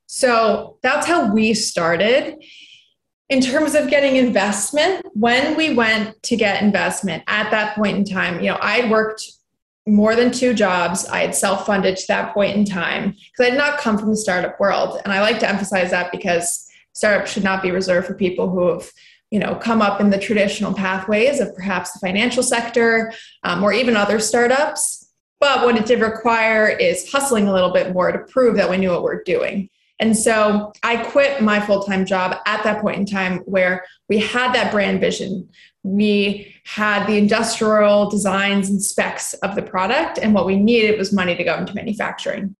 So 0.04 0.76
that's 0.82 1.06
how 1.06 1.32
we 1.32 1.54
started. 1.54 2.44
In 3.30 3.40
terms 3.40 3.74
of 3.74 3.88
getting 3.88 4.16
investment, 4.16 5.06
when 5.14 5.56
we 5.56 5.74
went 5.74 6.22
to 6.24 6.36
get 6.36 6.62
investment 6.62 7.24
at 7.28 7.50
that 7.50 7.74
point 7.76 7.96
in 7.96 8.04
time, 8.04 8.40
you 8.40 8.50
know, 8.50 8.58
I 8.60 8.80
had 8.80 8.90
worked 8.90 9.24
more 9.86 10.14
than 10.14 10.30
two 10.30 10.52
jobs. 10.52 11.06
I 11.06 11.20
had 11.20 11.34
self 11.34 11.64
funded 11.64 11.96
to 11.96 12.04
that 12.08 12.34
point 12.34 12.56
in 12.56 12.66
time 12.66 13.12
because 13.12 13.46
I 13.46 13.50
did 13.50 13.58
not 13.58 13.78
come 13.78 13.96
from 13.96 14.10
the 14.10 14.16
startup 14.18 14.60
world. 14.60 15.00
And 15.02 15.14
I 15.14 15.22
like 15.22 15.38
to 15.40 15.48
emphasize 15.48 15.92
that 15.92 16.12
because 16.12 16.68
startups 16.92 17.32
should 17.32 17.44
not 17.44 17.62
be 17.62 17.70
reserved 17.70 18.06
for 18.06 18.14
people 18.14 18.50
who 18.50 18.68
have 18.68 18.90
you 19.30 19.38
know 19.38 19.54
come 19.54 19.82
up 19.82 20.00
in 20.00 20.10
the 20.10 20.18
traditional 20.18 20.72
pathways 20.72 21.40
of 21.40 21.54
perhaps 21.54 21.92
the 21.92 21.98
financial 21.98 22.42
sector 22.42 23.12
um, 23.44 23.62
or 23.62 23.72
even 23.72 23.96
other 23.96 24.18
startups. 24.18 25.06
But 25.40 25.64
what 25.64 25.76
it 25.76 25.86
did 25.86 26.00
require 26.00 26.68
is 26.68 27.10
hustling 27.10 27.46
a 27.46 27.52
little 27.52 27.72
bit 27.72 27.92
more 27.92 28.10
to 28.10 28.18
prove 28.18 28.56
that 28.56 28.68
we 28.68 28.76
knew 28.76 28.90
what 28.90 29.04
we're 29.04 29.22
doing. 29.22 29.70
And 30.00 30.16
so 30.16 30.72
i 30.82 30.96
quit 30.96 31.42
my 31.42 31.60
full-time 31.60 32.06
job 32.06 32.36
at 32.46 32.62
that 32.64 32.80
point 32.80 32.98
in 32.98 33.06
time 33.06 33.38
where 33.40 33.84
we 34.08 34.18
had 34.18 34.52
that 34.52 34.70
brand 34.70 35.00
vision. 35.00 35.48
We 35.82 36.54
had 36.64 37.06
the 37.06 37.18
industrial 37.18 38.08
designs 38.08 38.68
and 38.68 38.82
specs 38.82 39.34
of 39.34 39.54
the 39.54 39.62
product 39.62 40.18
and 40.18 40.34
what 40.34 40.46
we 40.46 40.56
needed 40.56 40.98
was 40.98 41.12
money 41.12 41.34
to 41.34 41.44
go 41.44 41.56
into 41.56 41.74
manufacturing. 41.74 42.54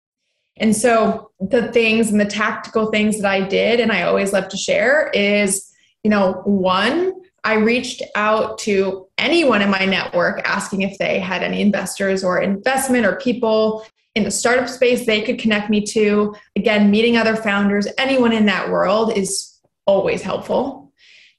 And 0.56 0.74
so 0.74 1.30
the 1.40 1.70
things 1.72 2.10
and 2.10 2.20
the 2.20 2.24
tactical 2.24 2.90
things 2.90 3.20
that 3.20 3.30
I 3.30 3.42
did, 3.42 3.78
and 3.78 3.92
I 3.92 4.02
always 4.02 4.32
love 4.32 4.48
to 4.48 4.56
share, 4.56 5.10
is, 5.10 5.64
you 6.04 6.10
know, 6.10 6.42
one, 6.44 7.14
I 7.44 7.54
reached 7.54 8.02
out 8.14 8.58
to 8.60 9.08
anyone 9.16 9.62
in 9.62 9.70
my 9.70 9.84
network 9.84 10.40
asking 10.46 10.82
if 10.82 10.98
they 10.98 11.18
had 11.18 11.42
any 11.42 11.60
investors 11.60 12.22
or 12.24 12.40
investment 12.40 13.06
or 13.06 13.16
people 13.16 13.86
in 14.14 14.24
the 14.24 14.30
startup 14.30 14.68
space 14.68 15.06
they 15.06 15.22
could 15.22 15.38
connect 15.38 15.70
me 15.70 15.84
to. 15.86 16.34
Again, 16.56 16.90
meeting 16.90 17.16
other 17.16 17.36
founders, 17.36 17.86
anyone 17.98 18.32
in 18.32 18.46
that 18.46 18.70
world 18.70 19.16
is 19.16 19.60
always 19.86 20.22
helpful. 20.22 20.92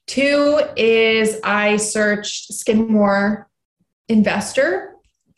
Two 0.06 0.60
is 0.76 1.38
I 1.44 1.76
searched 1.76 2.52
Skidmore 2.54 3.48
investor 4.08 4.94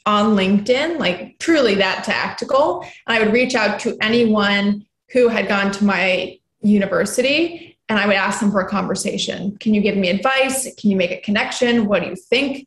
on 0.07 0.37
LinkedIn, 0.37 0.99
like 0.99 1.39
truly 1.39 1.75
that 1.77 2.05
tactical. 2.05 2.83
And 3.07 3.17
I 3.17 3.23
would 3.23 3.33
reach 3.33 3.55
out 3.55 3.81
to 3.81 3.97
anyone 4.01 4.87
who 5.11 5.29
had 5.29 5.49
gone 5.49 5.73
to 5.73 5.85
my 5.85 6.39
university 6.63 7.72
and 7.89 7.99
I 7.99 8.07
would 8.07 8.17
ask 8.17 8.41
them 8.41 8.51
for 8.51 8.61
a 8.61 8.69
conversation. 8.69 9.57
Can 9.59 9.75
you 9.75 9.81
give 9.81 9.97
me 9.97 10.09
advice? 10.09 10.73
Can 10.77 10.91
you 10.91 10.97
make 10.97 11.11
a 11.11 11.21
connection? 11.21 11.87
What 11.87 12.03
do 12.03 12.09
you 12.09 12.17
think? 12.17 12.67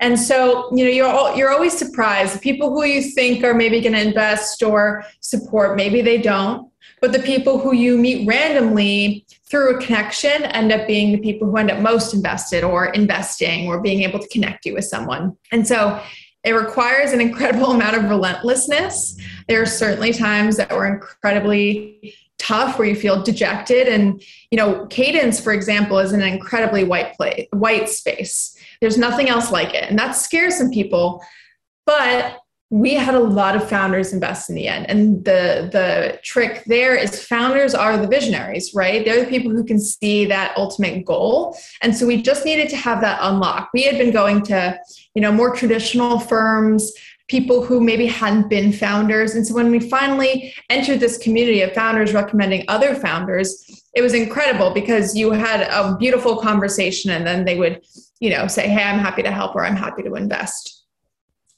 And 0.00 0.18
so, 0.18 0.74
you 0.74 0.84
know, 0.84 0.90
you're 0.90 1.08
all, 1.08 1.36
you're 1.36 1.50
always 1.50 1.76
surprised. 1.76 2.40
People 2.40 2.70
who 2.70 2.84
you 2.84 3.02
think 3.02 3.44
are 3.44 3.54
maybe 3.54 3.80
going 3.80 3.92
to 3.92 4.00
invest 4.00 4.62
or 4.62 5.04
support, 5.20 5.76
maybe 5.76 6.02
they 6.02 6.18
don't. 6.18 6.70
But 7.00 7.12
the 7.12 7.20
people 7.20 7.58
who 7.58 7.74
you 7.74 7.96
meet 7.96 8.26
randomly 8.26 9.26
through 9.44 9.76
a 9.76 9.80
connection 9.80 10.44
end 10.44 10.72
up 10.72 10.86
being 10.86 11.12
the 11.12 11.18
people 11.18 11.48
who 11.48 11.56
end 11.56 11.70
up 11.70 11.80
most 11.80 12.14
invested 12.14 12.64
or 12.64 12.86
investing 12.86 13.68
or 13.68 13.80
being 13.80 14.02
able 14.02 14.18
to 14.18 14.28
connect 14.28 14.66
you 14.66 14.74
with 14.74 14.84
someone. 14.84 15.36
And 15.52 15.66
so 15.66 16.00
it 16.44 16.52
requires 16.52 17.12
an 17.12 17.20
incredible 17.20 17.70
amount 17.72 17.96
of 17.96 18.04
relentlessness. 18.04 19.16
There 19.48 19.62
are 19.62 19.66
certainly 19.66 20.12
times 20.12 20.56
that 20.56 20.72
were 20.72 20.86
incredibly 20.86 22.14
tough 22.44 22.78
where 22.78 22.86
you 22.86 22.94
feel 22.94 23.22
dejected. 23.22 23.88
And 23.88 24.22
you 24.50 24.58
know 24.58 24.86
cadence 24.86 25.40
for 25.40 25.52
example 25.52 25.98
is 25.98 26.12
an 26.12 26.22
incredibly 26.22 26.84
white 26.84 27.14
place 27.14 27.46
white 27.52 27.88
space. 27.88 28.56
There's 28.80 28.98
nothing 28.98 29.28
else 29.28 29.50
like 29.50 29.74
it. 29.74 29.88
And 29.88 29.98
that 29.98 30.12
scares 30.12 30.56
some 30.58 30.70
people. 30.70 31.24
But 31.86 32.40
we 32.70 32.94
had 32.94 33.14
a 33.14 33.20
lot 33.20 33.54
of 33.54 33.68
founders 33.68 34.12
invest 34.12 34.48
in 34.50 34.56
the 34.56 34.66
end. 34.66 34.86
And 34.88 35.24
the 35.24 35.68
the 35.70 36.18
trick 36.22 36.64
there 36.64 36.96
is 36.96 37.24
founders 37.24 37.74
are 37.74 37.96
the 37.96 38.08
visionaries 38.08 38.72
right? 38.74 39.04
They're 39.04 39.24
the 39.24 39.30
people 39.30 39.52
who 39.52 39.64
can 39.64 39.78
see 39.78 40.26
that 40.26 40.56
ultimate 40.56 41.04
goal. 41.04 41.56
And 41.82 41.96
so 41.96 42.06
we 42.06 42.20
just 42.20 42.44
needed 42.44 42.68
to 42.70 42.76
have 42.76 43.00
that 43.02 43.18
unlock. 43.22 43.70
We 43.72 43.82
had 43.82 43.96
been 43.96 44.12
going 44.12 44.42
to 44.44 44.78
you 45.14 45.22
know 45.22 45.32
more 45.32 45.54
traditional 45.54 46.18
firms 46.18 46.92
people 47.28 47.64
who 47.64 47.80
maybe 47.80 48.06
hadn't 48.06 48.48
been 48.48 48.72
founders. 48.72 49.34
And 49.34 49.46
so 49.46 49.54
when 49.54 49.70
we 49.70 49.80
finally 49.80 50.54
entered 50.68 51.00
this 51.00 51.18
community 51.18 51.62
of 51.62 51.72
founders 51.72 52.12
recommending 52.12 52.64
other 52.68 52.94
founders 52.94 53.82
it 53.94 54.02
was 54.02 54.12
incredible 54.12 54.72
because 54.72 55.16
you 55.16 55.30
had 55.30 55.60
a 55.60 55.96
beautiful 55.96 56.36
conversation 56.36 57.12
and 57.12 57.24
then 57.26 57.44
they 57.44 57.56
would 57.56 57.80
you 58.18 58.28
know 58.28 58.46
say 58.48 58.68
hey 58.68 58.82
i'm 58.82 58.98
happy 58.98 59.22
to 59.22 59.30
help 59.30 59.54
or 59.54 59.64
i'm 59.64 59.76
happy 59.76 60.02
to 60.02 60.14
invest. 60.14 60.82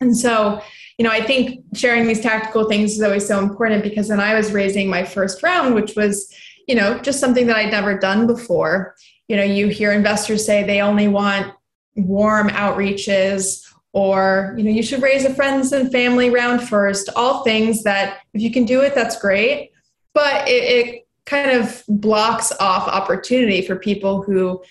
And 0.00 0.14
so 0.14 0.60
you 0.98 1.04
know, 1.04 1.10
I 1.10 1.22
think 1.22 1.62
sharing 1.74 2.06
these 2.06 2.20
tactical 2.20 2.68
things 2.68 2.94
is 2.94 3.02
always 3.02 3.26
so 3.26 3.38
important 3.38 3.82
because 3.82 4.08
when 4.08 4.20
I 4.20 4.34
was 4.34 4.52
raising 4.52 4.88
my 4.88 5.04
first 5.04 5.42
round, 5.42 5.74
which 5.74 5.94
was, 5.94 6.34
you 6.66 6.74
know, 6.74 6.98
just 6.98 7.20
something 7.20 7.46
that 7.48 7.56
I'd 7.56 7.70
never 7.70 7.98
done 7.98 8.26
before, 8.26 8.94
you 9.28 9.36
know, 9.36 9.42
you 9.42 9.68
hear 9.68 9.92
investors 9.92 10.46
say 10.46 10.62
they 10.62 10.80
only 10.80 11.06
want 11.06 11.52
warm 11.96 12.48
outreaches 12.48 13.62
or, 13.96 14.54
you 14.58 14.62
know, 14.62 14.70
you 14.70 14.82
should 14.82 15.00
raise 15.00 15.24
a 15.24 15.32
friends 15.32 15.72
and 15.72 15.90
family 15.90 16.28
round 16.28 16.68
first, 16.68 17.08
all 17.16 17.42
things 17.44 17.82
that 17.84 18.18
if 18.34 18.42
you 18.42 18.52
can 18.52 18.66
do 18.66 18.82
it, 18.82 18.94
that's 18.94 19.18
great. 19.18 19.72
But 20.12 20.46
it, 20.46 20.50
it 20.64 21.08
kind 21.24 21.52
of 21.52 21.82
blocks 21.88 22.52
off 22.60 22.88
opportunity 22.88 23.62
for 23.62 23.76
people 23.76 24.20
who 24.20 24.62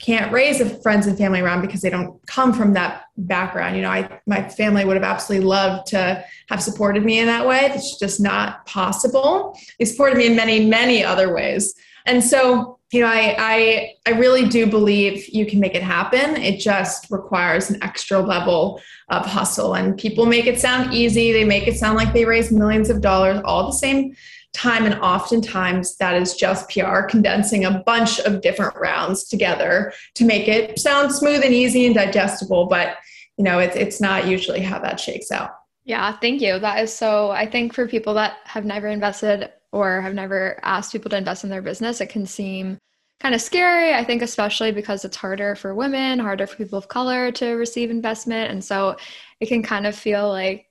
can't 0.00 0.30
raise 0.30 0.60
a 0.60 0.68
friends 0.82 1.06
and 1.06 1.16
family 1.16 1.40
round 1.40 1.62
because 1.62 1.80
they 1.80 1.88
don't 1.88 2.20
come 2.26 2.52
from 2.52 2.74
that 2.74 3.04
background. 3.16 3.74
You 3.74 3.80
know, 3.80 3.90
I 3.90 4.20
my 4.26 4.46
family 4.50 4.84
would 4.84 4.96
have 4.96 5.02
absolutely 5.02 5.46
loved 5.46 5.86
to 5.88 6.22
have 6.50 6.62
supported 6.62 7.06
me 7.06 7.20
in 7.20 7.26
that 7.26 7.46
way. 7.46 7.70
It's 7.72 7.98
just 7.98 8.20
not 8.20 8.66
possible. 8.66 9.58
They 9.78 9.86
supported 9.86 10.18
me 10.18 10.26
in 10.26 10.36
many, 10.36 10.66
many 10.66 11.02
other 11.02 11.32
ways. 11.32 11.74
And 12.04 12.22
so, 12.22 12.73
you 12.92 13.00
know, 13.00 13.06
I 13.06 13.34
I 13.38 13.94
I 14.06 14.10
really 14.18 14.46
do 14.48 14.66
believe 14.66 15.28
you 15.28 15.46
can 15.46 15.60
make 15.60 15.74
it 15.74 15.82
happen. 15.82 16.36
It 16.36 16.60
just 16.60 17.10
requires 17.10 17.70
an 17.70 17.82
extra 17.82 18.20
level 18.20 18.80
of 19.08 19.26
hustle. 19.26 19.74
And 19.74 19.98
people 19.98 20.26
make 20.26 20.46
it 20.46 20.60
sound 20.60 20.94
easy. 20.94 21.32
They 21.32 21.44
make 21.44 21.66
it 21.66 21.76
sound 21.76 21.96
like 21.96 22.12
they 22.12 22.24
raise 22.24 22.52
millions 22.52 22.90
of 22.90 23.00
dollars, 23.00 23.40
all 23.44 23.66
the 23.66 23.76
same 23.76 24.14
time 24.52 24.86
and 24.86 24.94
oftentimes 25.00 25.96
that 25.96 26.14
is 26.14 26.36
just 26.36 26.70
PR 26.70 27.02
condensing 27.02 27.64
a 27.64 27.82
bunch 27.84 28.20
of 28.20 28.40
different 28.40 28.76
rounds 28.76 29.24
together 29.24 29.92
to 30.14 30.24
make 30.24 30.46
it 30.46 30.78
sound 30.78 31.10
smooth 31.10 31.42
and 31.42 31.52
easy 31.52 31.86
and 31.86 31.94
digestible 31.96 32.66
but 32.66 32.96
you 33.36 33.42
know 33.42 33.58
it's 33.58 33.74
it's 33.74 34.00
not 34.00 34.28
usually 34.28 34.60
how 34.60 34.78
that 34.78 35.00
shakes 35.00 35.30
out. 35.30 35.50
Yeah, 35.84 36.16
thank 36.16 36.40
you. 36.40 36.58
That 36.58 36.82
is 36.82 36.94
so 36.94 37.30
I 37.30 37.50
think 37.50 37.74
for 37.74 37.86
people 37.86 38.14
that 38.14 38.38
have 38.44 38.64
never 38.64 38.88
invested 38.88 39.50
or 39.74 40.00
have 40.00 40.14
never 40.14 40.58
asked 40.62 40.92
people 40.92 41.10
to 41.10 41.16
invest 41.16 41.44
in 41.44 41.50
their 41.50 41.60
business 41.60 42.00
it 42.00 42.08
can 42.08 42.24
seem 42.24 42.78
kind 43.20 43.34
of 43.34 43.40
scary. 43.40 43.94
I 43.94 44.04
think 44.04 44.22
especially 44.22 44.72
because 44.72 45.04
it's 45.04 45.16
harder 45.16 45.54
for 45.54 45.74
women, 45.74 46.18
harder 46.18 46.46
for 46.46 46.56
people 46.56 46.78
of 46.78 46.88
color 46.88 47.32
to 47.32 47.52
receive 47.52 47.90
investment 47.90 48.50
and 48.50 48.62
so 48.62 48.96
it 49.40 49.46
can 49.46 49.62
kind 49.62 49.86
of 49.86 49.94
feel 49.94 50.28
like 50.28 50.66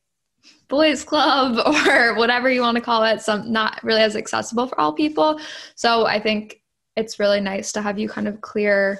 boys 0.67 1.03
club 1.03 1.57
or 1.87 2.15
whatever 2.15 2.49
you 2.49 2.61
want 2.61 2.75
to 2.75 2.81
call 2.81 3.03
it 3.03 3.21
some 3.21 3.51
not 3.51 3.81
really 3.83 4.01
as 4.01 4.15
accessible 4.15 4.67
for 4.67 4.79
all 4.79 4.91
people 4.91 5.39
so 5.75 6.05
i 6.05 6.19
think 6.19 6.61
it's 6.97 7.19
really 7.19 7.39
nice 7.39 7.71
to 7.71 7.81
have 7.81 7.97
you 7.97 8.09
kind 8.09 8.27
of 8.27 8.41
clear 8.41 8.99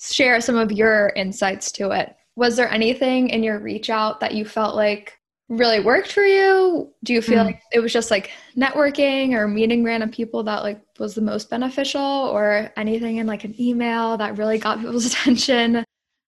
share 0.00 0.40
some 0.40 0.56
of 0.56 0.72
your 0.72 1.12
insights 1.14 1.70
to 1.70 1.90
it 1.90 2.16
was 2.34 2.56
there 2.56 2.70
anything 2.70 3.28
in 3.28 3.42
your 3.42 3.60
reach 3.60 3.88
out 3.88 4.18
that 4.18 4.34
you 4.34 4.44
felt 4.44 4.74
like 4.74 5.18
really 5.56 5.80
worked 5.80 6.12
for 6.12 6.24
you? 6.24 6.92
Do 7.04 7.12
you 7.12 7.20
feel 7.20 7.42
mm. 7.42 7.46
like 7.46 7.62
it 7.72 7.80
was 7.80 7.92
just 7.92 8.10
like 8.10 8.30
networking 8.56 9.34
or 9.34 9.46
meeting 9.46 9.84
random 9.84 10.10
people 10.10 10.42
that 10.44 10.62
like 10.62 10.80
was 10.98 11.14
the 11.14 11.20
most 11.20 11.50
beneficial 11.50 12.00
or 12.00 12.72
anything 12.76 13.18
in 13.18 13.26
like 13.26 13.44
an 13.44 13.54
email 13.60 14.16
that 14.16 14.38
really 14.38 14.58
got 14.58 14.78
people's 14.80 15.06
attention? 15.06 15.84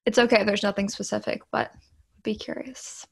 It's 0.06 0.18
okay, 0.18 0.44
there's 0.44 0.62
nothing 0.62 0.88
specific, 0.88 1.42
but 1.50 1.72
be 2.22 2.34
curious. 2.34 3.06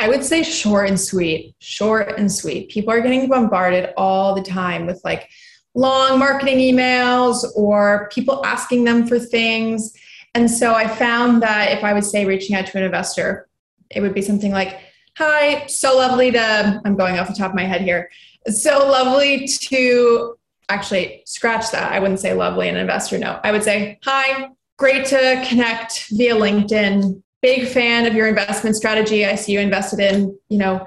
I 0.00 0.08
would 0.08 0.24
say 0.24 0.42
short 0.42 0.88
and 0.88 0.98
sweet, 0.98 1.54
short 1.60 2.18
and 2.18 2.30
sweet. 2.32 2.70
People 2.70 2.92
are 2.92 3.00
getting 3.00 3.28
bombarded 3.28 3.92
all 3.96 4.34
the 4.34 4.42
time 4.42 4.86
with 4.86 5.00
like 5.04 5.28
long 5.74 6.18
marketing 6.18 6.58
emails 6.58 7.44
or 7.54 8.08
people 8.12 8.44
asking 8.44 8.84
them 8.84 9.06
for 9.06 9.18
things. 9.18 9.92
And 10.34 10.50
so 10.50 10.74
I 10.74 10.88
found 10.88 11.42
that 11.42 11.70
if 11.70 11.84
I 11.84 11.92
would 11.92 12.04
say 12.04 12.24
reaching 12.24 12.56
out 12.56 12.66
to 12.66 12.78
an 12.78 12.84
investor, 12.84 13.48
it 13.90 14.00
would 14.00 14.14
be 14.14 14.22
something 14.22 14.50
like, 14.50 14.80
Hi, 15.16 15.66
so 15.66 15.96
lovely 15.96 16.32
to, 16.32 16.82
I'm 16.84 16.96
going 16.96 17.20
off 17.20 17.28
the 17.28 17.34
top 17.34 17.50
of 17.50 17.54
my 17.54 17.62
head 17.62 17.82
here. 17.82 18.10
So 18.48 18.78
lovely 18.88 19.46
to 19.46 20.36
actually 20.68 21.22
scratch 21.24 21.70
that. 21.70 21.92
I 21.92 22.00
wouldn't 22.00 22.18
say 22.18 22.34
lovely 22.34 22.68
an 22.68 22.76
investor 22.76 23.16
note. 23.16 23.38
I 23.44 23.52
would 23.52 23.62
say, 23.62 24.00
Hi, 24.02 24.48
great 24.76 25.06
to 25.06 25.44
connect 25.48 26.08
via 26.10 26.34
LinkedIn. 26.34 27.22
Big 27.42 27.68
fan 27.68 28.06
of 28.06 28.14
your 28.14 28.26
investment 28.26 28.74
strategy. 28.74 29.24
I 29.24 29.36
see 29.36 29.52
you 29.52 29.60
invested 29.60 30.00
in, 30.00 30.36
you 30.48 30.58
know, 30.58 30.84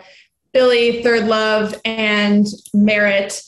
Billie, 0.51 1.03
Third 1.03 1.27
Love, 1.27 1.75
and 1.85 2.45
Merit. 2.73 3.41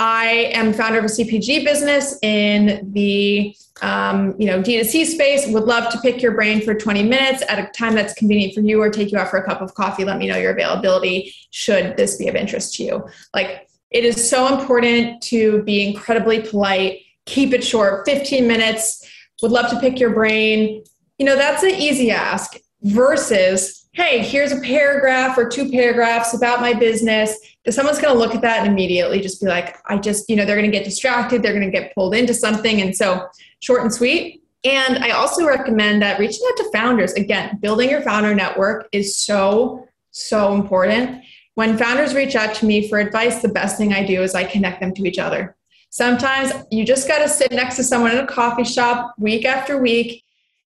I 0.00 0.50
am 0.54 0.72
founder 0.72 0.98
of 0.98 1.04
a 1.04 1.08
CPG 1.08 1.62
business 1.62 2.18
in 2.22 2.90
the 2.94 3.54
um, 3.82 4.34
you 4.38 4.46
know 4.46 4.62
D2C 4.62 5.04
space. 5.04 5.46
Would 5.46 5.64
love 5.64 5.92
to 5.92 6.00
pick 6.00 6.22
your 6.22 6.32
brain 6.32 6.62
for 6.62 6.74
20 6.74 7.02
minutes 7.02 7.44
at 7.46 7.58
a 7.58 7.70
time 7.72 7.94
that's 7.94 8.14
convenient 8.14 8.54
for 8.54 8.62
you, 8.62 8.80
or 8.80 8.88
take 8.88 9.12
you 9.12 9.18
out 9.18 9.28
for 9.28 9.36
a 9.36 9.44
cup 9.44 9.60
of 9.60 9.74
coffee. 9.74 10.06
Let 10.06 10.16
me 10.16 10.26
know 10.26 10.38
your 10.38 10.52
availability. 10.52 11.34
Should 11.50 11.98
this 11.98 12.16
be 12.16 12.28
of 12.28 12.34
interest 12.34 12.76
to 12.76 12.82
you? 12.82 13.06
Like 13.34 13.68
it 13.90 14.06
is 14.06 14.28
so 14.28 14.58
important 14.58 15.22
to 15.24 15.62
be 15.64 15.86
incredibly 15.86 16.40
polite. 16.40 17.00
Keep 17.26 17.52
it 17.52 17.62
short, 17.62 18.06
15 18.06 18.48
minutes. 18.48 19.06
Would 19.42 19.52
love 19.52 19.70
to 19.70 19.78
pick 19.80 20.00
your 20.00 20.14
brain. 20.14 20.82
You 21.18 21.26
know 21.26 21.36
that's 21.36 21.62
an 21.62 21.74
easy 21.74 22.10
ask 22.10 22.56
versus 22.80 23.79
hey, 23.92 24.22
here's 24.22 24.52
a 24.52 24.60
paragraph 24.60 25.36
or 25.36 25.48
two 25.48 25.70
paragraphs 25.70 26.34
about 26.34 26.60
my 26.60 26.72
business. 26.72 27.36
That 27.64 27.72
someone's 27.72 27.98
going 27.98 28.14
to 28.14 28.18
look 28.18 28.34
at 28.34 28.40
that 28.42 28.60
and 28.60 28.68
immediately 28.68 29.20
just 29.20 29.40
be 29.40 29.48
like, 29.48 29.76
I 29.86 29.98
just, 29.98 30.30
you 30.30 30.36
know, 30.36 30.44
they're 30.44 30.56
going 30.56 30.70
to 30.70 30.76
get 30.76 30.84
distracted. 30.84 31.42
They're 31.42 31.52
going 31.52 31.70
to 31.70 31.76
get 31.76 31.94
pulled 31.94 32.14
into 32.14 32.32
something. 32.32 32.80
And 32.80 32.96
so, 32.96 33.26
short 33.60 33.82
and 33.82 33.92
sweet. 33.92 34.42
And 34.64 34.98
I 34.98 35.10
also 35.10 35.46
recommend 35.46 36.02
that 36.02 36.18
reaching 36.18 36.46
out 36.48 36.56
to 36.58 36.70
founders, 36.70 37.14
again, 37.14 37.58
building 37.60 37.90
your 37.90 38.02
founder 38.02 38.34
network 38.34 38.88
is 38.92 39.18
so, 39.18 39.86
so 40.10 40.54
important. 40.54 41.22
When 41.54 41.76
founders 41.76 42.14
reach 42.14 42.36
out 42.36 42.54
to 42.56 42.66
me 42.66 42.88
for 42.88 42.98
advice, 42.98 43.42
the 43.42 43.48
best 43.48 43.76
thing 43.76 43.92
I 43.92 44.04
do 44.04 44.22
is 44.22 44.34
I 44.34 44.44
connect 44.44 44.80
them 44.80 44.94
to 44.94 45.06
each 45.06 45.18
other. 45.18 45.56
Sometimes 45.90 46.52
you 46.70 46.84
just 46.84 47.08
got 47.08 47.18
to 47.18 47.28
sit 47.28 47.50
next 47.52 47.76
to 47.76 47.84
someone 47.84 48.12
in 48.12 48.18
a 48.18 48.26
coffee 48.26 48.64
shop 48.64 49.14
week 49.18 49.44
after 49.44 49.78
week 49.78 50.24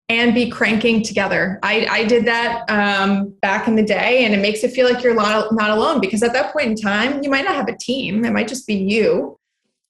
and 0.08 0.34
be 0.34 0.50
cranking 0.50 1.02
together. 1.02 1.58
I, 1.62 1.86
I 1.90 2.04
did 2.04 2.26
that 2.26 2.68
um, 2.68 3.30
back 3.40 3.68
in 3.68 3.74
the 3.74 3.82
day, 3.82 4.24
and 4.24 4.34
it 4.34 4.38
makes 4.38 4.62
it 4.62 4.72
feel 4.72 4.90
like 4.90 5.02
you're 5.02 5.14
not, 5.14 5.52
not 5.52 5.70
alone 5.70 6.00
because 6.00 6.22
at 6.22 6.32
that 6.34 6.52
point 6.52 6.66
in 6.66 6.76
time, 6.76 7.22
you 7.22 7.30
might 7.30 7.44
not 7.44 7.54
have 7.54 7.68
a 7.68 7.76
team. 7.76 8.24
It 8.24 8.32
might 8.32 8.48
just 8.48 8.66
be 8.66 8.74
you. 8.74 9.38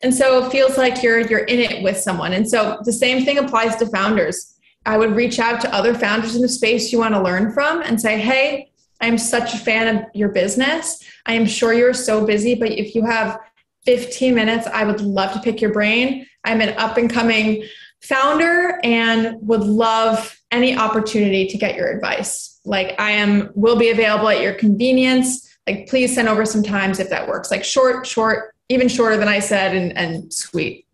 And 0.03 0.15
so 0.15 0.45
it 0.45 0.51
feels 0.51 0.77
like 0.77 1.03
you're 1.03 1.21
you're 1.21 1.45
in 1.45 1.59
it 1.59 1.83
with 1.83 1.97
someone. 1.97 2.35
And 2.35 2.49
so 2.49 2.79
the 2.85 2.93
same 2.93 3.25
thing 3.25 3.39
applies 3.39 3.77
to 3.77 3.87
founders. 3.87 4.55
I 4.87 4.99
would 4.99 5.17
reach 5.17 5.39
out 5.39 5.61
to 5.63 5.75
other 5.75 5.95
founders 5.95 6.37
in 6.37 6.43
the 6.43 6.49
space 6.49 6.93
you 6.93 6.99
want 6.99 7.15
to 7.15 7.23
learn 7.23 7.53
from 7.53 7.81
and 7.83 7.99
say, 7.99 8.19
"Hey, 8.19 8.71
I'm 9.01 9.19
such 9.19 9.55
a 9.55 9.59
fan 9.59 9.97
of 9.97 10.05
your 10.15 10.29
business. 10.29 11.03
I 11.27 11.35
am 11.35 11.47
sure 11.47 11.73
you're 11.73 11.95
so 11.95 12.27
busy, 12.27 12.55
but 12.55 12.71
if 12.71 12.95
you 12.95 13.05
have 13.05 13.39
15 13.87 14.35
minutes, 14.35 14.67
I 14.67 14.85
would 14.85 15.01
love 15.01 15.33
to 15.33 15.41
pick 15.41 15.61
your 15.61 15.73
brain. 15.73 16.27
I'm 16.45 16.61
an 16.61 16.71
up 16.79 16.97
and 16.97 17.11
coming 17.11 17.65
founder 18.03 18.81
and 18.85 19.37
would 19.41 19.63
love 19.63 20.39
any 20.51 20.77
opportunity 20.77 21.47
to 21.49 21.59
get 21.59 21.75
your 21.75 21.89
advice. 21.89 22.61
Like 22.65 22.99
I 23.01 23.11
am 23.13 23.51
will 23.55 23.77
be 23.77 23.91
available 23.91 24.29
at 24.29 24.41
your 24.41 24.55
convenience. 24.55 25.57
Like 25.67 25.89
please 25.89 26.15
send 26.15 26.29
over 26.29 26.45
some 26.45 26.63
times 26.63 27.01
if 27.01 27.09
that 27.11 27.27
works. 27.27 27.51
Like 27.51 27.65
short, 27.65 28.07
short, 28.07 28.55
even 28.69 28.89
shorter 28.89 29.17
than 29.17 29.29
I 29.29 29.39
said 29.39 29.75
and, 29.75 29.97
and 29.97 30.33
sweet. 30.33 30.87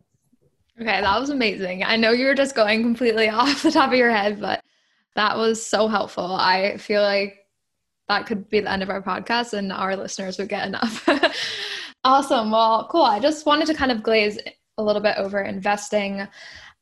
Okay, 0.81 1.01
that 1.01 1.21
was 1.21 1.31
amazing. 1.31 1.85
I 1.85 1.97
know 1.97 2.13
you 2.13 2.27
were 2.27 2.35
just 2.35 2.55
going 2.55 2.83
completely 2.83 3.29
off 3.31 3.63
the 3.63 3.71
top 3.71 3.93
of 3.93 3.99
your 3.99 4.11
head, 4.11 4.41
but 4.41 4.63
that 5.15 5.37
was 5.37 5.65
so 5.65 5.89
helpful. 5.89 6.25
I 6.25 6.77
feel 6.79 7.03
like 7.03 7.37
that 8.09 8.27
could 8.27 8.49
be 8.49 8.61
the 8.61 8.71
end 8.71 8.83
of 8.83 8.91
our 8.91 9.03
podcast 9.03 9.53
and 9.53 9.73
our 9.73 9.97
listeners 9.97 10.39
would 10.39 10.49
get 10.49 10.67
enough. 10.67 11.09
awesome. 12.05 12.51
Well, 12.51 12.89
cool. 12.91 13.05
I 13.05 13.21
just 13.21 13.47
wanted 13.47 13.67
to 13.67 13.75
kind 13.75 13.93
of 13.93 14.03
glaze 14.03 14.39
a 14.79 14.83
little 14.83 15.03
bit 15.03 15.17
over 15.17 15.43
investing. 15.43 16.27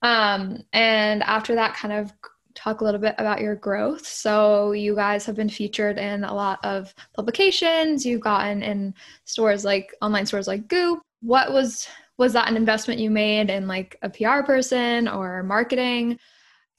Um, 0.02 0.62
and 0.72 1.22
after 1.22 1.54
that, 1.54 1.74
kind 1.74 1.92
of 1.92 2.12
talk 2.54 2.80
a 2.80 2.84
little 2.84 3.00
bit 3.00 3.14
about 3.18 3.40
your 3.40 3.54
growth. 3.54 4.06
So, 4.06 4.72
you 4.72 4.94
guys 4.94 5.24
have 5.26 5.36
been 5.36 5.48
featured 5.48 5.98
in 5.98 6.24
a 6.24 6.34
lot 6.34 6.58
of 6.64 6.94
publications. 7.14 8.04
You've 8.04 8.20
gotten 8.20 8.62
in 8.62 8.94
stores 9.24 9.64
like 9.64 9.94
online 10.02 10.26
stores 10.26 10.48
like 10.48 10.68
Goop. 10.68 11.00
What 11.20 11.52
was 11.52 11.88
was 12.18 12.32
that 12.32 12.48
an 12.48 12.56
investment 12.56 13.00
you 13.00 13.10
made 13.10 13.48
in 13.48 13.68
like 13.68 13.96
a 14.02 14.10
PR 14.10 14.42
person 14.44 15.08
or 15.08 15.42
marketing? 15.44 16.18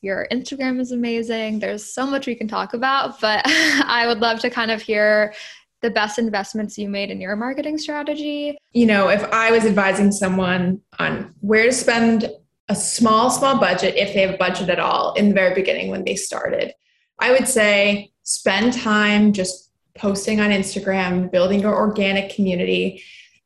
Your 0.02 0.28
Instagram 0.32 0.80
is 0.80 0.92
amazing. 0.92 1.60
There's 1.60 1.94
so 1.94 2.06
much 2.06 2.28
we 2.28 2.36
can 2.36 2.48
talk 2.48 2.74
about, 2.74 3.20
but 3.20 3.42
I 3.46 4.06
would 4.08 4.20
love 4.20 4.40
to 4.42 4.50
kind 4.50 4.72
of 4.72 4.82
hear 4.82 5.34
the 5.82 5.90
best 5.90 6.20
investments 6.20 6.78
you 6.78 6.90
made 6.90 7.10
in 7.10 7.22
your 7.22 7.36
marketing 7.36 7.78
strategy. 7.78 8.58
You 8.74 8.86
know, 8.86 9.10
if 9.10 9.24
I 9.32 9.52
was 9.52 9.66
advising 9.66 10.12
someone 10.12 10.82
on 11.00 11.34
where 11.40 11.66
to 11.66 11.72
spend 11.72 12.30
a 12.70 12.76
small, 12.76 13.30
small 13.32 13.60
budget, 13.60 13.96
if 13.96 14.14
they 14.14 14.22
have 14.22 14.36
a 14.36 14.38
budget 14.38 14.70
at 14.70 14.80
all, 14.80 15.14
in 15.14 15.30
the 15.30 15.34
very 15.34 15.56
beginning 15.56 15.90
when 15.90 16.06
they 16.06 16.16
started. 16.16 16.74
I 17.20 17.32
would 17.32 17.48
say 17.48 18.12
spend 18.24 18.74
time 18.74 19.34
just 19.34 19.72
posting 19.96 20.40
on 20.40 20.52
Instagram, 20.52 21.32
building 21.32 21.60
your 21.60 21.76
organic 21.76 22.34
community, 22.34 23.04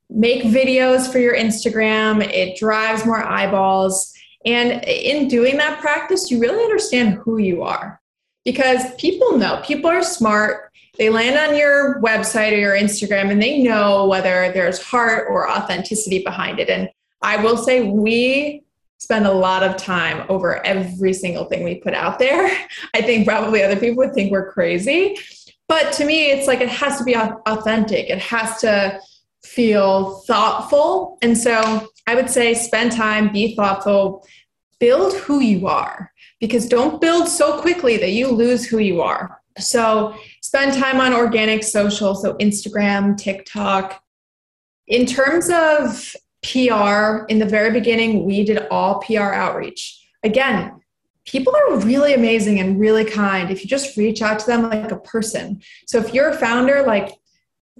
make 0.09 0.43
videos 0.43 1.11
for 1.11 1.19
your 1.19 1.35
Instagram. 1.35 2.23
It 2.23 2.57
drives 2.57 3.05
more 3.05 3.23
eyeballs. 3.23 4.13
And 4.45 4.83
in 4.85 5.29
doing 5.29 5.57
that 5.57 5.79
practice, 5.79 6.29
you 6.29 6.39
really 6.39 6.63
understand 6.63 7.15
who 7.15 7.37
you 7.37 7.63
are 7.63 8.01
because 8.43 8.93
people 8.95 9.37
know, 9.37 9.61
people 9.65 9.89
are 9.89 10.03
smart. 10.03 10.71
They 10.97 11.09
land 11.09 11.37
on 11.37 11.57
your 11.57 12.01
website 12.01 12.51
or 12.51 12.57
your 12.57 12.75
Instagram 12.75 13.31
and 13.31 13.41
they 13.41 13.63
know 13.63 14.05
whether 14.05 14.51
there's 14.53 14.83
heart 14.83 15.27
or 15.29 15.49
authenticity 15.49 16.23
behind 16.23 16.59
it. 16.59 16.69
And 16.69 16.89
I 17.21 17.37
will 17.37 17.57
say, 17.57 17.83
we 17.83 18.63
spend 19.03 19.27
a 19.27 19.31
lot 19.31 19.63
of 19.63 19.75
time 19.75 20.25
over 20.29 20.65
every 20.65 21.11
single 21.11 21.43
thing 21.43 21.61
we 21.61 21.75
put 21.75 21.93
out 21.93 22.19
there. 22.19 22.49
I 22.93 23.01
think 23.01 23.27
probably 23.27 23.61
other 23.61 23.75
people 23.75 23.97
would 23.97 24.13
think 24.13 24.31
we're 24.31 24.49
crazy. 24.49 25.17
But 25.67 25.91
to 25.93 26.05
me, 26.05 26.31
it's 26.31 26.47
like 26.47 26.61
it 26.61 26.69
has 26.69 26.99
to 26.99 27.03
be 27.03 27.13
authentic, 27.15 28.09
it 28.09 28.19
has 28.19 28.61
to 28.61 29.01
feel 29.43 30.21
thoughtful. 30.21 31.17
And 31.21 31.37
so 31.37 31.89
I 32.07 32.15
would 32.15 32.29
say 32.29 32.53
spend 32.53 32.93
time, 32.93 33.33
be 33.33 33.55
thoughtful, 33.57 34.25
build 34.79 35.13
who 35.15 35.41
you 35.41 35.67
are, 35.67 36.09
because 36.39 36.69
don't 36.69 37.01
build 37.01 37.27
so 37.27 37.59
quickly 37.59 37.97
that 37.97 38.11
you 38.11 38.29
lose 38.29 38.65
who 38.65 38.77
you 38.77 39.01
are. 39.01 39.41
So 39.59 40.15
spend 40.41 40.73
time 40.73 41.01
on 41.01 41.13
organic 41.13 41.63
social, 41.63 42.15
so 42.15 42.35
Instagram, 42.35 43.17
TikTok. 43.17 44.01
In 44.87 45.05
terms 45.05 45.49
of 45.49 46.15
PR. 46.43 47.25
In 47.25 47.39
the 47.39 47.47
very 47.47 47.71
beginning, 47.71 48.25
we 48.25 48.43
did 48.43 48.67
all 48.69 48.99
PR 49.01 49.33
outreach. 49.33 49.99
Again, 50.23 50.79
people 51.25 51.55
are 51.55 51.77
really 51.77 52.13
amazing 52.13 52.59
and 52.59 52.79
really 52.79 53.05
kind 53.05 53.49
if 53.49 53.63
you 53.63 53.69
just 53.69 53.97
reach 53.97 54.21
out 54.21 54.39
to 54.39 54.45
them 54.45 54.69
like 54.69 54.91
a 54.91 54.97
person. 54.97 55.61
So 55.87 55.97
if 55.99 56.13
you're 56.13 56.29
a 56.29 56.37
founder, 56.37 56.83
like 56.83 57.13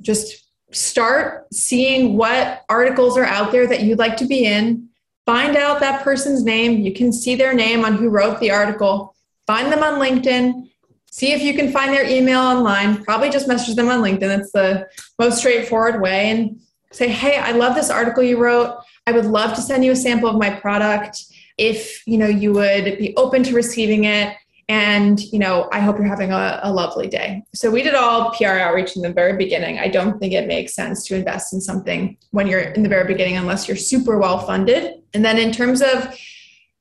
just 0.02 0.48
start 0.72 1.46
seeing 1.54 2.18
what 2.18 2.64
articles 2.70 3.18
are 3.18 3.26
out 3.26 3.52
there 3.52 3.68
that 3.68 3.82
you'd 3.82 4.00
like 4.00 4.18
to 4.18 4.26
be 4.26 4.46
in. 4.46 4.90
Find 5.26 5.56
out 5.56 5.80
that 5.80 6.04
person's 6.04 6.44
name. 6.44 6.82
You 6.82 6.94
can 6.94 7.14
see 7.14 7.36
their 7.36 7.54
name 7.54 7.86
on 7.86 7.96
who 7.96 8.10
wrote 8.10 8.40
the 8.40 8.52
article. 8.52 9.16
Find 9.48 9.72
them 9.72 9.84
on 9.84 10.00
LinkedIn. 10.00 10.70
See 11.12 11.32
if 11.32 11.42
you 11.42 11.54
can 11.54 11.72
find 11.72 11.94
their 11.94 12.10
email 12.10 12.40
online. 12.40 13.04
Probably 13.04 13.30
just 13.30 13.48
message 13.48 13.76
them 13.76 13.90
on 13.90 14.02
LinkedIn. 14.02 14.20
That's 14.20 14.52
the 14.52 14.88
most 15.20 15.38
straightforward 15.38 16.02
way. 16.02 16.32
And 16.32 16.60
say, 16.94 17.10
hey, 17.10 17.38
I 17.38 17.52
love 17.52 17.76
this 17.76 17.90
article 17.90 18.24
you 18.24 18.38
wrote. 18.38 18.78
I 19.08 19.12
would 19.12 19.26
love 19.26 19.56
to 19.56 19.62
send 19.62 19.84
you 19.84 19.92
a 19.92 19.96
sample 19.96 20.30
of 20.30 20.38
my 20.38 20.50
product 20.50 21.24
if 21.58 22.06
you 22.08 22.18
know 22.18 22.28
you 22.28 22.52
would 22.54 22.98
be 22.98 23.16
open 23.16 23.44
to 23.44 23.54
receiving 23.54 24.06
it. 24.06 24.36
And 24.70 25.20
you 25.20 25.40
know, 25.40 25.70
I 25.74 25.80
hope 25.80 25.98
you're 25.98 26.08
having 26.08 26.32
a, 26.32 26.60
a 26.64 26.72
lovely 26.72 27.08
day. 27.08 27.44
So 27.54 27.70
we 27.70 27.84
did 27.84 27.96
all 27.96 28.32
PR 28.32 28.46
outreach 28.46 28.96
in 28.96 29.02
the 29.02 29.12
very 29.12 29.36
beginning. 29.36 29.78
I 29.78 29.90
don't 29.90 30.20
think 30.20 30.34
it 30.34 30.48
makes 30.48 30.74
sense 30.74 31.06
to 31.08 31.16
invest 31.16 31.54
in 31.54 31.60
something 31.60 32.18
when 32.32 32.48
you're 32.48 32.62
in 32.62 32.82
the 32.82 32.90
very 32.90 33.06
beginning 33.06 33.36
unless 33.36 33.68
you're 33.68 33.78
super 33.78 34.18
well 34.18 34.40
funded. 34.40 35.02
And 35.14 35.24
then 35.24 35.38
in 35.38 35.52
terms 35.52 35.82
of 35.82 36.18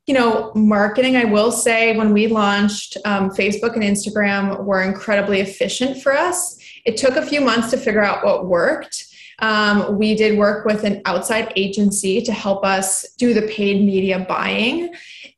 you 0.07 0.14
know, 0.14 0.51
marketing, 0.55 1.16
I 1.16 1.25
will 1.25 1.53
say 1.53 1.96
when 1.96 2.12
we 2.12 2.27
launched 2.27 2.96
um, 3.05 3.31
Facebook 3.31 3.75
and 3.75 3.85
Instagram 3.85 4.64
were 4.64 4.83
incredibly 4.83 5.40
efficient 5.40 6.03
for 6.03 6.12
us 6.12 6.59
It 6.85 6.96
took 6.96 7.14
a 7.16 7.25
few 7.25 7.40
months 7.40 7.70
to 7.70 7.77
figure 7.77 8.03
out 8.03 8.25
what 8.25 8.46
worked. 8.46 9.07
Um, 9.42 9.98
we 9.98 10.14
did 10.14 10.38
work 10.38 10.64
with 10.64 10.85
an 10.85 11.02
outside 11.05 11.52
agency 11.57 12.22
to 12.22 12.33
help 12.33 12.64
us 12.64 13.05
do 13.18 13.35
the 13.35 13.42
paid 13.42 13.85
media 13.85 14.24
buying. 14.28 14.94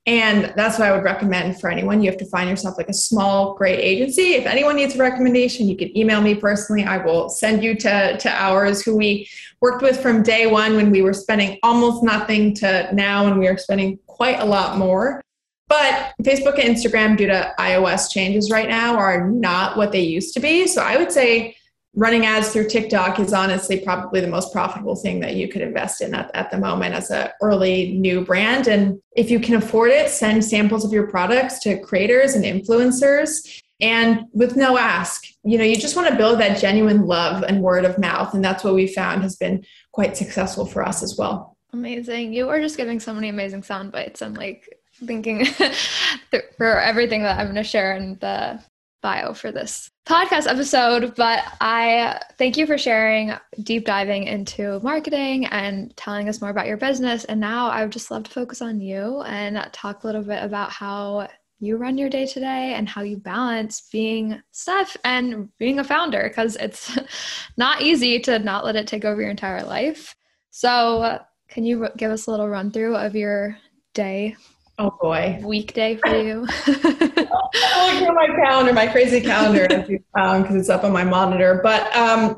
And 0.07 0.53
that's 0.55 0.79
what 0.79 0.87
I 0.87 0.93
would 0.93 1.03
recommend 1.03 1.59
for 1.59 1.71
anyone. 1.71 2.03
You 2.03 2.11
have 2.11 2.19
to 2.19 2.27
find 2.27 2.51
yourself 2.51 2.77
like 2.77 2.91
a 2.91 2.95
small, 2.95 3.55
great 3.55 3.79
agency. 3.81 4.35
If 4.35 4.45
anyone 4.45 4.77
needs 4.77 4.95
a 4.95 4.99
recommendation, 4.99 5.67
you 5.67 5.77
can 5.77 5.97
email 5.97 6.21
me 6.21 6.35
personally. 6.35 6.85
I 6.85 6.99
will 6.99 7.31
send 7.31 7.65
you 7.65 7.75
to, 7.77 8.19
to 8.19 8.31
ours 8.31 8.83
who 8.83 8.95
we 8.95 9.27
worked 9.63 9.83
with 9.83 9.99
from 10.03 10.23
day 10.23 10.47
one 10.47 10.77
when 10.77 10.91
we 10.91 11.01
were 11.01 11.15
spending 11.15 11.59
almost 11.63 12.03
nothing 12.03 12.53
to 12.57 12.91
now 12.93 13.25
when 13.25 13.39
we 13.39 13.49
are 13.49 13.57
spending 13.57 13.99
quite 14.07 14.41
a 14.41 14.45
lot 14.45 14.77
more. 14.77 15.23
But 15.69 16.13
Facebook 16.23 16.63
and 16.63 16.77
Instagram, 16.77 17.17
due 17.17 17.27
to 17.29 17.55
iOS 17.59 18.13
changes 18.13 18.51
right 18.51 18.69
now, 18.69 18.97
are 18.97 19.31
not 19.31 19.79
what 19.79 19.93
they 19.93 20.03
used 20.03 20.35
to 20.35 20.41
be. 20.41 20.67
So 20.67 20.83
I 20.83 20.99
would 20.99 21.11
say 21.11 21.57
running 21.95 22.27
ads 22.27 22.51
through 22.51 22.69
TikTok 22.69 23.21
is 23.21 23.33
honestly 23.33 23.81
probably 23.81 24.21
the 24.21 24.29
most 24.29 24.53
profitable 24.53 24.97
thing 24.97 25.21
that 25.21 25.37
you 25.37 25.49
could 25.49 25.63
invest 25.63 26.01
in 26.01 26.15
at, 26.15 26.31
at 26.35 26.51
the 26.51 26.59
moment 26.59 26.95
as 26.95 27.11
an 27.11 27.31
early 27.41 27.93
new 27.93 28.25
brand. 28.25 28.67
And 28.67 29.01
if 29.17 29.31
you 29.31 29.39
can 29.39 29.55
afford 29.55 29.91
it, 29.91 30.11
send 30.11 30.45
samples 30.45 30.85
of 30.85 30.93
your 30.93 31.09
products 31.09 31.61
to 31.61 31.79
creators 31.81 32.35
and 32.35 32.45
influencers 32.45 33.61
and 33.81 34.25
with 34.33 34.57
no 34.57 34.77
ask. 34.77 35.25
You 35.45 35.59
know, 35.59 35.65
you 35.65 35.77
just 35.77 35.97
want 35.97 36.09
to 36.09 36.17
build 36.17 36.41
that 36.41 36.59
genuine 36.59 37.07
love 37.07 37.43
and 37.45 37.63
word 37.63 37.85
of 37.85 37.99
mouth. 37.99 38.35
And 38.35 38.45
that's 38.45 38.65
what 38.65 38.75
we 38.75 38.87
found 38.87 39.23
has 39.23 39.37
been 39.37 39.65
quite 39.93 40.17
successful 40.17 40.67
for 40.67 40.87
us 40.87 41.03
as 41.03 41.17
well. 41.17 41.57
Amazing. 41.73 42.33
You 42.33 42.49
are 42.49 42.61
just 42.61 42.77
giving 42.77 43.01
so 43.01 43.15
many 43.15 43.29
amazing 43.29 43.63
sound 43.63 43.93
bites. 43.93 44.23
I'm 44.23 44.35
like 44.35 44.69
thinking 45.05 45.45
for 46.57 46.81
everything 46.81 47.23
that 47.23 47.39
I'm 47.39 47.47
going 47.47 47.57
to 47.57 47.65
share 47.65 47.95
in 47.97 48.17
the 48.21 48.61
bio 49.05 49.35
for 49.35 49.53
this 49.53 49.91
podcast 50.07 50.51
episode, 50.51 51.15
but 51.15 51.45
I 51.61 52.19
thank 52.39 52.57
you 52.57 52.67
for 52.67 52.79
sharing, 52.79 53.35
deep 53.63 53.85
diving 53.85 54.25
into 54.25 54.81
marketing 54.83 55.45
and 55.45 55.95
telling 55.95 56.27
us 56.27 56.41
more 56.41 56.49
about 56.49 56.67
your 56.67 56.79
business. 56.79 57.27
And 57.27 57.39
now 57.39 57.69
I 57.69 57.83
would 57.83 57.93
just 57.93 58.11
love 58.11 58.25
to 58.25 58.31
focus 58.31 58.63
on 58.63 58.81
you 58.81 59.21
and 59.21 59.69
talk 59.75 60.03
a 60.03 60.07
little 60.07 60.23
bit 60.23 60.43
about 60.43 60.71
how 60.71 61.29
you 61.61 61.77
run 61.77 61.99
your 61.99 62.09
day 62.09 62.25
to 62.25 62.41
day 62.41 62.73
and 62.73 62.89
how 62.89 63.03
you 63.03 63.19
balance 63.19 63.89
being 63.93 64.43
Steph 64.53 64.97
and 65.05 65.51
being 65.59 65.81
a 65.81 65.85
founder 65.85 66.25
because 66.27 66.57
it's 66.57 66.99
not 67.59 67.83
easy 67.83 68.19
to 68.21 68.39
not 68.39 68.65
let 68.65 68.75
it 68.75 68.87
take 68.87 69.05
over 69.05 69.21
your 69.21 69.31
entire 69.31 69.65
life. 69.65 70.17
So, 70.51 71.03
uh, 71.03 71.19
can 71.49 71.65
you 71.65 71.89
give 71.99 72.11
us 72.11 72.27
a 72.27 72.31
little 72.31 72.49
run 72.49 72.71
through 72.71 72.97
of 72.97 73.15
your 73.15 73.59
day 73.93 74.35
Oh 74.79 74.97
boy. 75.01 75.41
Weekday 75.45 75.97
for 75.97 76.17
you. 76.17 76.49
Look 77.95 78.03
at 78.03 78.15
my 78.15 78.27
calendar, 78.27 78.73
my 78.73 78.89
crazy 78.89 79.21
calendar, 79.21 79.69
because 79.69 80.01
um, 80.17 80.57
it's 80.57 80.69
up 80.69 80.83
on 80.83 80.93
my 80.93 81.05
monitor. 81.05 81.61
But 81.63 81.95
um, 81.95 82.37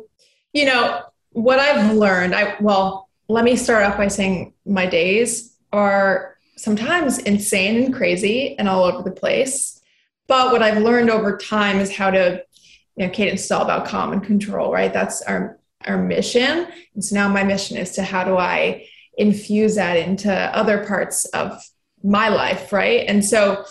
you 0.53 0.67
know 0.67 1.03
what 1.33 1.59
I've 1.59 1.95
learned. 1.95 2.35
I 2.35 2.57
well, 2.61 3.09
let 3.29 3.45
me 3.45 3.57
start 3.57 3.85
off 3.85 3.97
by 3.97 4.09
saying 4.09 4.53
my 4.67 4.85
days 4.85 5.57
are 5.73 6.37
sometimes 6.57 7.19
insane 7.19 7.83
and 7.83 7.95
crazy 7.95 8.59
and 8.59 8.69
all 8.69 8.85
over 8.85 9.03
the 9.03 9.15
place. 9.15 9.81
But 10.27 10.53
what 10.53 10.63
I've 10.63 10.83
learned 10.83 11.11
over 11.11 11.37
time 11.37 11.79
is 11.79 11.95
how 11.95 12.11
to, 12.11 12.43
you 12.97 13.07
know, 13.07 13.13
cadence 13.13 13.45
is 13.45 13.51
all 13.51 13.63
about 13.63 13.87
calm 13.87 14.13
and 14.13 14.23
control, 14.23 14.71
right? 14.71 14.93
That's 14.93 15.23
our 15.23 15.59
our 15.87 15.97
mission. 15.97 16.67
And 16.95 17.05
so 17.05 17.15
now 17.15 17.29
my 17.29 17.45
mission 17.45 17.79
is 17.79 17.93
to 17.93 18.03
how 18.03 18.25
do 18.25 18.37
I 18.37 18.87
infuse 19.17 19.77
that 19.77 19.97
into 19.97 20.31
other 20.31 20.85
parts 20.85 21.25
of 21.27 21.63
my 22.03 22.29
life, 22.29 22.73
right? 22.73 23.05
And 23.09 23.25
so, 23.25 23.65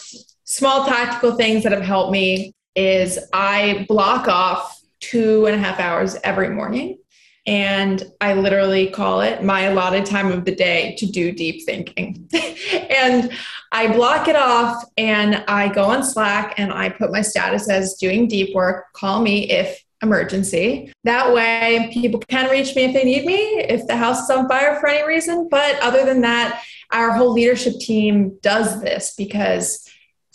small 0.45 0.85
tactical 0.85 1.35
things 1.35 1.63
that 1.63 1.71
have 1.71 1.81
helped 1.81 2.11
me 2.11 2.53
is 2.75 3.19
I 3.33 3.85
block 3.87 4.27
off 4.27 4.81
two 4.99 5.45
and 5.45 5.55
a 5.55 5.59
half 5.59 5.79
hours 5.79 6.15
every 6.23 6.49
morning. 6.49 6.99
And 7.47 8.03
I 8.21 8.33
literally 8.33 8.87
call 8.87 9.21
it 9.21 9.43
my 9.43 9.61
allotted 9.61 10.07
time 10.07 10.31
of 10.31 10.45
the 10.45 10.55
day 10.55 10.95
to 10.97 11.05
do 11.05 11.31
deep 11.31 11.63
thinking. 11.63 12.27
and 12.89 13.31
I 13.71 13.93
block 13.93 14.27
it 14.27 14.35
off 14.35 14.83
and 14.97 15.43
I 15.47 15.67
go 15.67 15.83
on 15.83 16.03
Slack 16.03 16.55
and 16.57 16.73
I 16.73 16.89
put 16.89 17.11
my 17.11 17.21
status 17.21 17.69
as 17.69 17.95
doing 17.95 18.27
deep 18.27 18.55
work. 18.55 18.85
Call 18.93 19.21
me 19.21 19.51
if 19.51 19.79
emergency. 20.01 20.91
That 21.03 21.33
way, 21.33 21.89
people 21.93 22.19
can 22.19 22.49
reach 22.49 22.75
me 22.75 22.85
if 22.85 22.93
they 22.93 23.03
need 23.03 23.25
me, 23.25 23.59
if 23.59 23.85
the 23.85 23.95
house 23.95 24.23
is 24.23 24.29
on 24.29 24.47
fire 24.47 24.79
for 24.79 24.87
any 24.87 25.07
reason. 25.07 25.47
But 25.49 25.79
other 25.81 26.03
than 26.03 26.21
that, 26.21 26.63
our 26.91 27.11
whole 27.11 27.31
leadership 27.31 27.73
team 27.79 28.37
does 28.41 28.81
this 28.81 29.13
because 29.15 29.84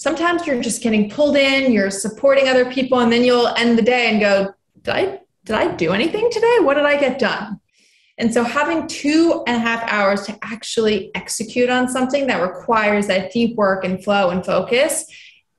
sometimes 0.01 0.47
you're 0.47 0.63
just 0.63 0.83
getting 0.83 1.11
pulled 1.11 1.37
in, 1.37 1.71
you're 1.71 1.91
supporting 1.91 2.49
other 2.49 2.65
people, 2.73 3.01
and 3.01 3.13
then 3.13 3.23
you'll 3.23 3.49
end 3.49 3.77
the 3.77 3.83
day 3.83 4.11
and 4.11 4.19
go, 4.19 4.55
Did 4.83 4.95
I 4.95 5.21
did 5.45 5.57
I 5.57 5.75
do 5.75 5.93
anything 5.93 6.31
today? 6.31 6.57
What 6.61 6.75
did 6.75 6.87
I 6.87 6.99
get 6.99 7.19
done? 7.19 7.61
And 8.17 8.33
so 8.33 8.43
having 8.43 8.87
two 8.87 9.43
and 9.47 9.57
a 9.57 9.61
half 9.61 9.83
hours 9.91 10.27
to 10.27 10.39
actually 10.43 11.11
execute 11.15 11.71
on 11.71 11.89
something 11.89 12.27
that 12.27 12.43
requires 12.43 13.07
that 13.07 13.33
deep 13.33 13.57
work 13.57 13.85
and 13.85 14.03
flow 14.03 14.31
and 14.31 14.45
focus 14.45 15.05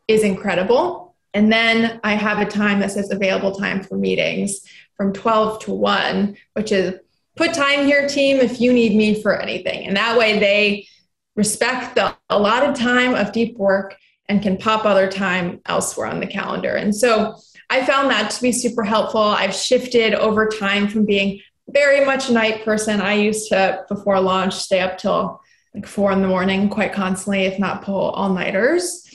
is 0.08 0.24
incredible. 0.24 1.16
And 1.34 1.52
then 1.52 2.00
I 2.04 2.14
have 2.14 2.40
a 2.40 2.50
time 2.50 2.80
that 2.80 2.92
says 2.92 3.12
available 3.12 3.54
time 3.54 3.82
for 3.82 3.96
meetings 3.96 4.62
from 4.96 5.14
12 5.14 5.60
to 5.64 5.74
1, 5.74 6.38
which 6.54 6.72
is 6.72 7.00
put 7.36 7.54
time 7.54 7.86
here, 7.86 8.08
team, 8.08 8.38
if 8.38 8.62
you 8.62 8.74
need 8.74 8.96
me 8.96 9.22
for 9.22 9.40
anything. 9.40 9.88
And 9.88 9.98
that 9.98 10.18
way 10.18 10.40
they 10.40 10.88
respect 11.36 11.96
the 11.96 12.16
allotted 12.30 12.76
time 12.76 13.16
of 13.16 13.32
deep 13.32 13.58
work 13.58 13.98
and 14.32 14.42
can 14.42 14.56
pop 14.56 14.86
other 14.86 15.12
time 15.12 15.60
elsewhere 15.66 16.08
on 16.08 16.22
the 16.22 16.26
calendar. 16.26 16.76
And 16.76 16.96
so 16.96 17.36
I 17.70 17.86
found 17.86 18.10
that 18.12 18.32
to 18.32 18.42
be 18.42 18.54
super 18.54 18.82
helpful. 18.82 19.22
I've 19.22 19.54
shifted 19.54 20.14
over 20.14 20.48
time 20.48 20.88
from 20.88 21.06
being 21.06 21.42
very 21.68 22.06
much 22.06 22.30
a 22.30 22.34
night 22.34 22.64
person. 22.64 23.02
I 23.02 23.16
used 23.16 23.50
to, 23.50 23.84
before 23.90 24.22
launch, 24.22 24.54
stay 24.54 24.80
up 24.80 24.98
till 24.98 25.42
like 25.76 25.86
four 25.86 26.14
in 26.14 26.22
the 26.22 26.30
morning 26.30 26.70
quite 26.70 26.94
constantly, 26.94 27.42
if 27.42 27.60
not 27.60 27.84
pull 27.84 28.12
all 28.12 28.34
nighters. 28.34 29.06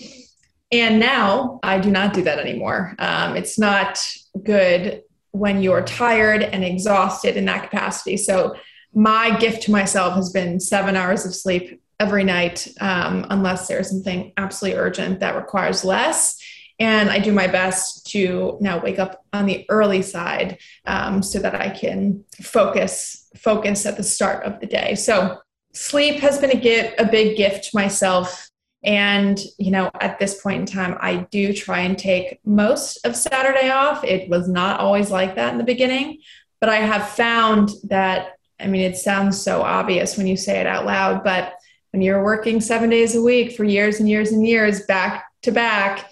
And 0.71 1.01
now 1.01 1.61
I 1.63 1.79
do 1.79 1.91
not 1.91 2.13
do 2.13 2.23
that 2.25 2.39
anymore. 2.39 2.95
Um, 2.99 3.37
it's 3.37 3.59
not 3.59 4.07
good 4.43 5.03
when 5.31 5.63
you're 5.63 5.83
tired 5.83 6.43
and 6.43 6.63
exhausted 6.63 7.39
in 7.39 7.47
that 7.47 7.71
capacity. 7.71 8.19
So, 8.19 8.55
my 8.97 9.39
gift 9.39 9.63
to 9.65 9.71
myself 9.71 10.15
has 10.15 10.31
been 10.31 10.59
seven 10.59 10.97
hours 10.97 11.25
of 11.25 11.35
sleep 11.35 11.81
every 12.01 12.25
night, 12.25 12.67
um, 12.81 13.27
unless 13.31 13.69
there's 13.69 13.91
something 13.91 14.33
absolutely 14.37 14.79
urgent 14.79 15.21
that 15.21 15.37
requires 15.37 15.85
less. 15.85 16.43
And 16.79 17.09
I 17.09 17.19
do 17.19 17.31
my 17.33 17.47
best 17.47 18.07
to 18.09 18.59
now 18.61 18.83
wake 18.83 18.99
up 18.99 19.25
on 19.33 19.47
the 19.47 19.65
early 19.69 20.03
side 20.03 20.59
um, 20.87 21.23
so 21.23 21.39
that 21.39 21.55
I 21.55 21.71
can 21.71 22.25
focus 22.43 23.29
focus 23.37 23.87
at 23.87 23.97
the 23.99 24.03
start 24.03 24.45
of 24.45 24.61
the 24.61 24.67
day. 24.67 24.95
So 24.95 25.39
sleep 25.75 26.21
has 26.21 26.39
been 26.39 26.51
a 26.51 26.61
gift, 26.61 26.99
a 26.99 27.07
big 27.07 27.37
gift 27.37 27.65
to 27.65 27.77
myself 27.77 28.51
and, 28.87 29.41
you 29.59 29.73
know, 29.73 29.91
at 30.01 30.19
this 30.19 30.41
point 30.41 30.61
in 30.61 30.67
time, 30.67 30.97
I 31.01 31.27
do 31.31 31.53
try 31.53 31.81
and 31.81 31.99
take 31.99 32.39
most 32.45 33.05
of 33.05 33.17
Saturday 33.17 33.69
off. 33.69 34.05
It 34.05 34.31
was 34.31 34.49
not 34.49 34.79
always 34.81 35.11
like 35.11 35.35
that 35.35 35.53
in 35.53 35.59
the 35.59 35.65
beginning, 35.65 36.21
but 36.61 36.69
I 36.69 36.77
have 36.77 37.09
found 37.09 37.71
that, 37.85 38.36
I 38.59 38.67
mean, 38.67 38.83
it 38.83 38.97
sounds 38.97 39.41
so 39.41 39.63
obvious 39.63 40.17
when 40.17 40.27
you 40.27 40.37
say 40.37 40.61
it 40.61 40.67
out 40.67 40.87
loud, 40.87 41.23
but 41.23 41.55
when 41.93 42.03
you're 42.03 42.25
working 42.25 42.61
seven 42.61 42.91
days 42.91 43.15
a 43.15 43.23
week 43.23 43.57
for 43.57 43.65
years 43.65 44.01
and 44.01 44.09
years 44.09 44.33
and 44.33 44.47
years 44.47 44.85
back 44.87 45.27
to 45.43 45.53
back, 45.53 46.11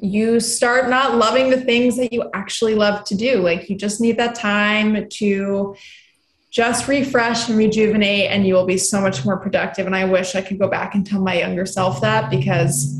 you 0.00 0.38
start 0.38 0.88
not 0.88 1.16
loving 1.16 1.50
the 1.50 1.60
things 1.60 1.96
that 1.96 2.12
you 2.12 2.30
actually 2.34 2.74
love 2.74 3.04
to 3.04 3.16
do. 3.16 3.36
Like 3.36 3.68
you 3.68 3.76
just 3.76 4.00
need 4.00 4.16
that 4.18 4.34
time 4.34 5.08
to 5.08 5.74
just 6.50 6.88
refresh 6.88 7.48
and 7.48 7.58
rejuvenate 7.58 8.30
and 8.30 8.46
you 8.46 8.54
will 8.54 8.66
be 8.66 8.78
so 8.78 9.00
much 9.00 9.24
more 9.24 9.36
productive 9.36 9.86
and 9.86 9.94
i 9.94 10.04
wish 10.04 10.34
i 10.34 10.40
could 10.40 10.58
go 10.58 10.68
back 10.68 10.94
and 10.94 11.06
tell 11.06 11.20
my 11.20 11.38
younger 11.38 11.66
self 11.66 12.00
that 12.00 12.30
because 12.30 12.98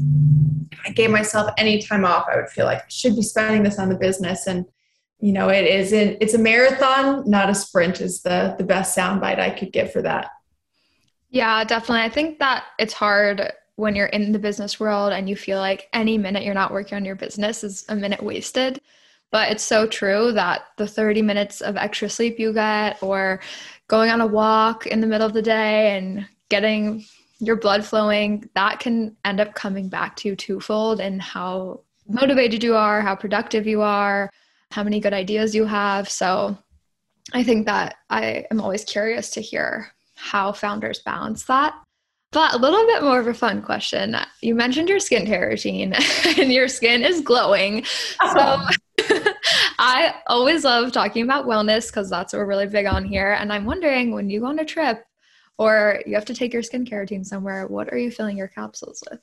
if 0.70 0.78
i 0.86 0.90
gave 0.90 1.10
myself 1.10 1.50
any 1.56 1.80
time 1.80 2.04
off 2.04 2.26
i 2.30 2.36
would 2.36 2.48
feel 2.50 2.66
like 2.66 2.78
i 2.78 2.88
should 2.88 3.16
be 3.16 3.22
spending 3.22 3.62
this 3.62 3.78
on 3.78 3.88
the 3.88 3.96
business 3.96 4.46
and 4.46 4.66
you 5.20 5.32
know 5.32 5.48
it 5.48 5.64
isn't, 5.66 6.18
it's 6.20 6.34
a 6.34 6.38
marathon 6.38 7.28
not 7.28 7.50
a 7.50 7.54
sprint 7.54 8.00
is 8.00 8.22
the 8.22 8.54
the 8.58 8.64
best 8.64 8.96
soundbite 8.96 9.38
i 9.38 9.50
could 9.50 9.72
get 9.72 9.92
for 9.92 10.02
that. 10.02 10.30
Yeah 11.30 11.64
definitely. 11.64 12.04
I 12.04 12.08
think 12.08 12.38
that 12.38 12.64
it's 12.78 12.94
hard 12.94 13.52
when 13.78 13.94
you're 13.94 14.06
in 14.06 14.32
the 14.32 14.38
business 14.40 14.80
world 14.80 15.12
and 15.12 15.28
you 15.28 15.36
feel 15.36 15.58
like 15.58 15.88
any 15.92 16.18
minute 16.18 16.42
you're 16.42 16.52
not 16.52 16.72
working 16.72 16.96
on 16.96 17.04
your 17.04 17.14
business 17.14 17.62
is 17.62 17.84
a 17.88 17.94
minute 17.94 18.20
wasted. 18.20 18.80
But 19.30 19.52
it's 19.52 19.62
so 19.62 19.86
true 19.86 20.32
that 20.32 20.62
the 20.78 20.86
30 20.88 21.22
minutes 21.22 21.60
of 21.60 21.76
extra 21.76 22.08
sleep 22.08 22.40
you 22.40 22.52
get, 22.52 23.00
or 23.02 23.40
going 23.86 24.10
on 24.10 24.20
a 24.20 24.26
walk 24.26 24.86
in 24.86 25.00
the 25.00 25.06
middle 25.06 25.26
of 25.26 25.32
the 25.32 25.42
day 25.42 25.96
and 25.96 26.26
getting 26.48 27.04
your 27.38 27.56
blood 27.56 27.84
flowing, 27.84 28.48
that 28.54 28.80
can 28.80 29.16
end 29.24 29.38
up 29.38 29.54
coming 29.54 29.88
back 29.88 30.16
to 30.16 30.28
you 30.28 30.34
twofold 30.34 30.98
and 30.98 31.22
how 31.22 31.82
motivated 32.08 32.64
you 32.64 32.74
are, 32.74 33.00
how 33.00 33.14
productive 33.14 33.66
you 33.66 33.82
are, 33.82 34.30
how 34.70 34.82
many 34.82 35.00
good 35.00 35.14
ideas 35.14 35.54
you 35.54 35.64
have. 35.64 36.08
So 36.08 36.56
I 37.32 37.42
think 37.42 37.66
that 37.66 37.96
I 38.10 38.46
am 38.50 38.60
always 38.60 38.84
curious 38.84 39.30
to 39.30 39.40
hear 39.40 39.92
how 40.14 40.52
founders 40.52 41.00
balance 41.00 41.44
that. 41.44 41.74
But 42.30 42.54
a 42.54 42.58
little 42.58 42.84
bit 42.84 43.02
more 43.02 43.18
of 43.18 43.26
a 43.26 43.32
fun 43.32 43.62
question. 43.62 44.14
You 44.42 44.54
mentioned 44.54 44.90
your 44.90 44.98
skincare 44.98 45.48
routine 45.48 45.94
and 46.38 46.52
your 46.52 46.68
skin 46.68 47.02
is 47.02 47.22
glowing. 47.22 47.84
So 48.34 48.60
I 49.78 50.14
always 50.26 50.64
love 50.64 50.92
talking 50.92 51.22
about 51.22 51.46
wellness 51.46 51.86
because 51.86 52.10
that's 52.10 52.32
what 52.32 52.40
we're 52.40 52.46
really 52.46 52.66
big 52.66 52.84
on 52.84 53.04
here. 53.04 53.32
And 53.32 53.50
I'm 53.50 53.64
wondering 53.64 54.12
when 54.12 54.28
you 54.28 54.40
go 54.40 54.46
on 54.46 54.58
a 54.58 54.64
trip 54.64 55.04
or 55.58 56.02
you 56.04 56.14
have 56.14 56.26
to 56.26 56.34
take 56.34 56.52
your 56.52 56.62
skincare 56.62 57.00
routine 57.00 57.24
somewhere, 57.24 57.66
what 57.66 57.92
are 57.92 57.98
you 57.98 58.10
filling 58.10 58.36
your 58.36 58.48
capsules 58.48 59.02
with? 59.10 59.20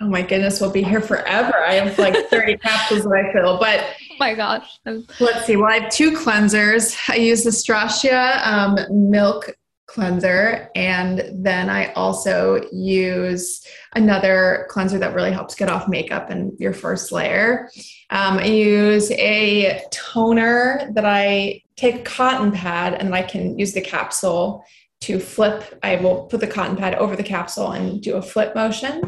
Oh 0.00 0.08
my 0.08 0.22
goodness, 0.22 0.60
we'll 0.60 0.70
be 0.70 0.82
here 0.82 1.00
forever. 1.00 1.64
I 1.66 1.74
have 1.74 1.98
like 1.98 2.28
30 2.28 2.56
capsules 2.62 3.02
that 3.04 3.12
I 3.12 3.32
fill. 3.32 3.58
But 3.58 3.84
my 4.20 4.34
gosh. 4.34 4.78
Let's 4.84 5.46
see. 5.46 5.56
Well, 5.56 5.70
I 5.70 5.80
have 5.80 5.92
two 5.92 6.12
cleansers. 6.12 6.96
I 7.08 7.16
use 7.16 7.44
the 7.44 7.50
Stracia 7.50 8.44
um, 8.46 9.10
milk 9.10 9.50
cleanser. 9.86 10.68
And 10.74 11.24
then 11.32 11.70
I 11.70 11.92
also 11.92 12.62
use 12.70 13.64
another 13.94 14.66
cleanser 14.68 14.98
that 14.98 15.14
really 15.14 15.32
helps 15.32 15.54
get 15.54 15.70
off 15.70 15.88
makeup 15.88 16.28
and 16.28 16.52
your 16.58 16.72
first 16.72 17.12
layer. 17.12 17.70
Um, 18.10 18.38
I 18.38 18.46
use 18.46 19.10
a 19.12 19.82
toner 19.90 20.90
that 20.92 21.04
I 21.04 21.62
take 21.76 21.94
a 21.96 22.02
cotton 22.02 22.52
pad 22.52 22.94
and 22.94 23.14
I 23.14 23.22
can 23.22 23.58
use 23.58 23.72
the 23.72 23.80
capsule 23.80 24.64
to 25.02 25.18
flip. 25.20 25.78
I 25.82 25.96
will 25.96 26.24
put 26.24 26.40
the 26.40 26.46
cotton 26.46 26.76
pad 26.76 26.94
over 26.96 27.16
the 27.16 27.22
capsule 27.22 27.72
and 27.72 28.02
do 28.02 28.16
a 28.16 28.22
flip 28.22 28.54
motion. 28.54 29.02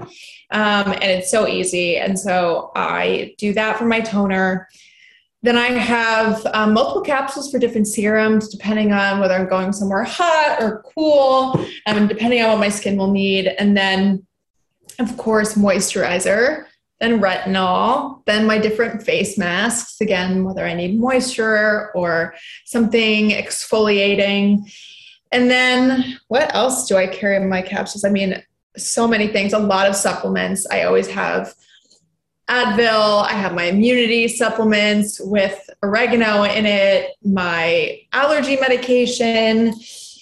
Um, 0.50 0.92
and 0.92 1.04
it's 1.04 1.30
so 1.30 1.48
easy. 1.48 1.96
And 1.96 2.18
so 2.18 2.70
I 2.74 3.34
do 3.38 3.52
that 3.54 3.78
for 3.78 3.84
my 3.84 4.00
toner. 4.00 4.68
Then 5.42 5.56
I 5.56 5.68
have 5.68 6.44
um, 6.52 6.72
multiple 6.72 7.02
capsules 7.02 7.50
for 7.50 7.58
different 7.60 7.86
serums, 7.86 8.48
depending 8.48 8.92
on 8.92 9.20
whether 9.20 9.34
I'm 9.34 9.48
going 9.48 9.72
somewhere 9.72 10.02
hot 10.02 10.58
or 10.60 10.82
cool, 10.94 11.64
and 11.86 11.98
um, 11.98 12.08
depending 12.08 12.42
on 12.42 12.50
what 12.50 12.58
my 12.60 12.68
skin 12.68 12.96
will 12.96 13.12
need. 13.12 13.46
And 13.46 13.76
then, 13.76 14.26
of 14.98 15.16
course, 15.16 15.54
moisturizer, 15.54 16.64
then 17.00 17.20
retinol, 17.20 18.24
then 18.26 18.46
my 18.46 18.58
different 18.58 19.04
face 19.04 19.38
masks, 19.38 20.00
again, 20.00 20.42
whether 20.42 20.66
I 20.66 20.74
need 20.74 20.98
moisture 20.98 21.92
or 21.94 22.34
something 22.64 23.30
exfoliating. 23.30 24.68
And 25.30 25.48
then 25.48 26.18
what 26.26 26.52
else 26.52 26.88
do 26.88 26.96
I 26.96 27.06
carry 27.06 27.36
in 27.36 27.48
my 27.48 27.62
capsules? 27.62 28.04
I 28.04 28.10
mean, 28.10 28.42
so 28.76 29.06
many 29.06 29.28
things, 29.28 29.52
a 29.52 29.58
lot 29.58 29.88
of 29.88 29.94
supplements. 29.94 30.66
I 30.68 30.82
always 30.82 31.08
have 31.08 31.54
Advil, 32.48 33.24
I 33.24 33.32
have 33.32 33.54
my 33.54 33.64
immunity 33.64 34.26
supplements 34.26 35.20
with 35.20 35.68
oregano 35.82 36.44
in 36.44 36.64
it, 36.64 37.12
my 37.22 38.00
allergy 38.12 38.56
medication. 38.56 39.74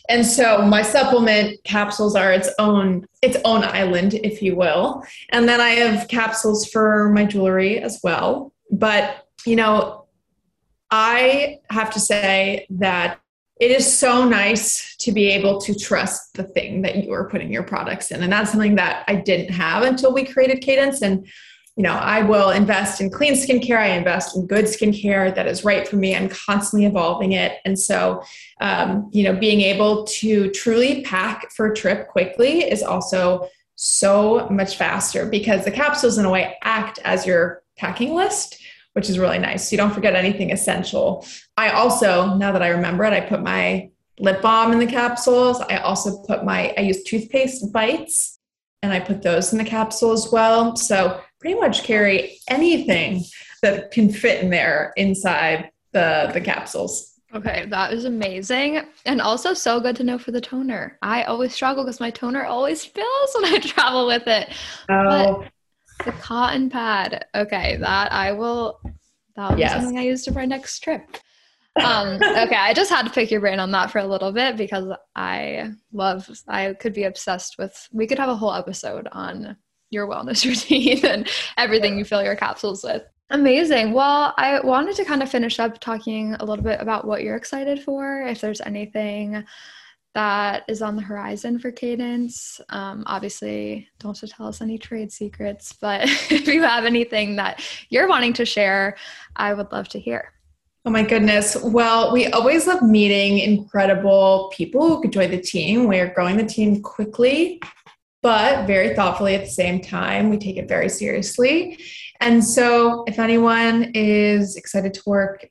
And 0.08 0.24
so 0.24 0.62
my 0.62 0.82
supplement 0.82 1.62
capsules 1.64 2.14
are 2.14 2.32
its 2.32 2.48
own 2.58 3.06
its 3.22 3.36
own 3.44 3.64
island, 3.64 4.14
if 4.14 4.42
you 4.42 4.56
will. 4.56 5.04
And 5.30 5.48
then 5.48 5.60
I 5.60 5.70
have 5.70 6.08
capsules 6.08 6.66
for 6.66 7.10
my 7.10 7.24
jewelry 7.24 7.80
as 7.80 8.00
well. 8.02 8.52
But, 8.70 9.26
you 9.44 9.56
know, 9.56 10.06
I 10.90 11.58
have 11.70 11.90
to 11.90 12.00
say 12.00 12.66
that 12.70 13.20
it 13.60 13.70
is 13.70 13.98
so 13.98 14.28
nice 14.28 14.96
to 14.96 15.12
be 15.12 15.28
able 15.28 15.60
to 15.62 15.74
trust 15.74 16.34
the 16.34 16.44
thing 16.44 16.82
that 16.82 17.04
you 17.04 17.12
are 17.12 17.28
putting 17.28 17.50
your 17.50 17.62
products 17.62 18.10
in. 18.10 18.22
And 18.22 18.32
that's 18.32 18.50
something 18.50 18.76
that 18.76 19.04
I 19.08 19.14
didn't 19.14 19.52
have 19.52 19.82
until 19.82 20.12
we 20.12 20.24
created 20.24 20.60
Cadence. 20.60 21.00
And 21.02 21.26
you 21.76 21.82
know, 21.82 21.92
I 21.92 22.22
will 22.22 22.50
invest 22.50 23.02
in 23.02 23.10
clean 23.10 23.34
skincare. 23.34 23.78
I 23.78 23.88
invest 23.88 24.34
in 24.34 24.46
good 24.46 24.64
skincare 24.64 25.34
that 25.34 25.46
is 25.46 25.62
right 25.62 25.86
for 25.86 25.96
me. 25.96 26.16
I'm 26.16 26.30
constantly 26.30 26.86
evolving 26.86 27.32
it. 27.32 27.58
And 27.66 27.78
so, 27.78 28.22
um, 28.62 29.10
you 29.12 29.24
know, 29.24 29.34
being 29.34 29.60
able 29.60 30.04
to 30.04 30.50
truly 30.52 31.02
pack 31.02 31.50
for 31.52 31.66
a 31.66 31.76
trip 31.76 32.08
quickly 32.08 32.62
is 32.62 32.82
also 32.82 33.46
so 33.74 34.48
much 34.48 34.78
faster 34.78 35.26
because 35.26 35.66
the 35.66 35.70
capsules, 35.70 36.16
in 36.16 36.24
a 36.24 36.30
way, 36.30 36.56
act 36.62 36.98
as 37.04 37.26
your 37.26 37.62
packing 37.76 38.14
list, 38.14 38.58
which 38.94 39.10
is 39.10 39.18
really 39.18 39.38
nice. 39.38 39.68
So 39.68 39.74
you 39.74 39.76
don't 39.76 39.92
forget 39.92 40.14
anything 40.14 40.52
essential. 40.52 41.26
I 41.58 41.68
also, 41.70 42.36
now 42.36 42.52
that 42.52 42.62
I 42.62 42.68
remember 42.68 43.04
it, 43.04 43.12
I 43.12 43.20
put 43.20 43.42
my 43.42 43.90
lip 44.18 44.40
balm 44.40 44.72
in 44.72 44.78
the 44.78 44.86
capsules. 44.86 45.60
I 45.60 45.76
also 45.76 46.22
put 46.22 46.42
my, 46.42 46.72
I 46.78 46.80
use 46.80 47.02
toothpaste 47.02 47.70
bites 47.70 48.38
and 48.82 48.94
I 48.94 49.00
put 49.00 49.20
those 49.20 49.52
in 49.52 49.58
the 49.58 49.64
capsule 49.64 50.12
as 50.12 50.30
well. 50.32 50.74
So 50.74 51.20
pretty 51.46 51.60
much 51.60 51.84
carry 51.84 52.40
anything 52.48 53.22
that 53.62 53.92
can 53.92 54.10
fit 54.10 54.42
in 54.42 54.50
there 54.50 54.92
inside 54.96 55.70
the 55.92 56.28
the 56.34 56.40
capsules. 56.40 57.12
Okay, 57.32 57.66
that 57.66 57.92
is 57.92 58.04
amazing. 58.04 58.80
And 59.04 59.20
also 59.20 59.54
so 59.54 59.78
good 59.78 59.94
to 59.96 60.04
know 60.04 60.18
for 60.18 60.32
the 60.32 60.40
toner. 60.40 60.98
I 61.02 61.22
always 61.24 61.54
struggle 61.54 61.84
because 61.84 62.00
my 62.00 62.10
toner 62.10 62.44
always 62.44 62.80
spills 62.80 63.36
when 63.36 63.44
I 63.44 63.58
travel 63.62 64.08
with 64.08 64.26
it. 64.26 64.48
Oh. 64.88 65.44
But 65.98 66.04
the 66.04 66.20
cotton 66.20 66.68
pad. 66.68 67.26
Okay, 67.32 67.76
that 67.76 68.12
I 68.12 68.32
will 68.32 68.80
that 69.36 69.52
will 69.52 69.58
yes. 69.60 69.74
be 69.74 69.80
something 69.80 69.98
I 69.98 70.02
use 70.02 70.24
for 70.24 70.32
my 70.32 70.46
next 70.46 70.80
trip. 70.80 71.16
um, 71.76 72.14
okay, 72.22 72.56
I 72.56 72.74
just 72.74 72.90
had 72.90 73.06
to 73.06 73.12
pick 73.12 73.30
your 73.30 73.40
brain 73.40 73.60
on 73.60 73.70
that 73.70 73.92
for 73.92 73.98
a 73.98 74.06
little 74.06 74.32
bit 74.32 74.56
because 74.56 74.88
I 75.14 75.70
love 75.92 76.28
I 76.48 76.74
could 76.74 76.92
be 76.92 77.04
obsessed 77.04 77.56
with 77.56 77.88
we 77.92 78.08
could 78.08 78.18
have 78.18 78.30
a 78.30 78.36
whole 78.36 78.52
episode 78.52 79.06
on 79.12 79.56
your 79.90 80.06
wellness 80.06 80.44
routine 80.46 81.04
and 81.04 81.28
everything 81.56 81.98
you 81.98 82.04
fill 82.04 82.22
your 82.22 82.36
capsules 82.36 82.84
with. 82.84 83.02
Amazing. 83.30 83.92
Well, 83.92 84.34
I 84.36 84.60
wanted 84.60 84.94
to 84.96 85.04
kind 85.04 85.22
of 85.22 85.28
finish 85.28 85.58
up 85.58 85.80
talking 85.80 86.34
a 86.34 86.44
little 86.44 86.62
bit 86.62 86.80
about 86.80 87.06
what 87.06 87.22
you're 87.22 87.36
excited 87.36 87.82
for, 87.82 88.22
if 88.22 88.40
there's 88.40 88.60
anything 88.60 89.44
that 90.14 90.62
is 90.68 90.80
on 90.80 90.96
the 90.96 91.02
horizon 91.02 91.58
for 91.58 91.70
Cadence. 91.70 92.60
Um, 92.70 93.02
obviously, 93.06 93.88
don't 93.98 94.18
have 94.18 94.28
to 94.28 94.34
tell 94.34 94.46
us 94.46 94.62
any 94.62 94.78
trade 94.78 95.12
secrets, 95.12 95.74
but 95.78 96.02
if 96.30 96.46
you 96.46 96.62
have 96.62 96.84
anything 96.84 97.36
that 97.36 97.62
you're 97.90 98.08
wanting 98.08 98.32
to 98.34 98.46
share, 98.46 98.96
I 99.34 99.52
would 99.52 99.72
love 99.72 99.88
to 99.88 100.00
hear. 100.00 100.32
Oh 100.86 100.90
my 100.90 101.02
goodness. 101.02 101.56
Well, 101.62 102.12
we 102.12 102.28
always 102.28 102.68
love 102.68 102.80
meeting 102.80 103.40
incredible 103.40 104.52
people 104.54 104.86
who 104.86 105.02
could 105.02 105.12
join 105.12 105.32
the 105.32 105.40
team. 105.40 105.88
We're 105.88 106.14
growing 106.14 106.36
the 106.36 106.46
team 106.46 106.80
quickly 106.80 107.60
but 108.26 108.66
very 108.66 108.92
thoughtfully 108.92 109.36
at 109.36 109.44
the 109.44 109.50
same 109.50 109.80
time. 109.80 110.30
We 110.30 110.36
take 110.36 110.56
it 110.56 110.66
very 110.66 110.88
seriously. 110.88 111.78
And 112.20 112.42
so, 112.42 113.04
if 113.06 113.20
anyone 113.20 113.92
is 113.94 114.56
excited 114.56 114.94
to 114.94 115.02
work 115.06 115.48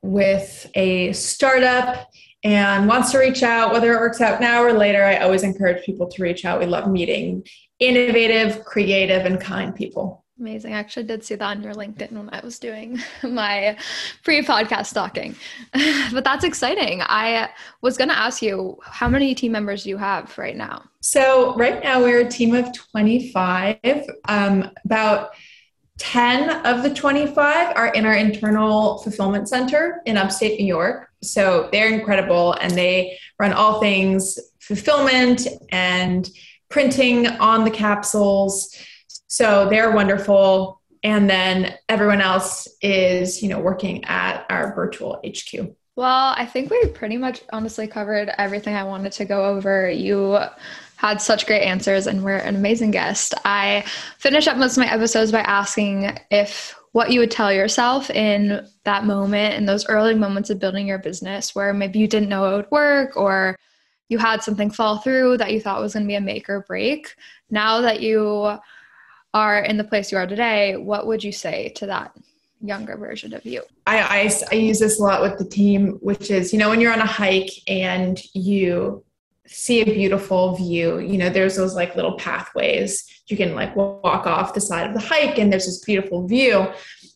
with 0.00 0.66
a 0.74 1.12
startup 1.12 2.08
and 2.42 2.88
wants 2.88 3.12
to 3.12 3.18
reach 3.18 3.42
out, 3.42 3.70
whether 3.70 3.92
it 3.92 4.00
works 4.00 4.22
out 4.22 4.40
now 4.40 4.62
or 4.62 4.72
later, 4.72 5.04
I 5.04 5.18
always 5.18 5.42
encourage 5.42 5.84
people 5.84 6.08
to 6.08 6.22
reach 6.22 6.46
out. 6.46 6.58
We 6.58 6.64
love 6.64 6.90
meeting 6.90 7.46
innovative, 7.80 8.64
creative, 8.64 9.26
and 9.26 9.38
kind 9.38 9.74
people. 9.74 10.24
Amazing. 10.38 10.74
I 10.74 10.78
actually 10.78 11.04
did 11.04 11.24
see 11.24 11.34
that 11.34 11.44
on 11.44 11.62
your 11.62 11.72
LinkedIn 11.72 12.12
when 12.12 12.28
I 12.30 12.40
was 12.44 12.58
doing 12.58 12.98
my 13.22 13.76
pre 14.22 14.42
podcast 14.42 14.86
stalking. 14.86 15.34
but 16.12 16.24
that's 16.24 16.44
exciting. 16.44 17.00
I 17.02 17.48
was 17.80 17.96
going 17.96 18.10
to 18.10 18.18
ask 18.18 18.42
you 18.42 18.78
how 18.82 19.08
many 19.08 19.34
team 19.34 19.52
members 19.52 19.84
do 19.84 19.88
you 19.88 19.96
have 19.96 20.36
right 20.36 20.56
now? 20.56 20.84
So, 21.00 21.54
right 21.54 21.82
now 21.82 22.02
we're 22.02 22.20
a 22.20 22.28
team 22.28 22.54
of 22.54 22.70
25. 22.74 23.78
Um, 24.26 24.70
about 24.84 25.30
10 25.98 26.66
of 26.66 26.82
the 26.82 26.92
25 26.92 27.74
are 27.74 27.88
in 27.94 28.04
our 28.04 28.14
internal 28.14 28.98
fulfillment 28.98 29.48
center 29.48 30.02
in 30.04 30.18
upstate 30.18 30.60
New 30.60 30.66
York. 30.66 31.08
So, 31.22 31.70
they're 31.72 31.88
incredible 31.88 32.52
and 32.60 32.72
they 32.72 33.18
run 33.38 33.54
all 33.54 33.80
things 33.80 34.38
fulfillment 34.58 35.46
and 35.70 36.28
printing 36.68 37.26
on 37.26 37.64
the 37.64 37.70
capsules 37.70 38.76
so 39.36 39.68
they're 39.68 39.90
wonderful. 39.90 40.80
And 41.04 41.28
then 41.28 41.74
everyone 41.90 42.22
else 42.22 42.66
is, 42.80 43.42
you 43.42 43.50
know, 43.50 43.60
working 43.60 44.02
at 44.06 44.46
our 44.48 44.74
virtual 44.74 45.20
HQ. 45.22 45.76
Well, 45.94 46.34
I 46.34 46.46
think 46.46 46.70
we 46.70 46.86
pretty 46.86 47.18
much 47.18 47.42
honestly 47.52 47.86
covered 47.86 48.30
everything 48.38 48.74
I 48.74 48.84
wanted 48.84 49.12
to 49.12 49.26
go 49.26 49.44
over. 49.44 49.90
You 49.90 50.38
had 50.96 51.20
such 51.20 51.46
great 51.46 51.60
answers 51.60 52.06
and 52.06 52.24
were 52.24 52.38
an 52.38 52.56
amazing 52.56 52.92
guest. 52.92 53.34
I 53.44 53.84
finish 54.16 54.46
up 54.46 54.56
most 54.56 54.78
of 54.78 54.84
my 54.84 54.90
episodes 54.90 55.32
by 55.32 55.40
asking 55.40 56.18
if 56.30 56.74
what 56.92 57.10
you 57.10 57.20
would 57.20 57.30
tell 57.30 57.52
yourself 57.52 58.08
in 58.08 58.66
that 58.84 59.04
moment, 59.04 59.54
in 59.54 59.66
those 59.66 59.86
early 59.86 60.14
moments 60.14 60.48
of 60.48 60.58
building 60.58 60.86
your 60.86 60.98
business, 60.98 61.54
where 61.54 61.74
maybe 61.74 61.98
you 61.98 62.08
didn't 62.08 62.30
know 62.30 62.54
it 62.54 62.56
would 62.56 62.70
work 62.70 63.18
or 63.18 63.54
you 64.08 64.16
had 64.16 64.42
something 64.42 64.70
fall 64.70 64.96
through 64.96 65.36
that 65.36 65.52
you 65.52 65.60
thought 65.60 65.82
was 65.82 65.92
going 65.92 66.04
to 66.04 66.08
be 66.08 66.14
a 66.14 66.22
make 66.22 66.48
or 66.48 66.60
break. 66.60 67.14
Now 67.50 67.82
that 67.82 68.00
you 68.00 68.58
are 69.36 69.58
in 69.58 69.76
the 69.76 69.84
place 69.84 70.10
you 70.10 70.18
are 70.18 70.26
today, 70.26 70.76
what 70.76 71.06
would 71.06 71.22
you 71.22 71.32
say 71.32 71.68
to 71.76 71.86
that 71.86 72.12
younger 72.60 72.96
version 72.96 73.34
of 73.34 73.44
you? 73.44 73.62
I, 73.86 73.98
I, 74.00 74.30
I 74.50 74.54
use 74.54 74.78
this 74.78 74.98
a 74.98 75.02
lot 75.02 75.20
with 75.20 75.38
the 75.38 75.44
team, 75.44 75.98
which 76.00 76.30
is, 76.30 76.52
you 76.52 76.58
know, 76.58 76.70
when 76.70 76.80
you're 76.80 76.92
on 76.92 77.00
a 77.00 77.06
hike 77.06 77.50
and 77.68 78.20
you 78.34 79.04
see 79.46 79.82
a 79.82 79.84
beautiful 79.84 80.56
view, 80.56 80.98
you 80.98 81.18
know, 81.18 81.28
there's 81.28 81.56
those 81.56 81.74
like 81.74 81.94
little 81.96 82.16
pathways 82.16 83.16
you 83.28 83.36
can 83.36 83.54
like 83.54 83.74
walk 83.74 84.26
off 84.26 84.54
the 84.54 84.60
side 84.60 84.86
of 84.86 84.94
the 84.94 85.00
hike 85.00 85.38
and 85.38 85.52
there's 85.52 85.66
this 85.66 85.84
beautiful 85.84 86.26
view. 86.26 86.60
And 86.60 86.74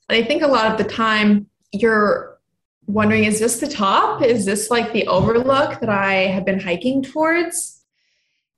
I 0.08 0.24
think 0.24 0.42
a 0.42 0.46
lot 0.46 0.70
of 0.70 0.76
the 0.76 0.92
time 0.92 1.46
you're 1.72 2.38
wondering, 2.86 3.24
is 3.24 3.38
this 3.38 3.60
the 3.60 3.68
top? 3.68 4.22
Is 4.22 4.44
this 4.44 4.70
like 4.70 4.92
the 4.92 5.06
overlook 5.06 5.78
that 5.80 5.88
I 5.88 6.14
have 6.26 6.44
been 6.44 6.58
hiking 6.58 7.02
towards? 7.02 7.79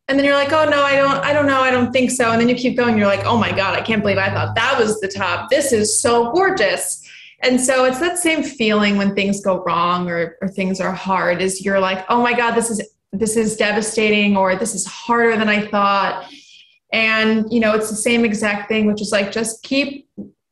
And 0.08 0.18
then 0.18 0.24
you're 0.24 0.34
like 0.34 0.52
oh 0.52 0.68
no 0.68 0.82
i 0.82 0.96
don't 0.96 1.24
i 1.24 1.32
don't 1.32 1.46
know 1.46 1.60
i 1.60 1.70
don't 1.70 1.92
think 1.92 2.10
so. 2.10 2.32
And 2.32 2.40
then 2.40 2.48
you 2.48 2.54
keep 2.54 2.76
going 2.76 2.98
you're 2.98 3.06
like 3.06 3.24
oh 3.24 3.36
my 3.36 3.50
god 3.50 3.78
i 3.78 3.80
can't 3.80 4.02
believe 4.02 4.18
i 4.18 4.30
thought 4.30 4.54
that 4.54 4.78
was 4.78 5.00
the 5.00 5.08
top. 5.08 5.50
This 5.50 5.72
is 5.72 6.00
so 6.00 6.32
gorgeous. 6.32 7.02
And 7.42 7.60
so 7.60 7.84
it's 7.84 7.98
that 7.98 8.18
same 8.18 8.42
feeling 8.44 8.96
when 8.96 9.14
things 9.14 9.40
go 9.40 9.64
wrong 9.64 10.08
or, 10.08 10.36
or 10.40 10.48
things 10.48 10.80
are 10.80 10.92
hard 10.92 11.42
is 11.42 11.64
you're 11.64 11.80
like, 11.80 12.04
oh 12.08 12.22
my 12.22 12.34
God, 12.34 12.52
this 12.52 12.70
is 12.70 12.88
this 13.12 13.36
is 13.36 13.56
devastating 13.56 14.36
or 14.36 14.56
this 14.56 14.74
is 14.74 14.86
harder 14.86 15.36
than 15.36 15.48
I 15.48 15.66
thought. 15.66 16.30
And 16.92 17.52
you 17.52 17.60
know, 17.60 17.74
it's 17.74 17.90
the 17.90 17.96
same 17.96 18.24
exact 18.24 18.68
thing, 18.68 18.86
which 18.86 19.02
is 19.02 19.12
like 19.12 19.32
just 19.32 19.62
keep 19.62 20.08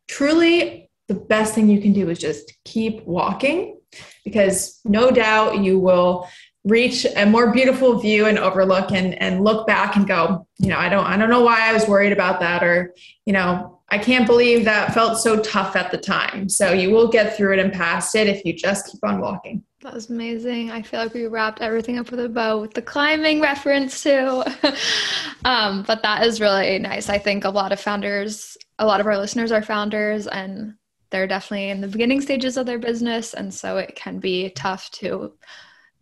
truly 0.09 0.91
the 1.09 1.15
best 1.15 1.55
thing 1.55 1.69
you 1.69 1.81
can 1.81 1.93
do 1.93 2.11
is 2.11 2.19
just 2.19 2.53
keep 2.65 3.05
walking 3.07 3.79
because 4.25 4.81
no 4.85 5.11
doubt 5.11 5.59
you 5.59 5.79
will 5.79 6.29
reach 6.65 7.07
a 7.17 7.25
more 7.25 7.53
beautiful 7.53 7.99
view 7.99 8.27
and 8.27 8.39
overlook 8.39 8.93
and 8.93 9.15
and 9.21 9.43
look 9.43 9.67
back 9.67 9.97
and 9.97 10.07
go 10.07 10.47
you 10.59 10.69
know 10.69 10.79
i 10.79 10.89
don't 10.89 11.07
i 11.07 11.17
don't 11.17 11.31
know 11.31 11.43
why 11.43 11.69
i 11.69 11.73
was 11.73 11.89
worried 11.89 12.13
about 12.13 12.39
that 12.39 12.63
or 12.63 12.95
you 13.25 13.33
know 13.33 13.81
i 13.89 13.97
can't 13.97 14.27
believe 14.27 14.65
that 14.65 14.93
felt 14.93 15.19
so 15.19 15.41
tough 15.41 15.75
at 15.75 15.91
the 15.91 15.97
time 15.97 16.49
so 16.51 16.73
you 16.73 16.91
will 16.91 17.09
get 17.09 17.35
through 17.35 17.55
it 17.55 17.59
and 17.59 17.73
past 17.73 18.15
it 18.15 18.27
if 18.27 18.45
you 18.45 18.53
just 18.53 18.93
keep 18.93 19.03
on 19.05 19.21
walking 19.21 19.63
that 19.83 19.95
was 19.95 20.11
amazing. 20.11 20.71
I 20.71 20.83
feel 20.83 21.01
like 21.01 21.15
we 21.15 21.27
wrapped 21.27 21.63
everything 21.63 21.99
up 21.99 22.11
with 22.11 22.21
a 22.21 22.29
bow 22.29 22.61
with 22.61 22.75
the 22.75 22.83
climbing 22.83 23.41
reference 23.41 24.03
too. 24.03 24.45
um, 25.47 25.85
but 25.87 26.03
that 26.03 26.27
is 26.27 26.39
really 26.39 26.79
nice. 26.79 27.09
I 27.09 27.17
think 27.17 27.45
a 27.45 27.51
lot 27.51 27.73
of 27.73 27.81
founders, 27.81 28.59
a 28.79 28.85
lot 28.85 29.01
of 29.01 29.07
our 29.07 29.17
listeners 29.17 29.53
are 29.53 29.63
founders 29.63 30.27
and 30.27 30.75
they're 31.09 31.27
definitely 31.27 31.71
in 31.71 31.81
the 31.81 31.89
beginning 31.89 32.21
stages 32.21 32.59
of 32.59 32.67
their 32.67 32.79
business. 32.79 33.33
And 33.33 33.55
so 33.55 33.79
it 33.79 33.97
can 33.97 34.19
be 34.19 34.51
tough 34.51 34.91
to 34.93 35.33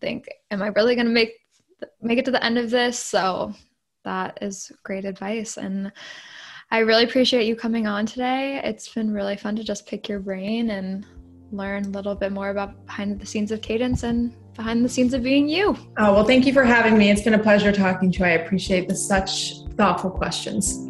think, 0.00 0.28
am 0.50 0.62
I 0.62 0.68
really 0.68 0.94
going 0.94 1.06
to 1.06 1.12
make, 1.12 1.32
make 2.00 2.18
it 2.18 2.24
to 2.26 2.30
the 2.30 2.44
end 2.44 2.58
of 2.58 2.70
this? 2.70 2.98
So 2.98 3.54
that 4.04 4.38
is 4.40 4.72
great 4.82 5.04
advice. 5.04 5.56
And 5.56 5.92
I 6.70 6.78
really 6.78 7.04
appreciate 7.04 7.46
you 7.46 7.56
coming 7.56 7.86
on 7.86 8.06
today. 8.06 8.60
It's 8.62 8.92
been 8.92 9.12
really 9.12 9.36
fun 9.36 9.56
to 9.56 9.64
just 9.64 9.86
pick 9.86 10.08
your 10.08 10.20
brain 10.20 10.70
and 10.70 11.06
learn 11.50 11.84
a 11.86 11.88
little 11.88 12.14
bit 12.14 12.32
more 12.32 12.50
about 12.50 12.84
behind 12.86 13.18
the 13.18 13.26
scenes 13.26 13.50
of 13.52 13.62
Cadence 13.62 14.02
and 14.02 14.34
behind 14.54 14.84
the 14.84 14.88
scenes 14.88 15.14
of 15.14 15.22
being 15.22 15.48
you. 15.48 15.76
Oh, 15.96 16.12
well, 16.12 16.24
thank 16.24 16.44
you 16.44 16.52
for 16.52 16.64
having 16.64 16.98
me. 16.98 17.10
It's 17.10 17.22
been 17.22 17.34
a 17.34 17.38
pleasure 17.38 17.72
talking 17.72 18.12
to 18.12 18.18
you. 18.18 18.24
I 18.24 18.30
appreciate 18.30 18.88
the 18.88 18.94
such 18.94 19.60
thoughtful 19.76 20.10
questions. 20.10 20.84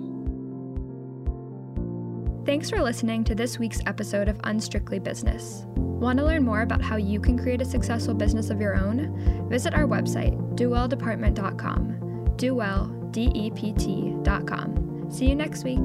Thanks 2.44 2.70
for 2.70 2.82
listening 2.82 3.24
to 3.24 3.34
this 3.34 3.58
week's 3.58 3.80
episode 3.86 4.26
of 4.26 4.40
Unstrictly 4.44 4.98
Business. 4.98 5.66
Want 5.98 6.18
to 6.18 6.24
learn 6.24 6.44
more 6.44 6.62
about 6.62 6.80
how 6.80 6.96
you 6.96 7.20
can 7.20 7.36
create 7.36 7.60
a 7.60 7.64
successful 7.64 8.14
business 8.14 8.50
of 8.50 8.60
your 8.60 8.76
own? 8.76 9.48
Visit 9.48 9.74
our 9.74 9.84
website, 9.84 10.36
dewelldepartment.com. 10.56 12.34
Dewell, 12.36 12.86
D 13.10 13.32
E 13.34 13.50
P 13.50 13.72
T.com. 13.72 15.08
See 15.10 15.26
you 15.28 15.34
next 15.34 15.64
week. 15.64 15.80